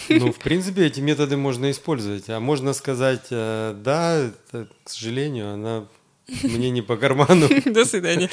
Ну, 0.09 0.31
в 0.31 0.39
принципе, 0.39 0.85
эти 0.85 0.99
методы 0.99 1.37
можно 1.37 1.71
использовать. 1.71 2.29
А 2.29 2.39
можно 2.39 2.73
сказать, 2.73 3.27
э, 3.29 3.75
да, 3.83 4.17
это, 4.17 4.67
к 4.83 4.89
сожалению, 4.89 5.53
она 5.53 5.85
мне 6.43 6.69
не 6.69 6.81
по 6.81 6.97
карману. 6.97 7.47
До 7.65 7.85
свидания. 7.85 8.29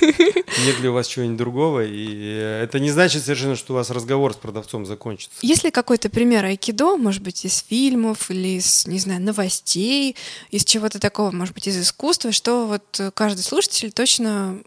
Нет 0.00 0.80
ли 0.80 0.88
у 0.88 0.92
вас 0.92 1.06
чего-нибудь 1.06 1.38
другого? 1.38 1.84
И 1.84 2.24
это 2.62 2.78
не 2.80 2.90
значит 2.90 3.22
совершенно, 3.24 3.56
что 3.56 3.72
у 3.72 3.76
вас 3.76 3.90
разговор 3.90 4.32
с 4.32 4.36
продавцом 4.36 4.86
закончится. 4.86 5.38
Есть 5.42 5.64
ли 5.64 5.70
какой-то 5.70 6.10
пример 6.10 6.44
айкидо, 6.44 6.96
может 6.96 7.22
быть, 7.22 7.44
из 7.44 7.58
фильмов 7.58 8.30
или 8.30 8.58
из, 8.58 8.86
не 8.86 8.98
знаю, 8.98 9.20
новостей, 9.20 10.16
из 10.50 10.64
чего-то 10.64 10.98
такого, 10.98 11.30
может 11.30 11.54
быть, 11.54 11.66
из 11.66 11.78
искусства, 11.80 12.32
что 12.32 12.66
вот 12.66 13.12
каждый 13.14 13.42
слушатель 13.42 13.92
точно 13.92 14.60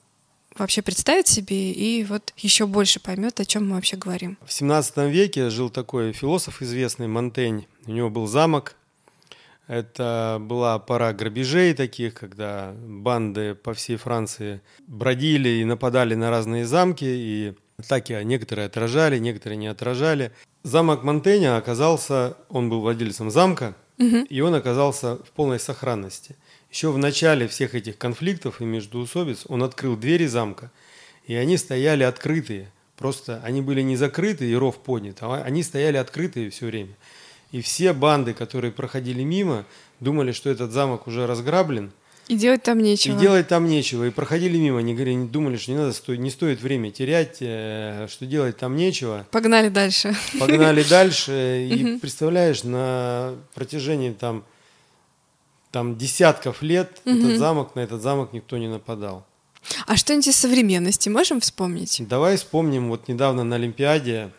вообще 0.58 0.82
представит 0.82 1.28
себе 1.28 1.72
и 1.72 2.04
вот 2.04 2.34
еще 2.38 2.68
больше 2.68 3.00
поймет, 3.00 3.40
о 3.40 3.46
чем 3.46 3.70
мы 3.70 3.76
вообще 3.76 3.98
говорим. 3.98 4.38
В 4.46 4.54
17 4.54 4.98
веке 5.10 5.50
жил 5.50 5.70
такой 5.70 6.12
философ 6.14 6.62
известный, 6.62 7.08
Монтень. 7.08 7.68
У 7.86 7.92
него 7.92 8.10
был 8.10 8.28
замок. 8.28 8.76
Это 9.68 10.40
была 10.42 10.78
пора 10.80 11.14
грабежей 11.14 11.74
таких, 11.74 12.16
когда 12.16 12.74
банды 12.76 13.56
по 13.56 13.74
всей 13.74 13.96
Франции 13.96 14.62
бродили 14.88 15.50
и 15.50 15.66
нападали 15.66 16.16
на 16.16 16.30
разные 16.30 16.66
замки, 16.66 17.06
и 17.06 17.54
атаки 17.78 18.22
некоторые 18.24 18.66
отражали, 18.66 19.20
некоторые 19.20 19.58
не 19.58 19.68
отражали. 19.68 20.32
Замок 20.64 21.04
Монтеня 21.04 21.58
оказался, 21.58 22.36
он 22.50 22.70
был 22.70 22.82
владельцем 22.82 23.32
замка, 23.32 23.76
и 23.98 24.42
он 24.42 24.54
оказался 24.56 25.16
в 25.18 25.32
полной 25.32 25.60
сохранности. 25.60 26.36
Еще 26.70 26.92
в 26.92 26.98
начале 26.98 27.48
всех 27.48 27.76
этих 27.76 27.98
конфликтов 27.98 28.60
и 28.60 28.66
междоусобиц 28.66 29.46
он 29.48 29.64
открыл 29.64 29.96
двери 29.96 30.26
замка, 30.26 30.72
и 31.26 31.36
они 31.36 31.58
стояли 31.58 32.04
открытые. 32.04 32.72
Просто 32.98 33.42
они 33.44 33.62
были 33.62 33.82
не 33.82 33.96
закрыты 33.96 34.50
и 34.50 34.56
ров 34.56 34.78
поднят, 34.78 35.18
а 35.22 35.42
они 35.44 35.64
стояли 35.64 35.98
открытые 35.98 36.50
все 36.50 36.66
время. 36.66 36.96
И 37.54 37.62
все 37.62 37.94
банды, 37.94 38.34
которые 38.34 38.72
проходили 38.72 39.24
мимо, 39.24 39.64
думали, 40.00 40.32
что 40.34 40.50
этот 40.50 40.72
замок 40.72 41.06
уже 41.08 41.28
разграблен, 41.28 41.92
И 42.28 42.36
делать 42.36 42.64
там 42.64 42.80
нечего. 42.80 43.16
и 43.16 43.20
делать 43.22 43.48
там 43.48 43.68
нечего. 43.68 44.06
И 44.06 44.10
проходили 44.10 44.58
мимо, 44.58 44.80
они 44.80 44.94
говорили, 44.96 45.14
не 45.16 45.28
думали, 45.28 45.58
что 45.58 45.72
не 45.72 45.78
надо, 45.78 46.18
не 46.18 46.32
стоит 46.32 46.62
время 46.62 46.90
терять, 46.90 47.38
э, 47.42 48.08
что 48.10 48.26
делать 48.26 48.58
там 48.58 48.76
нечего. 48.76 49.28
Погнали 49.30 49.70
дальше. 49.70 50.16
Погнали 50.40 50.84
дальше. 50.90 51.68
И 51.70 51.98
представляешь, 52.00 52.64
на 52.64 53.36
протяжении 53.54 54.12
там, 54.12 54.44
там 55.70 55.96
десятков 55.96 56.64
лет 56.64 57.02
этот 57.06 57.38
замок, 57.38 57.76
на 57.76 57.82
этот 57.82 58.02
замок 58.02 58.34
никто 58.34 58.58
не 58.58 58.68
нападал. 58.68 59.26
А 59.86 59.96
что-нибудь 59.96 60.28
из 60.28 60.36
современности 60.38 61.08
можем 61.08 61.40
вспомнить? 61.40 62.02
Давай 62.08 62.36
вспомним, 62.38 62.90
вот 62.90 63.08
недавно 63.08 63.44
на 63.44 63.56
Олимпиаде 63.58 64.32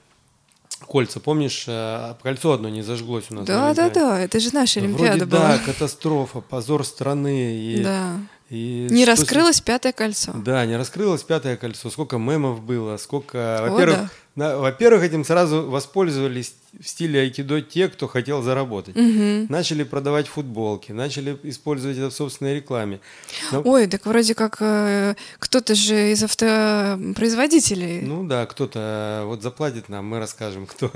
кольца, 0.86 1.20
помнишь, 1.20 1.64
э, 1.66 2.14
кольцо 2.22 2.52
одно 2.52 2.68
не 2.68 2.82
зажглось 2.82 3.24
у 3.30 3.34
нас. 3.34 3.48
на 3.48 3.54
Да, 3.54 3.74
да, 3.74 3.90
да, 3.90 4.20
это 4.20 4.40
же 4.40 4.50
наша 4.52 4.80
Вроде 4.80 4.94
Олимпиада 5.10 5.26
да, 5.26 5.38
была. 5.38 5.58
катастрофа, 5.58 6.40
позор 6.40 6.84
страны. 6.84 7.56
И, 7.56 7.82
Да. 7.82 8.16
и 8.50 8.86
Не 8.90 9.04
что 9.04 9.16
с- 9.16 9.20
раскрылось 9.20 9.60
пятое 9.60 9.92
кольцо. 9.92 10.32
Да, 10.34 10.64
не 10.66 10.76
раскрылось 10.76 11.22
пятое 11.22 11.56
кольцо. 11.56 11.90
Сколько 11.90 12.18
мемов 12.18 12.60
было, 12.62 12.96
сколько... 12.98 13.66
Во-первых, 13.68 14.10
да. 14.36 14.58
во-первых, 14.58 15.02
этим 15.02 15.24
сразу 15.24 15.62
воспользовались 15.68 16.54
в 16.80 16.88
стиле 16.88 17.20
айкидо 17.20 17.60
те, 17.60 17.88
кто 17.88 18.08
хотел 18.08 18.42
заработать. 18.42 18.96
Мгм. 18.96 19.46
Начали 19.48 19.82
продавать 19.84 20.26
футболки, 20.26 20.92
начали 20.92 21.38
использовать 21.44 21.96
это 21.98 22.10
в 22.10 22.14
собственной 22.14 22.56
рекламе. 22.56 23.00
Но- 23.52 23.62
Ой, 23.64 23.86
так 23.86 24.06
вроде 24.06 24.34
как 24.34 24.56
э, 24.60 25.14
кто-то 25.38 25.74
же 25.74 26.12
из 26.12 26.22
автопроизводителей. 26.22 28.00
ну 28.02 28.24
да, 28.26 28.46
кто-то 28.46 28.78
э, 29.22 29.24
вот 29.26 29.42
заплатит 29.42 29.88
нам, 29.88 30.06
мы 30.06 30.18
расскажем, 30.18 30.66
кто. 30.66 30.90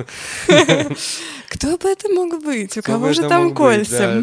Кто 1.48 1.76
бы 1.78 1.88
это 1.88 2.08
мог 2.08 2.42
быть? 2.42 2.76
У 2.78 2.82
кого 2.82 3.12
же 3.12 3.28
там 3.28 3.54
кольца? 3.54 4.22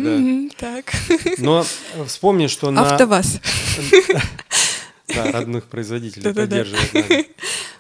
Так. 0.58 0.94
Но 1.38 1.66
вспомни, 2.06 2.48
что 2.48 2.72
на... 2.72 2.82
АвтоВАЗ. 2.82 3.40
Да, 5.16 5.32
родных 5.32 5.66
производителей 5.66 6.32
надо. 6.34 6.66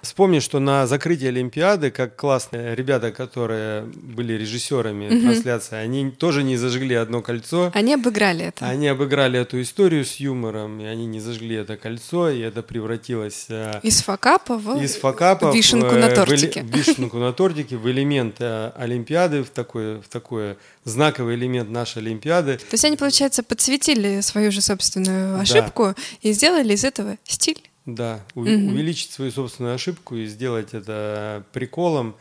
Вспомни, 0.01 0.39
что 0.39 0.59
на 0.59 0.85
закрытии 0.85 1.27
Олимпиады, 1.27 1.89
как 1.89 2.15
классные 2.15 2.75
ребята, 2.75 3.11
которые 3.11 3.81
были 3.85 4.33
режиссерами 4.33 5.21
трансляции, 5.21 5.75
они 5.77 6.11
тоже 6.11 6.43
не 6.43 6.57
зажгли 6.57 6.93
одно 6.95 7.21
кольцо. 7.21 7.71
Они 7.73 7.93
обыграли 7.95 8.45
это. 8.45 8.67
Они 8.67 8.87
обыграли 8.87 9.39
эту 9.39 9.61
историю 9.61 10.05
с 10.05 10.17
юмором, 10.17 10.79
и 10.79 10.85
они 10.85 11.07
не 11.07 11.19
зажгли 11.19 11.55
это 11.55 11.75
кольцо, 11.75 12.29
и 12.29 12.39
это 12.39 12.61
превратилось 12.61 13.47
э, 13.49 13.79
Из 13.81 14.01
факапа 14.03 14.57
в 14.57 14.81
из 14.81 14.95
факапа 14.95 15.51
вишенку 15.51 15.95
э, 15.95 15.99
на 15.99 16.05
эле- 16.05 16.15
тортике. 16.15 16.61
в 16.61 16.75
вишенку 16.75 17.17
на 17.17 17.33
тортике, 17.33 17.75
в 17.75 17.89
элемент 17.89 18.35
э, 18.39 18.71
Олимпиады, 18.77 19.43
в 19.43 19.49
такой, 19.49 20.01
в 20.01 20.07
такой 20.07 20.55
знаковый 20.85 21.35
элемент 21.35 21.69
нашей 21.69 21.97
Олимпиады. 22.01 22.57
То 22.57 22.73
есть 22.73 22.85
они, 22.85 22.95
получается, 22.95 23.43
подсветили 23.43 24.21
свою 24.21 24.51
же 24.51 24.61
собственную 24.61 25.39
ошибку 25.39 25.93
и 26.21 26.31
сделали 26.31 26.73
из 26.73 26.83
этого 26.85 27.17
стиль. 27.25 27.61
Да, 27.85 28.23
у- 28.33 28.41
Мгм. 28.41 28.69
увеличить 28.69 29.11
свою 29.11 29.31
собственную 29.31 29.75
ошибку 29.75 30.15
и 30.15 30.25
сделать 30.27 30.73
это 30.73 31.43
приколом. 31.53 32.15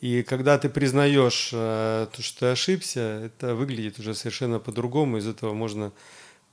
И 0.00 0.22
когда 0.22 0.58
ты 0.58 0.68
признаешь, 0.68 1.50
э, 1.52 2.06
то, 2.14 2.22
что 2.22 2.40
ты 2.40 2.46
ошибся, 2.46 3.00
это 3.26 3.54
выглядит 3.54 3.98
уже 3.98 4.14
совершенно 4.14 4.58
по-другому. 4.58 5.16
Из 5.18 5.26
этого 5.26 5.54
можно, 5.54 5.92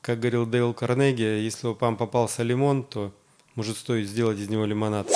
как 0.01 0.19
говорил 0.19 0.45
Дейл 0.45 0.73
Карнеги, 0.73 1.21
если 1.21 1.67
вам 1.79 1.97
попался 1.97 2.43
лимон, 2.43 2.83
то 2.83 3.13
может 3.55 3.77
стоит 3.77 4.07
сделать 4.07 4.39
из 4.39 4.47
него 4.49 4.65
лимонад. 4.65 5.07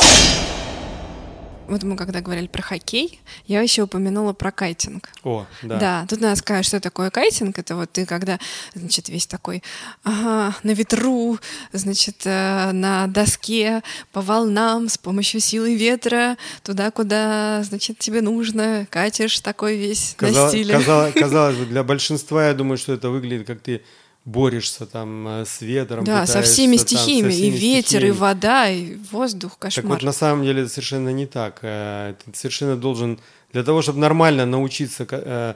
Вот 1.68 1.84
мы 1.84 1.96
когда 1.96 2.22
говорили 2.22 2.48
про 2.48 2.62
хоккей, 2.62 3.20
я 3.48 3.62
еще 3.62 3.84
упомянула 3.84 4.34
про 4.34 4.52
кайтинг. 4.52 5.10
О, 5.24 5.46
да. 5.64 5.78
Да. 5.80 6.06
тут 6.08 6.22
надо 6.22 6.36
сказать, 6.36 6.66
что 6.66 6.80
такое 6.80 7.10
кайтинг. 7.10 7.58
Это 7.58 7.76
вот 7.76 7.92
ты 7.92 8.06
когда, 8.06 8.40
значит, 8.76 9.10
весь 9.10 9.26
такой 9.26 9.64
ага, 10.04 10.56
на 10.64 10.72
ветру, 10.72 11.40
значит, 11.74 12.22
э, 12.26 12.72
на 12.72 13.08
доске 13.08 13.82
по 14.12 14.22
волнам 14.22 14.90
с 14.90 14.98
помощью 14.98 15.40
силы 15.42 15.76
ветра 15.76 16.38
туда, 16.64 16.92
куда, 16.92 17.64
значит, 17.64 17.98
тебе 17.98 18.22
нужно, 18.22 18.86
катишь 18.92 19.40
такой 19.40 19.78
весь 19.78 20.16
на 20.20 20.28
Каза- 20.28 20.50
стиле. 20.50 20.74
каза- 20.76 21.12
казалось 21.16 21.56
бы, 21.58 21.66
для 21.66 21.84
большинства, 21.84 22.48
я 22.48 22.54
думаю, 22.54 22.78
что 22.78 22.94
это 22.94 23.10
выглядит, 23.10 23.48
как 23.48 23.62
ты 23.62 23.82
борешься 24.26 24.88
там 24.88 25.28
э, 25.28 25.46
с 25.46 25.62
ветром. 25.62 26.04
Да, 26.04 26.26
со 26.26 26.42
всеми 26.42 26.78
там, 26.78 26.88
со 26.88 26.96
стихиями, 26.98 27.28
и 27.32 27.32
всеми 27.32 27.56
ветер, 27.56 27.80
и 27.80 27.84
стихиями. 27.86 28.18
вода, 28.18 28.70
и 28.70 28.96
воздух, 29.12 29.52
Так 29.52 29.60
кошмар. 29.60 29.86
вот, 29.86 30.04
на 30.04 30.12
самом 30.12 30.44
деле 30.44 30.64
это 30.64 30.72
совершенно 30.72 31.10
не 31.10 31.28
так. 31.28 31.60
Э, 31.62 32.16
Ты 32.26 32.36
совершенно 32.36 32.76
должен, 32.76 33.20
для 33.54 33.64
того, 33.64 33.84
чтобы 33.84 34.00
нормально 34.00 34.46
научиться 34.48 35.08
э, 35.10 35.54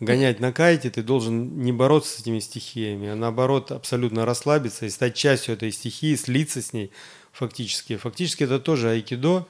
гонять 0.00 0.40
на 0.40 0.52
кайте, 0.52 0.90
ты 0.90 1.02
должен 1.02 1.60
не 1.60 1.72
бороться 1.72 2.16
с 2.16 2.20
этими 2.20 2.40
стихиями, 2.40 3.08
а 3.08 3.16
наоборот 3.16 3.70
абсолютно 3.70 4.24
расслабиться 4.24 4.86
и 4.86 4.90
стать 4.90 5.14
частью 5.14 5.54
этой 5.54 5.70
стихии, 5.70 6.14
слиться 6.16 6.62
с 6.62 6.72
ней 6.72 6.90
фактически. 7.32 7.96
Фактически 7.96 8.44
это 8.44 8.58
тоже 8.58 8.90
айкидо. 8.90 9.46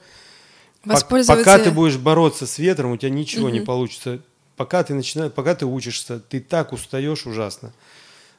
Воспользоваться... 0.83 1.43
Пока 1.43 1.63
ты 1.63 1.71
будешь 1.71 1.97
бороться 1.97 2.45
с 2.45 2.59
ветром, 2.59 2.91
у 2.91 2.97
тебя 2.97 3.09
ничего 3.09 3.49
не 3.49 3.61
получится. 3.61 4.19
Пока 4.57 4.83
ты 4.83 4.93
начинаешь, 4.93 5.31
пока 5.31 5.55
ты 5.55 5.65
учишься, 5.65 6.19
ты 6.19 6.39
так 6.39 6.73
устаешь 6.73 7.25
ужасно. 7.25 7.73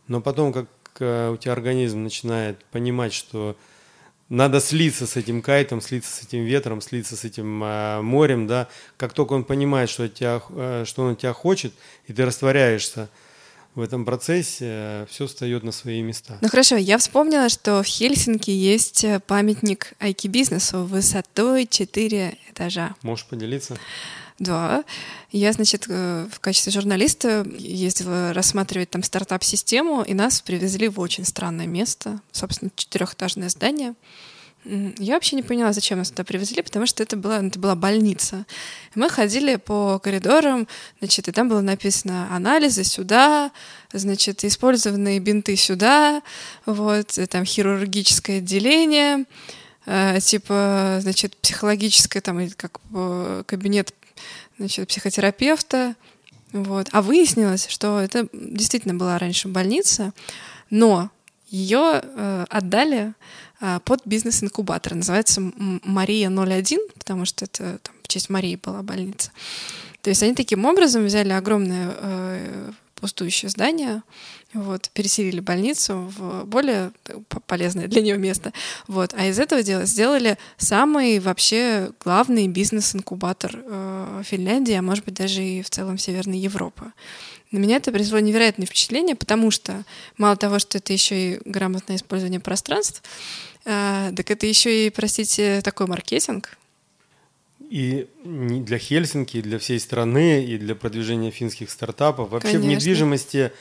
Но 0.08 0.20
потом, 0.20 0.52
как 0.52 0.66
э, 0.98 1.30
у 1.30 1.36
тебя 1.36 1.52
организм 1.52 2.02
начинает 2.02 2.64
понимать, 2.66 3.12
что 3.12 3.56
надо 4.28 4.60
слиться 4.60 5.06
с 5.06 5.16
этим 5.16 5.40
кайтом, 5.40 5.80
слиться 5.80 6.10
с 6.14 6.22
этим 6.22 6.44
ветром, 6.44 6.80
слиться 6.80 7.16
с 7.16 7.24
этим 7.24 7.62
э, 7.64 8.00
морем, 8.02 8.46
да. 8.46 8.68
Как 8.96 9.12
только 9.12 9.32
он 9.32 9.44
понимает, 9.44 9.88
что, 9.88 10.08
тебя, 10.08 10.42
э, 10.50 10.84
что 10.86 11.04
он 11.04 11.16
тебя 11.16 11.32
хочет, 11.32 11.72
и 12.06 12.12
ты 12.12 12.24
растворяешься 12.24 13.08
в 13.74 13.80
этом 13.80 14.04
процессе, 14.04 14.66
э, 14.68 15.06
все 15.08 15.26
встает 15.26 15.62
на 15.62 15.72
свои 15.72 16.02
места. 16.02 16.38
Ну 16.40 16.48
хорошо, 16.48 16.76
я 16.76 16.98
вспомнила, 16.98 17.48
что 17.48 17.82
в 17.82 17.86
Хельсинки 17.86 18.50
есть 18.50 19.04
э, 19.04 19.20
памятник 19.20 19.94
айки-бизнесу 20.00 20.84
высотой 20.84 21.66
4 21.66 22.36
этажа. 22.50 22.94
Можешь 23.02 23.26
поделиться? 23.26 23.78
Да. 24.38 24.84
Я, 25.32 25.52
значит, 25.52 25.86
э, 25.88 26.28
в 26.30 26.38
качестве 26.38 26.72
журналиста 26.72 27.44
ездила 27.58 28.32
рассматривать 28.32 28.90
там 28.90 29.02
стартап-систему, 29.02 30.02
и 30.02 30.14
нас 30.14 30.40
привезли 30.40 30.88
в 30.88 31.00
очень 31.00 31.24
странное 31.24 31.66
место, 31.66 32.20
собственно, 32.30 32.70
четырехэтажное 32.74 33.48
здание. 33.48 33.94
Я 34.64 35.14
вообще 35.14 35.36
не 35.36 35.42
поняла, 35.42 35.72
зачем 35.72 35.98
нас 35.98 36.10
туда 36.10 36.24
привезли, 36.24 36.62
потому 36.62 36.86
что 36.86 37.02
это 37.02 37.16
была, 37.16 37.38
это 37.38 37.58
была 37.58 37.74
больница. 37.74 38.44
мы 38.94 39.08
ходили 39.08 39.56
по 39.56 39.98
коридорам, 39.98 40.68
значит, 40.98 41.28
и 41.28 41.32
там 41.32 41.48
было 41.48 41.60
написано 41.60 42.28
анализы 42.34 42.84
сюда, 42.84 43.50
значит, 43.92 44.44
использованные 44.44 45.20
бинты 45.20 45.56
сюда, 45.56 46.22
вот, 46.66 47.18
там 47.30 47.44
хирургическое 47.44 48.38
отделение, 48.38 49.24
э, 49.86 50.18
типа, 50.20 50.98
значит, 51.00 51.36
психологическое, 51.36 52.20
там, 52.20 52.48
как 52.56 52.80
кабинет 53.46 53.94
значит, 54.58 54.88
психотерапевта. 54.88 55.94
Вот. 56.52 56.88
А 56.92 57.02
выяснилось, 57.02 57.66
что 57.68 58.00
это 58.00 58.28
действительно 58.32 58.94
была 58.94 59.18
раньше 59.18 59.48
больница, 59.48 60.12
но 60.70 61.10
ее 61.48 62.02
э, 62.02 62.46
отдали 62.48 63.14
э, 63.60 63.80
под 63.84 64.02
бизнес-инкубатор. 64.04 64.94
Называется 64.94 65.40
Мария 65.84 66.30
01, 66.30 66.78
потому 66.98 67.24
что 67.24 67.44
это 67.44 67.78
там, 67.78 67.94
в 68.02 68.08
честь 68.08 68.28
Марии 68.28 68.56
была 68.56 68.82
больница. 68.82 69.30
То 70.02 70.10
есть 70.10 70.22
они 70.22 70.34
таким 70.34 70.64
образом 70.64 71.04
взяли 71.04 71.32
огромное 71.32 71.94
э, 71.96 72.72
пустующее 72.94 73.48
здание, 73.48 74.02
вот, 74.54 74.90
переселили 74.94 75.40
больницу 75.40 76.10
в 76.16 76.44
более 76.44 76.90
полезное 77.46 77.86
для 77.86 78.00
нее 78.00 78.16
место. 78.16 78.52
Вот. 78.86 79.14
А 79.14 79.26
из 79.26 79.38
этого 79.38 79.62
дела 79.62 79.84
сделали 79.84 80.38
самый 80.56 81.18
вообще 81.18 81.90
главный 82.02 82.48
бизнес-инкубатор 82.48 83.52
э, 83.54 84.22
Финляндии, 84.24 84.72
а 84.72 84.82
может 84.82 85.04
быть 85.04 85.14
даже 85.14 85.42
и 85.42 85.62
в 85.62 85.68
целом 85.68 85.98
Северной 85.98 86.38
Европы. 86.38 86.92
На 87.50 87.58
меня 87.58 87.76
это 87.76 87.92
произвело 87.92 88.20
невероятное 88.20 88.66
впечатление, 88.66 89.16
потому 89.16 89.50
что 89.50 89.84
мало 90.16 90.36
того, 90.36 90.58
что 90.58 90.78
это 90.78 90.92
еще 90.92 91.32
и 91.32 91.40
грамотное 91.44 91.96
использование 91.96 92.40
пространств, 92.40 93.02
э, 93.64 94.12
так 94.16 94.30
это 94.30 94.46
еще 94.46 94.86
и, 94.86 94.90
простите, 94.90 95.60
такой 95.62 95.86
маркетинг, 95.86 96.56
и 97.70 98.06
для 98.24 98.78
Хельсинки, 98.78 99.36
и 99.36 99.42
для 99.42 99.58
всей 99.58 99.78
страны, 99.78 100.42
и 100.42 100.56
для 100.56 100.74
продвижения 100.74 101.30
финских 101.30 101.70
стартапов. 101.70 102.30
Вообще 102.30 102.52
Конечно. 102.52 102.70
в 102.70 102.74
недвижимости 102.74 103.52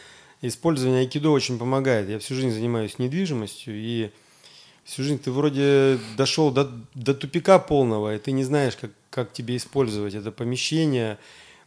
использование 0.41 1.01
айкидо 1.01 1.29
очень 1.29 1.57
помогает. 1.57 2.09
Я 2.09 2.19
всю 2.19 2.35
жизнь 2.35 2.51
занимаюсь 2.51 2.99
недвижимостью, 2.99 3.75
и 3.75 4.11
всю 4.83 5.03
жизнь 5.03 5.19
ты 5.19 5.31
вроде 5.31 5.99
дошел 6.15 6.51
до, 6.51 6.71
до 6.93 7.13
тупика 7.13 7.59
полного, 7.59 8.15
и 8.15 8.19
ты 8.19 8.31
не 8.31 8.43
знаешь, 8.43 8.75
как, 8.75 8.91
как 9.09 9.33
тебе 9.33 9.57
использовать 9.57 10.13
это 10.13 10.31
помещение, 10.31 11.17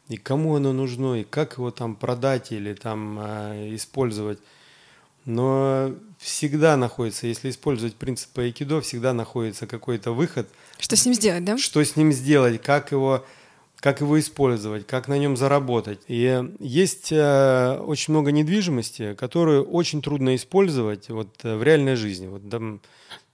и 0.08 0.16
кому 0.16 0.56
оно 0.56 0.72
нужно, 0.72 1.20
и 1.20 1.24
как 1.24 1.58
его 1.58 1.70
там 1.70 1.94
продать 1.94 2.52
или 2.52 2.74
там 2.74 3.18
э, 3.20 3.74
использовать. 3.74 4.38
Но 5.26 5.94
всегда 6.18 6.76
находится, 6.76 7.26
если 7.26 7.50
использовать 7.50 7.94
принцип 7.94 8.36
айкидо, 8.38 8.80
всегда 8.80 9.12
находится 9.12 9.66
какой-то 9.66 10.12
выход. 10.12 10.48
Что 10.78 10.96
с 10.96 11.04
ним 11.04 11.14
сделать, 11.14 11.44
да? 11.44 11.58
Что 11.58 11.84
с 11.84 11.94
ним 11.94 12.12
сделать, 12.12 12.62
как 12.62 12.90
его 12.90 13.24
как 13.80 14.00
его 14.00 14.20
использовать, 14.20 14.86
как 14.86 15.08
на 15.08 15.18
нем 15.18 15.36
заработать. 15.36 16.00
И 16.06 16.42
есть 16.58 17.10
э, 17.10 17.78
очень 17.78 18.12
много 18.12 18.30
недвижимости, 18.30 19.14
которую 19.14 19.64
очень 19.64 20.02
трудно 20.02 20.36
использовать 20.36 21.08
вот, 21.08 21.34
э, 21.42 21.56
в 21.56 21.62
реальной 21.62 21.96
жизни. 21.96 22.26
Вот, 22.26 22.48
там, 22.50 22.82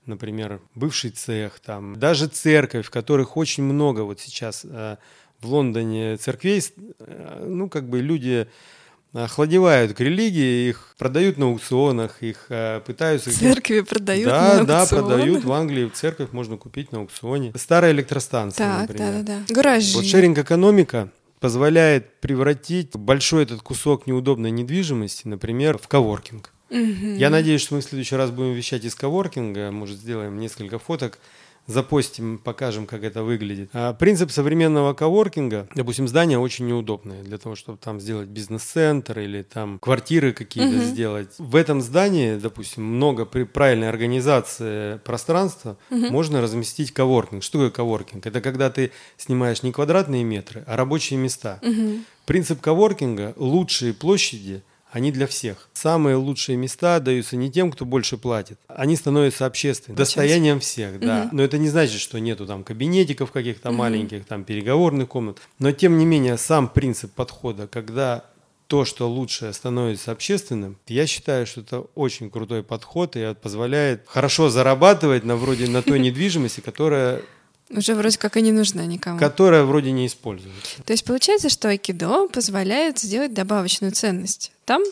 например, 0.06 0.60
бывший 0.74 1.10
цех, 1.10 1.58
там, 1.58 1.98
даже 1.98 2.28
церковь, 2.28 2.88
которых 2.90 3.36
очень 3.36 3.64
много 3.64 4.02
вот 4.02 4.20
сейчас 4.20 4.64
э, 4.64 4.96
в 5.40 5.46
Лондоне 5.46 6.16
церквей, 6.16 6.62
э, 7.00 7.44
ну, 7.46 7.68
как 7.68 7.88
бы 7.88 8.00
люди 8.00 8.46
охладевают 9.24 9.94
к 9.94 10.00
религии, 10.00 10.68
их 10.68 10.94
продают 10.98 11.38
на 11.38 11.46
аукционах, 11.46 12.22
их 12.22 12.46
э, 12.48 12.80
пытаются... 12.84 13.30
Церкви 13.32 13.80
продают 13.80 14.26
да, 14.26 14.58
на 14.58 14.64
Да, 14.64 14.86
продают 14.86 15.44
в 15.44 15.52
Англии, 15.52 15.86
в 15.86 15.92
церковь 15.92 16.32
можно 16.32 16.56
купить 16.56 16.92
на 16.92 16.98
аукционе. 16.98 17.52
Старая 17.56 17.92
электростанция, 17.92 18.66
так, 18.66 18.88
например. 18.88 19.12
да, 19.12 19.22
да, 19.22 19.38
да. 19.46 19.54
Гаражи. 19.54 19.96
Вот 19.96 20.04
шеринг-экономика 20.04 21.10
позволяет 21.40 22.20
превратить 22.20 22.94
большой 22.94 23.44
этот 23.44 23.62
кусок 23.62 24.06
неудобной 24.06 24.50
недвижимости, 24.50 25.26
например, 25.26 25.78
в 25.78 25.88
коворкинг. 25.88 26.52
Угу. 26.70 27.16
Я 27.16 27.30
надеюсь, 27.30 27.60
что 27.60 27.74
мы 27.74 27.80
в 27.80 27.84
следующий 27.84 28.16
раз 28.16 28.30
будем 28.30 28.52
вещать 28.52 28.84
из 28.84 28.94
коворкинга, 28.94 29.70
может, 29.70 29.98
сделаем 29.98 30.38
несколько 30.38 30.78
фоток, 30.78 31.18
запостим, 31.66 32.38
покажем, 32.38 32.86
как 32.86 33.02
это 33.04 33.22
выглядит. 33.22 33.70
А 33.72 33.92
принцип 33.92 34.30
современного 34.30 34.94
коворкинга, 34.94 35.68
допустим, 35.74 36.06
здание 36.08 36.38
очень 36.38 36.66
неудобное 36.66 37.22
для 37.22 37.38
того, 37.38 37.54
чтобы 37.56 37.78
там 37.78 38.00
сделать 38.00 38.28
бизнес-центр 38.28 39.18
или 39.18 39.42
там 39.42 39.78
квартиры 39.80 40.32
какие-то 40.32 40.76
Мгм. 40.76 40.84
сделать. 40.84 41.28
В 41.38 41.56
этом 41.56 41.80
здании, 41.80 42.36
допустим, 42.36 42.84
много 42.84 43.24
при 43.26 43.42
правильной 43.44 43.88
организации 43.88 44.98
пространства 44.98 45.76
Мгм. 45.90 46.12
можно 46.12 46.40
разместить 46.40 46.92
коворкинг. 46.92 47.42
Что 47.42 47.58
такое 47.58 47.70
коворкинг? 47.70 48.26
Это 48.26 48.40
когда 48.40 48.70
ты 48.70 48.90
снимаешь 49.16 49.62
не 49.62 49.72
квадратные 49.72 50.24
метры, 50.24 50.62
а 50.66 50.76
рабочие 50.76 51.18
места. 51.18 51.58
Мгм. 51.62 52.04
Принцип 52.26 52.60
коворкинга– 52.60 53.34
лучшие 53.36 53.92
площади, 53.92 54.62
они 54.96 55.12
для 55.12 55.26
всех. 55.26 55.68
Самые 55.74 56.16
лучшие 56.16 56.56
места 56.56 57.00
даются 57.00 57.36
не 57.36 57.50
тем, 57.50 57.70
кто 57.70 57.84
больше 57.84 58.16
платит. 58.16 58.58
Они 58.66 58.96
становятся 58.96 59.44
общественными, 59.44 59.96
Получается. 59.98 60.16
достоянием 60.20 60.58
всех, 60.60 60.98
да. 61.00 61.24
Мгм. 61.24 61.36
Но 61.36 61.42
это 61.42 61.58
не 61.58 61.68
значит, 61.68 62.00
что 62.00 62.18
нету 62.18 62.46
там 62.46 62.64
кабинетиков 62.64 63.30
каких-то 63.30 63.68
Мгм. 63.68 63.78
маленьких, 63.78 64.24
там 64.24 64.42
переговорных 64.44 65.08
комнат. 65.08 65.36
Но 65.58 65.70
тем 65.72 65.98
не 65.98 66.06
менее, 66.06 66.38
сам 66.38 66.66
принцип 66.68 67.12
подхода, 67.12 67.66
когда 67.66 68.24
то, 68.68 68.86
что 68.86 69.06
лучшее 69.08 69.52
становится 69.52 70.12
общественным, 70.12 70.78
я 70.88 71.06
считаю, 71.06 71.46
что 71.46 71.60
это 71.60 71.80
очень 71.94 72.30
крутой 72.30 72.62
подход 72.62 73.16
и 73.16 73.34
позволяет 73.34 74.04
хорошо 74.06 74.48
зарабатывать 74.48 75.24
на 75.24 75.36
вроде 75.36 75.68
на 75.68 75.82
той 75.82 75.98
недвижимости, 76.06 76.60
которая, 76.60 77.20
Уже 77.70 77.94
вроде 77.94 78.16
как 78.16 78.36
и 78.36 78.42
не 78.42 78.52
нужна 78.52 78.84
никому. 78.86 79.18
которая 79.18 79.64
вроде 79.64 79.90
не 79.90 80.06
используется. 80.06 80.82
То 80.84 80.92
есть 80.92 81.04
получается, 81.04 81.48
что 81.48 81.68
айкидо 81.68 82.28
позволяет 82.28 82.98
сделать 82.98 83.34
добавочную 83.34 83.92
ценность 83.92 84.52
там, 84.64 84.82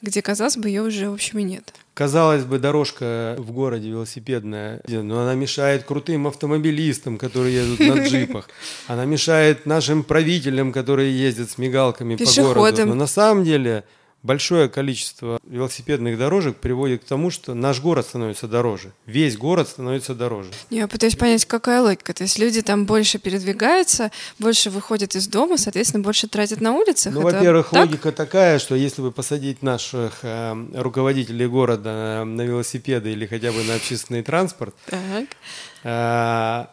где, 0.00 0.22
казалось 0.22 0.56
бы, 0.56 0.68
ее 0.68 0.82
уже, 0.82 1.10
в 1.10 1.14
общем, 1.14 1.40
и 1.40 1.42
нет. 1.42 1.74
Казалось 1.94 2.44
бы, 2.44 2.58
дорожка 2.58 3.36
в 3.38 3.52
городе 3.52 3.88
велосипедная, 3.88 4.80
но 4.88 5.22
она 5.22 5.34
мешает 5.34 5.84
крутым 5.84 6.26
автомобилистам, 6.26 7.18
которые 7.18 7.54
едут 7.54 7.80
на 7.80 8.04
джипах. 8.06 8.48
Она 8.86 9.04
мешает 9.04 9.66
нашим 9.66 10.02
правителям, 10.02 10.72
которые 10.72 11.16
ездят 11.16 11.50
с 11.50 11.58
мигалками 11.58 12.16
по 12.16 12.24
городу. 12.24 12.86
Но 12.86 12.94
на 12.94 13.06
самом 13.06 13.44
деле 13.44 13.84
большое 14.24 14.68
количество 14.68 15.38
велосипедных 15.46 16.18
дорожек 16.18 16.56
приводит 16.56 17.04
к 17.04 17.04
тому, 17.04 17.30
что 17.30 17.54
наш 17.54 17.80
город 17.80 18.06
становится 18.06 18.48
дороже. 18.48 18.92
Весь 19.06 19.36
город 19.36 19.68
становится 19.68 20.14
дороже. 20.14 20.50
Я 20.70 20.88
пытаюсь 20.88 21.14
понять, 21.14 21.44
какая 21.44 21.82
логика. 21.82 22.12
То 22.14 22.24
есть 22.24 22.38
люди 22.38 22.62
там 22.62 22.86
больше 22.86 23.18
передвигаются, 23.18 24.10
больше 24.38 24.70
выходят 24.70 25.14
из 25.14 25.28
дома, 25.28 25.58
соответственно, 25.58 26.02
больше 26.02 26.26
тратят 26.26 26.60
на 26.60 26.72
улицах. 26.72 27.14
Ну, 27.14 27.20
во-первых, 27.20 27.70
так? 27.70 27.86
логика 27.86 28.10
такая, 28.10 28.58
что 28.58 28.74
если 28.74 29.02
бы 29.02 29.12
посадить 29.12 29.62
наших 29.62 30.20
э, 30.22 30.56
руководителей 30.74 31.46
города 31.46 32.24
на, 32.24 32.42
велосипеды 32.42 33.12
или 33.12 33.26
хотя 33.26 33.52
бы 33.52 33.62
на 33.62 33.74
общественный 33.74 34.22
транспорт, 34.22 34.74
Так. 34.86 36.70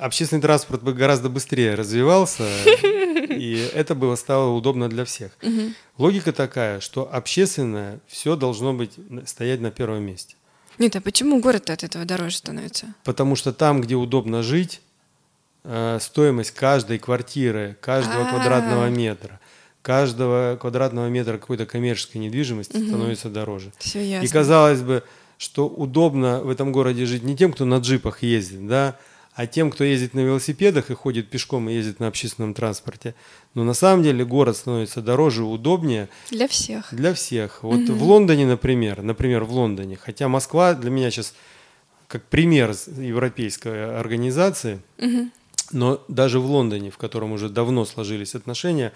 Общественный 0.00 0.42
транспорт 0.42 0.82
бы 0.82 0.92
гораздо 0.92 1.28
быстрее 1.28 1.74
развивался, 1.74 2.44
и 3.28 3.68
это 3.74 3.94
было 3.94 4.16
стало 4.16 4.50
удобно 4.50 4.88
для 4.88 5.04
всех. 5.04 5.32
Логика 5.98 6.32
такая, 6.32 6.80
что 6.80 7.08
общественное 7.12 8.00
все 8.06 8.36
должно 8.36 8.72
быть 8.72 8.92
стоять 9.26 9.60
на 9.60 9.70
первом 9.70 10.02
месте. 10.02 10.36
Нет, 10.78 10.96
а 10.96 11.00
почему 11.00 11.40
город 11.40 11.68
от 11.70 11.84
этого 11.84 12.04
дороже 12.04 12.36
становится? 12.36 12.94
Потому 13.04 13.36
что 13.36 13.52
там, 13.52 13.82
где 13.82 13.96
удобно 13.96 14.42
жить, 14.42 14.80
э, 15.64 15.98
стоимость 16.00 16.52
каждой 16.52 16.98
квартиры, 16.98 17.76
каждого 17.82 18.24
квадратного 18.28 18.88
метра, 18.88 19.40
каждого 19.82 20.56
квадратного 20.58 21.08
метра 21.08 21.36
какой-то 21.38 21.66
коммерческой 21.66 22.18
недвижимости 22.18 22.76
Мгм. 22.78 22.88
становится 22.88 23.28
дороже. 23.28 23.72
Все 23.78 24.02
ясно. 24.02 24.24
И 24.24 24.28
казалось 24.28 24.80
бы, 24.80 25.02
что 25.36 25.68
удобно 25.68 26.40
в 26.40 26.48
этом 26.48 26.72
городе 26.72 27.04
жить 27.04 27.22
не 27.24 27.36
тем, 27.36 27.52
кто 27.52 27.64
на 27.66 27.78
джипах 27.78 28.22
ездит, 28.22 28.66
да, 28.66 28.96
а 29.34 29.46
тем, 29.46 29.70
кто 29.70 29.84
ездит 29.84 30.14
на 30.14 30.20
велосипедах 30.20 30.90
и 30.90 30.94
ходит 30.94 31.30
пешком 31.30 31.68
и 31.68 31.74
ездит 31.74 32.00
на 32.00 32.08
общественном 32.08 32.52
транспорте, 32.52 33.14
но 33.54 33.64
на 33.64 33.74
самом 33.74 34.02
деле 34.02 34.24
город 34.24 34.56
становится 34.56 35.00
дороже, 35.00 35.44
удобнее. 35.44 36.08
Для 36.30 36.48
всех. 36.48 36.92
Для 36.92 37.14
всех. 37.14 37.62
Вот 37.62 37.80
угу. 37.80 37.92
в 37.92 38.02
Лондоне, 38.02 38.46
например, 38.46 39.02
например, 39.02 39.44
в 39.44 39.52
Лондоне, 39.52 39.96
хотя 39.96 40.28
Москва 40.28 40.74
для 40.74 40.90
меня 40.90 41.10
сейчас 41.10 41.34
как 42.08 42.24
пример 42.24 42.74
европейской 42.98 43.98
организации, 43.98 44.80
угу. 44.98 45.30
но 45.70 46.04
даже 46.08 46.40
в 46.40 46.46
Лондоне, 46.46 46.90
в 46.90 46.98
котором 46.98 47.32
уже 47.32 47.48
давно 47.48 47.84
сложились 47.84 48.34
отношения, 48.34 48.92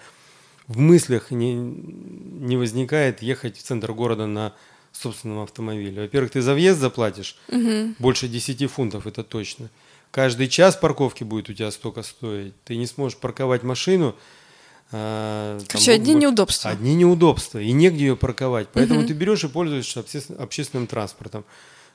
в 0.67 0.79
мыслях 0.79 1.31
не, 1.31 1.53
не 1.53 2.57
возникает 2.57 3.21
ехать 3.21 3.57
в 3.57 3.63
центр 3.63 3.93
города 3.93 4.25
на 4.25 4.53
собственном 4.91 5.39
автомобиле. 5.39 6.03
Во-первых, 6.03 6.31
ты 6.31 6.41
за 6.41 6.53
въезд 6.53 6.79
заплатишь 6.79 7.37
угу. 7.47 7.95
больше 7.99 8.27
10 8.27 8.69
фунтов, 8.69 9.07
это 9.07 9.23
точно. 9.23 9.69
Каждый 10.15 10.47
час 10.47 10.77
парковки 10.77 11.25
будет 11.25 11.49
у 11.49 11.53
тебя 11.53 11.69
столько 11.71 12.01
стоить. 12.01 12.53
Ты 12.63 12.77
не 12.77 12.87
сможешь 12.87 13.17
парковать 13.17 13.63
машину. 13.63 14.15
А, 14.93 15.59
Короче, 15.67 15.91
там, 15.91 16.01
одни 16.01 16.13
неудобства. 16.13 16.71
Одни 16.71 16.95
неудобства. 16.95 17.59
И 17.59 17.73
негде 17.73 18.05
ее 18.05 18.15
парковать. 18.15 18.69
Поэтому 18.71 19.01
угу. 19.01 19.09
ты 19.09 19.13
берешь 19.13 19.43
и 19.43 19.49
пользуешься 19.49 20.05
общественным 20.39 20.87
транспортом, 20.87 21.43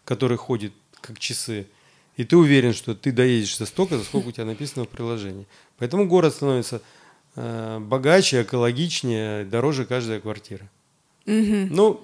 который 0.04 0.36
ходит 0.36 0.74
как 1.00 1.18
часы. 1.18 1.66
И 2.18 2.24
ты 2.24 2.36
уверен, 2.36 2.74
что 2.74 2.94
ты 2.94 3.10
доедешь 3.10 3.56
за 3.56 3.64
столько, 3.64 3.96
за 3.96 4.04
сколько 4.04 4.28
у 4.28 4.32
тебя 4.32 4.44
написано 4.44 4.84
в 4.84 4.90
приложении. 4.90 5.46
Поэтому 5.78 6.06
город 6.06 6.34
становится 6.34 6.82
э, 7.36 7.78
богаче, 7.80 8.42
экологичнее, 8.42 9.46
дороже 9.46 9.86
каждая 9.86 10.20
квартира. 10.20 10.68
Угу. 11.24 11.68
Ну, 11.70 12.02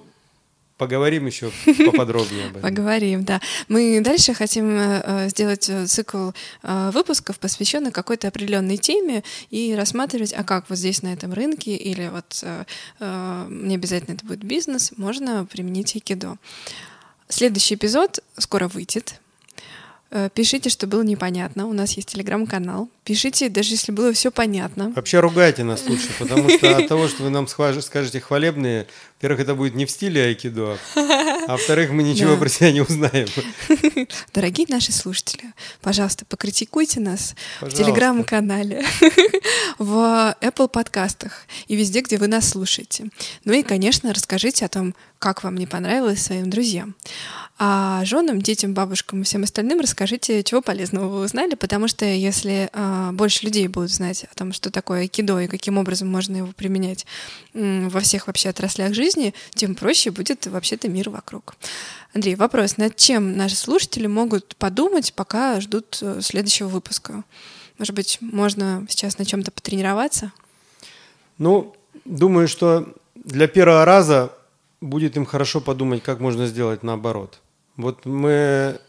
Поговорим 0.77 1.25
еще 1.25 1.51
поподробнее 1.85 2.45
об 2.45 2.57
этом. 2.57 2.61
Поговорим, 2.61 3.23
да. 3.23 3.41
Мы 3.67 3.99
дальше 4.01 4.35
хотим 4.35 4.77
э, 4.77 5.01
э, 5.03 5.29
сделать 5.29 5.67
э, 5.69 5.87
цикл 5.87 6.29
выпусков, 6.61 7.39
посвященный 7.39 7.91
какой-то 7.91 8.27
определенной 8.27 8.77
теме, 8.77 9.23
и 9.49 9.73
рассматривать, 9.75 10.33
а 10.33 10.43
как 10.43 10.69
вот 10.69 10.77
здесь 10.77 11.01
на 11.01 11.13
этом 11.13 11.33
рынке, 11.33 11.75
или 11.75 12.09
вот 12.09 12.43
не 12.99 13.75
обязательно 13.75 14.15
это 14.15 14.25
будет 14.25 14.43
бизнес, 14.43 14.93
можно 14.97 15.45
применить 15.45 15.95
айкидо. 15.95 16.37
Следующий 17.29 17.75
эпизод 17.75 18.19
скоро 18.37 18.67
выйдет. 18.67 19.19
Пишите, 20.33 20.69
что 20.69 20.87
было 20.87 21.03
непонятно. 21.03 21.67
У 21.67 21.73
нас 21.73 21.93
есть 21.93 22.09
телеграм-канал. 22.09 22.89
Пишите, 23.07 23.47
даже 23.47 23.69
если 23.69 23.93
было 23.93 24.11
все 24.11 24.31
понятно. 24.31 24.91
Вообще 24.93 25.21
ругайте 25.21 25.63
нас 25.63 25.81
лучше, 25.87 26.09
потому 26.19 26.49
что 26.49 26.75
от 26.75 26.89
того, 26.89 27.07
что 27.07 27.23
вы 27.23 27.29
нам 27.29 27.47
скажете 27.47 28.19
хвалебные, 28.19 28.85
во-первых, 29.19 29.39
это 29.39 29.55
будет 29.55 29.75
не 29.75 29.85
в 29.85 29.91
стиле 29.91 30.25
айкидо, 30.25 30.77
а 30.93 31.53
во-вторых, 31.53 31.91
мы 31.91 32.03
ничего 32.03 32.33
да. 32.33 32.37
про 32.37 32.49
себя 32.49 32.73
не 32.73 32.81
узнаем. 32.81 33.29
Дорогие 34.33 34.67
наши 34.69 34.91
слушатели, 34.91 35.53
пожалуйста, 35.81 36.25
покритикуйте 36.25 36.99
нас 36.99 37.33
пожалуйста. 37.61 37.81
в 37.81 37.85
телеграм-канале, 37.85 38.85
в 39.79 40.35
Apple 40.41 40.67
подкастах 40.67 41.47
и 41.69 41.77
везде, 41.77 42.01
где 42.01 42.17
вы 42.17 42.27
нас 42.27 42.49
слушаете. 42.49 43.09
Ну 43.45 43.53
и, 43.53 43.63
конечно, 43.63 44.13
расскажите 44.13 44.65
о 44.65 44.69
том, 44.69 44.93
как 45.17 45.43
вам 45.43 45.55
не 45.55 45.65
понравилось 45.65 46.21
своим 46.21 46.49
друзьям. 46.49 46.93
А 47.59 48.05
женам, 48.05 48.39
детям, 48.39 48.75
бабушкам 48.75 49.21
и 49.21 49.23
всем 49.23 49.41
остальным 49.41 49.79
расскажите, 49.79 50.43
чего 50.43 50.61
полезного 50.61 51.07
вы 51.07 51.25
узнали, 51.25 51.55
потому 51.55 51.87
что 51.87 52.05
если 52.05 52.69
а, 52.71 52.96
больше 53.13 53.45
людей 53.45 53.67
будут 53.67 53.91
знать 53.91 54.25
о 54.31 54.35
том, 54.35 54.53
что 54.53 54.71
такое 54.71 55.01
айкидо 55.01 55.39
и 55.39 55.47
каким 55.47 55.77
образом 55.77 56.07
можно 56.07 56.37
его 56.37 56.51
применять 56.55 57.05
во 57.53 57.99
всех 57.99 58.27
вообще 58.27 58.49
отраслях 58.49 58.93
жизни, 58.93 59.33
тем 59.53 59.75
проще 59.75 60.11
будет 60.11 60.47
вообще-то 60.47 60.87
мир 60.87 61.09
вокруг. 61.09 61.55
Андрей, 62.13 62.35
вопрос, 62.35 62.77
над 62.77 62.95
чем 62.95 63.35
наши 63.37 63.55
слушатели 63.55 64.07
могут 64.07 64.55
подумать, 64.55 65.13
пока 65.13 65.59
ждут 65.61 65.99
э, 66.01 66.21
следующего 66.21 66.67
выпуска? 66.67 67.23
Может 67.77 67.93
быть, 67.93 68.17
можно 68.21 68.85
сейчас 68.89 69.17
на 69.19 69.25
чем-то 69.25 69.51
потренироваться? 69.51 70.31
Ну, 71.37 71.75
думаю, 72.05 72.47
что 72.47 72.93
для 73.15 73.47
первого 73.47 73.85
раза 73.85 74.31
будет 74.81 75.17
им 75.17 75.25
хорошо 75.25 75.61
подумать, 75.61 76.01
как 76.03 76.19
можно 76.19 76.47
сделать 76.47 76.83
наоборот. 76.83 77.39
Вот 77.75 78.05
мы 78.05 78.79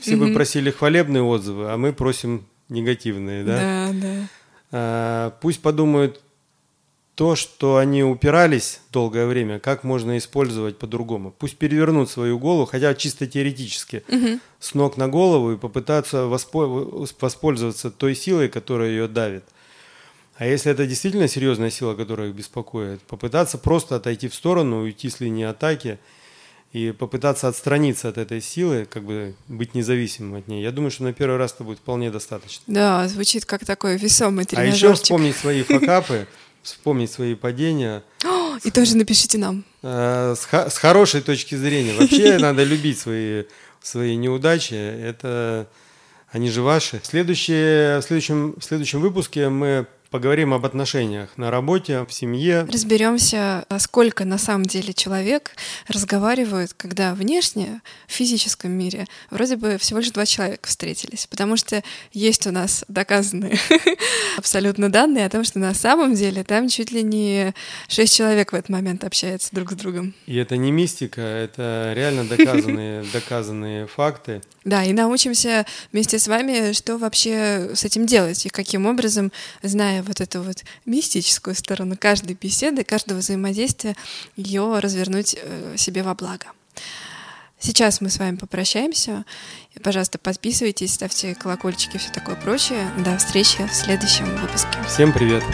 все 0.00 0.16
бы 0.16 0.32
просили 0.34 0.70
хвалебные 0.70 1.22
отзывы, 1.22 1.70
а 1.72 1.76
мы 1.76 1.92
просим 1.92 2.46
негативные, 2.68 3.44
да? 3.44 3.58
Да, 3.58 3.92
да. 3.92 4.28
А, 4.72 5.30
пусть 5.40 5.60
подумают 5.62 6.20
то, 7.14 7.34
что 7.34 7.78
они 7.78 8.04
упирались 8.04 8.80
долгое 8.92 9.26
время, 9.26 9.58
как 9.58 9.84
можно 9.84 10.18
использовать 10.18 10.78
по-другому. 10.78 11.34
Пусть 11.38 11.56
перевернут 11.56 12.10
свою 12.10 12.38
голову, 12.38 12.66
хотя 12.66 12.94
чисто 12.94 13.26
теоретически, 13.26 14.04
угу. 14.08 14.38
с 14.60 14.74
ног 14.74 14.98
на 14.98 15.08
голову 15.08 15.52
и 15.52 15.56
попытаться 15.56 16.26
воспользоваться 16.26 17.90
той 17.90 18.14
силой, 18.14 18.48
которая 18.48 18.90
ее 18.90 19.08
давит. 19.08 19.44
А 20.36 20.46
если 20.46 20.70
это 20.70 20.86
действительно 20.86 21.26
серьезная 21.26 21.70
сила, 21.70 21.94
которая 21.94 22.28
их 22.28 22.34
беспокоит, 22.34 23.00
попытаться 23.02 23.56
просто 23.56 23.96
отойти 23.96 24.28
в 24.28 24.34
сторону, 24.34 24.82
уйти 24.82 25.08
с 25.08 25.20
линии 25.20 25.44
атаки– 25.44 25.98
и 26.72 26.92
попытаться 26.92 27.48
отстраниться 27.48 28.08
от 28.08 28.18
этой 28.18 28.40
силы, 28.42 28.86
как 28.90 29.04
бы 29.04 29.34
быть 29.48 29.74
независимым 29.74 30.40
от 30.40 30.48
ней. 30.48 30.62
Я 30.62 30.72
думаю, 30.72 30.90
что 30.90 31.04
на 31.04 31.12
первый 31.12 31.36
раз 31.36 31.54
это 31.54 31.64
будет 31.64 31.78
вполне 31.78 32.10
достаточно. 32.10 32.62
Да, 32.66 33.08
звучит 33.08 33.44
как 33.44 33.64
такой 33.64 33.96
весомый 33.96 34.44
тренажерчик. 34.44 34.84
А 34.84 34.88
еще 34.88 34.94
вспомнить 34.94 35.36
свои 35.36 35.62
факапы, 35.64 36.26
вспомнить 36.62 37.10
свои 37.10 37.34
падения. 37.34 38.02
И 38.64 38.70
тоже 38.70 38.96
напишите 38.96 39.38
нам. 39.38 39.64
Э, 39.82 40.34
с 40.36 40.78
хорошей 40.78 41.20
точки 41.20 41.54
зрения. 41.54 41.94
Вообще 41.94 42.38
надо 42.40 42.64
любить 42.64 42.98
свои, 42.98 43.44
свои 43.80 44.16
неудачи. 44.16 44.74
Это 44.74 45.68
они 46.30 46.50
же 46.50 46.62
ваши. 46.62 47.00
В, 47.00 47.06
следующем, 47.06 48.54
в 48.58 48.62
следующем 48.62 49.00
выпуске 49.00 49.48
мы 49.48 49.86
Поговорим 50.10 50.54
об 50.54 50.64
отношениях 50.64 51.30
на 51.36 51.50
работе, 51.50 52.04
в 52.04 52.12
семье. 52.12 52.66
Разберемся, 52.70 53.64
сколько 53.78 54.24
на 54.24 54.38
самом 54.38 54.66
деле 54.66 54.94
человек 54.94 55.52
разговаривает, 55.88 56.74
когда 56.74 57.14
внешне, 57.14 57.80
в 58.06 58.12
физическом 58.12 58.72
мире, 58.72 59.06
вроде 59.30 59.56
бы 59.56 59.78
всего 59.78 59.98
лишь 59.98 60.10
два 60.10 60.26
человека 60.26 60.68
встретились. 60.68 61.26
Потому 61.26 61.56
что 61.56 61.82
есть 62.12 62.46
у 62.46 62.52
нас 62.52 62.84
доказанные 62.88 63.58
абсолютно 64.36 64.90
данные 64.90 65.26
о 65.26 65.30
том, 65.30 65.44
что 65.44 65.58
на 65.58 65.74
самом 65.74 66.14
деле 66.14 66.44
там 66.44 66.68
чуть 66.68 66.92
ли 66.92 67.02
не 67.02 67.54
шесть 67.88 68.16
человек 68.16 68.52
в 68.52 68.54
этот 68.54 68.68
момент 68.68 69.04
общаются 69.04 69.54
друг 69.54 69.72
с 69.72 69.74
другом. 69.74 70.14
И 70.26 70.36
это 70.36 70.56
не 70.56 70.70
мистика, 70.70 71.20
это 71.20 71.92
реально 71.94 72.24
доказанные, 72.24 73.04
доказанные 73.12 73.86
факты. 73.86 74.42
Да, 74.66 74.82
и 74.82 74.92
научимся 74.92 75.64
вместе 75.92 76.18
с 76.18 76.26
вами, 76.26 76.72
что 76.72 76.98
вообще 76.98 77.70
с 77.72 77.84
этим 77.84 78.04
делать 78.04 78.44
и 78.46 78.48
каким 78.48 78.86
образом, 78.86 79.30
зная 79.62 80.02
вот 80.02 80.20
эту 80.20 80.42
вот 80.42 80.64
мистическую 80.84 81.54
сторону 81.54 81.96
каждой 81.96 82.34
беседы, 82.34 82.82
каждого 82.82 83.18
взаимодействия, 83.18 83.94
ее 84.34 84.80
развернуть 84.80 85.36
э, 85.40 85.76
себе 85.76 86.02
во 86.02 86.16
благо. 86.16 86.46
Сейчас 87.60 88.00
мы 88.00 88.10
с 88.10 88.18
вами 88.18 88.34
попрощаемся. 88.34 89.24
Пожалуйста, 89.84 90.18
подписывайтесь, 90.18 90.94
ставьте 90.94 91.36
колокольчики 91.36 91.94
и 91.94 91.98
все 92.00 92.10
такое 92.10 92.34
прочее. 92.34 92.90
До 93.04 93.16
встречи 93.18 93.64
в 93.68 93.72
следующем 93.72 94.36
выпуске. 94.36 94.82
Всем 94.88 95.12
привет! 95.12 95.44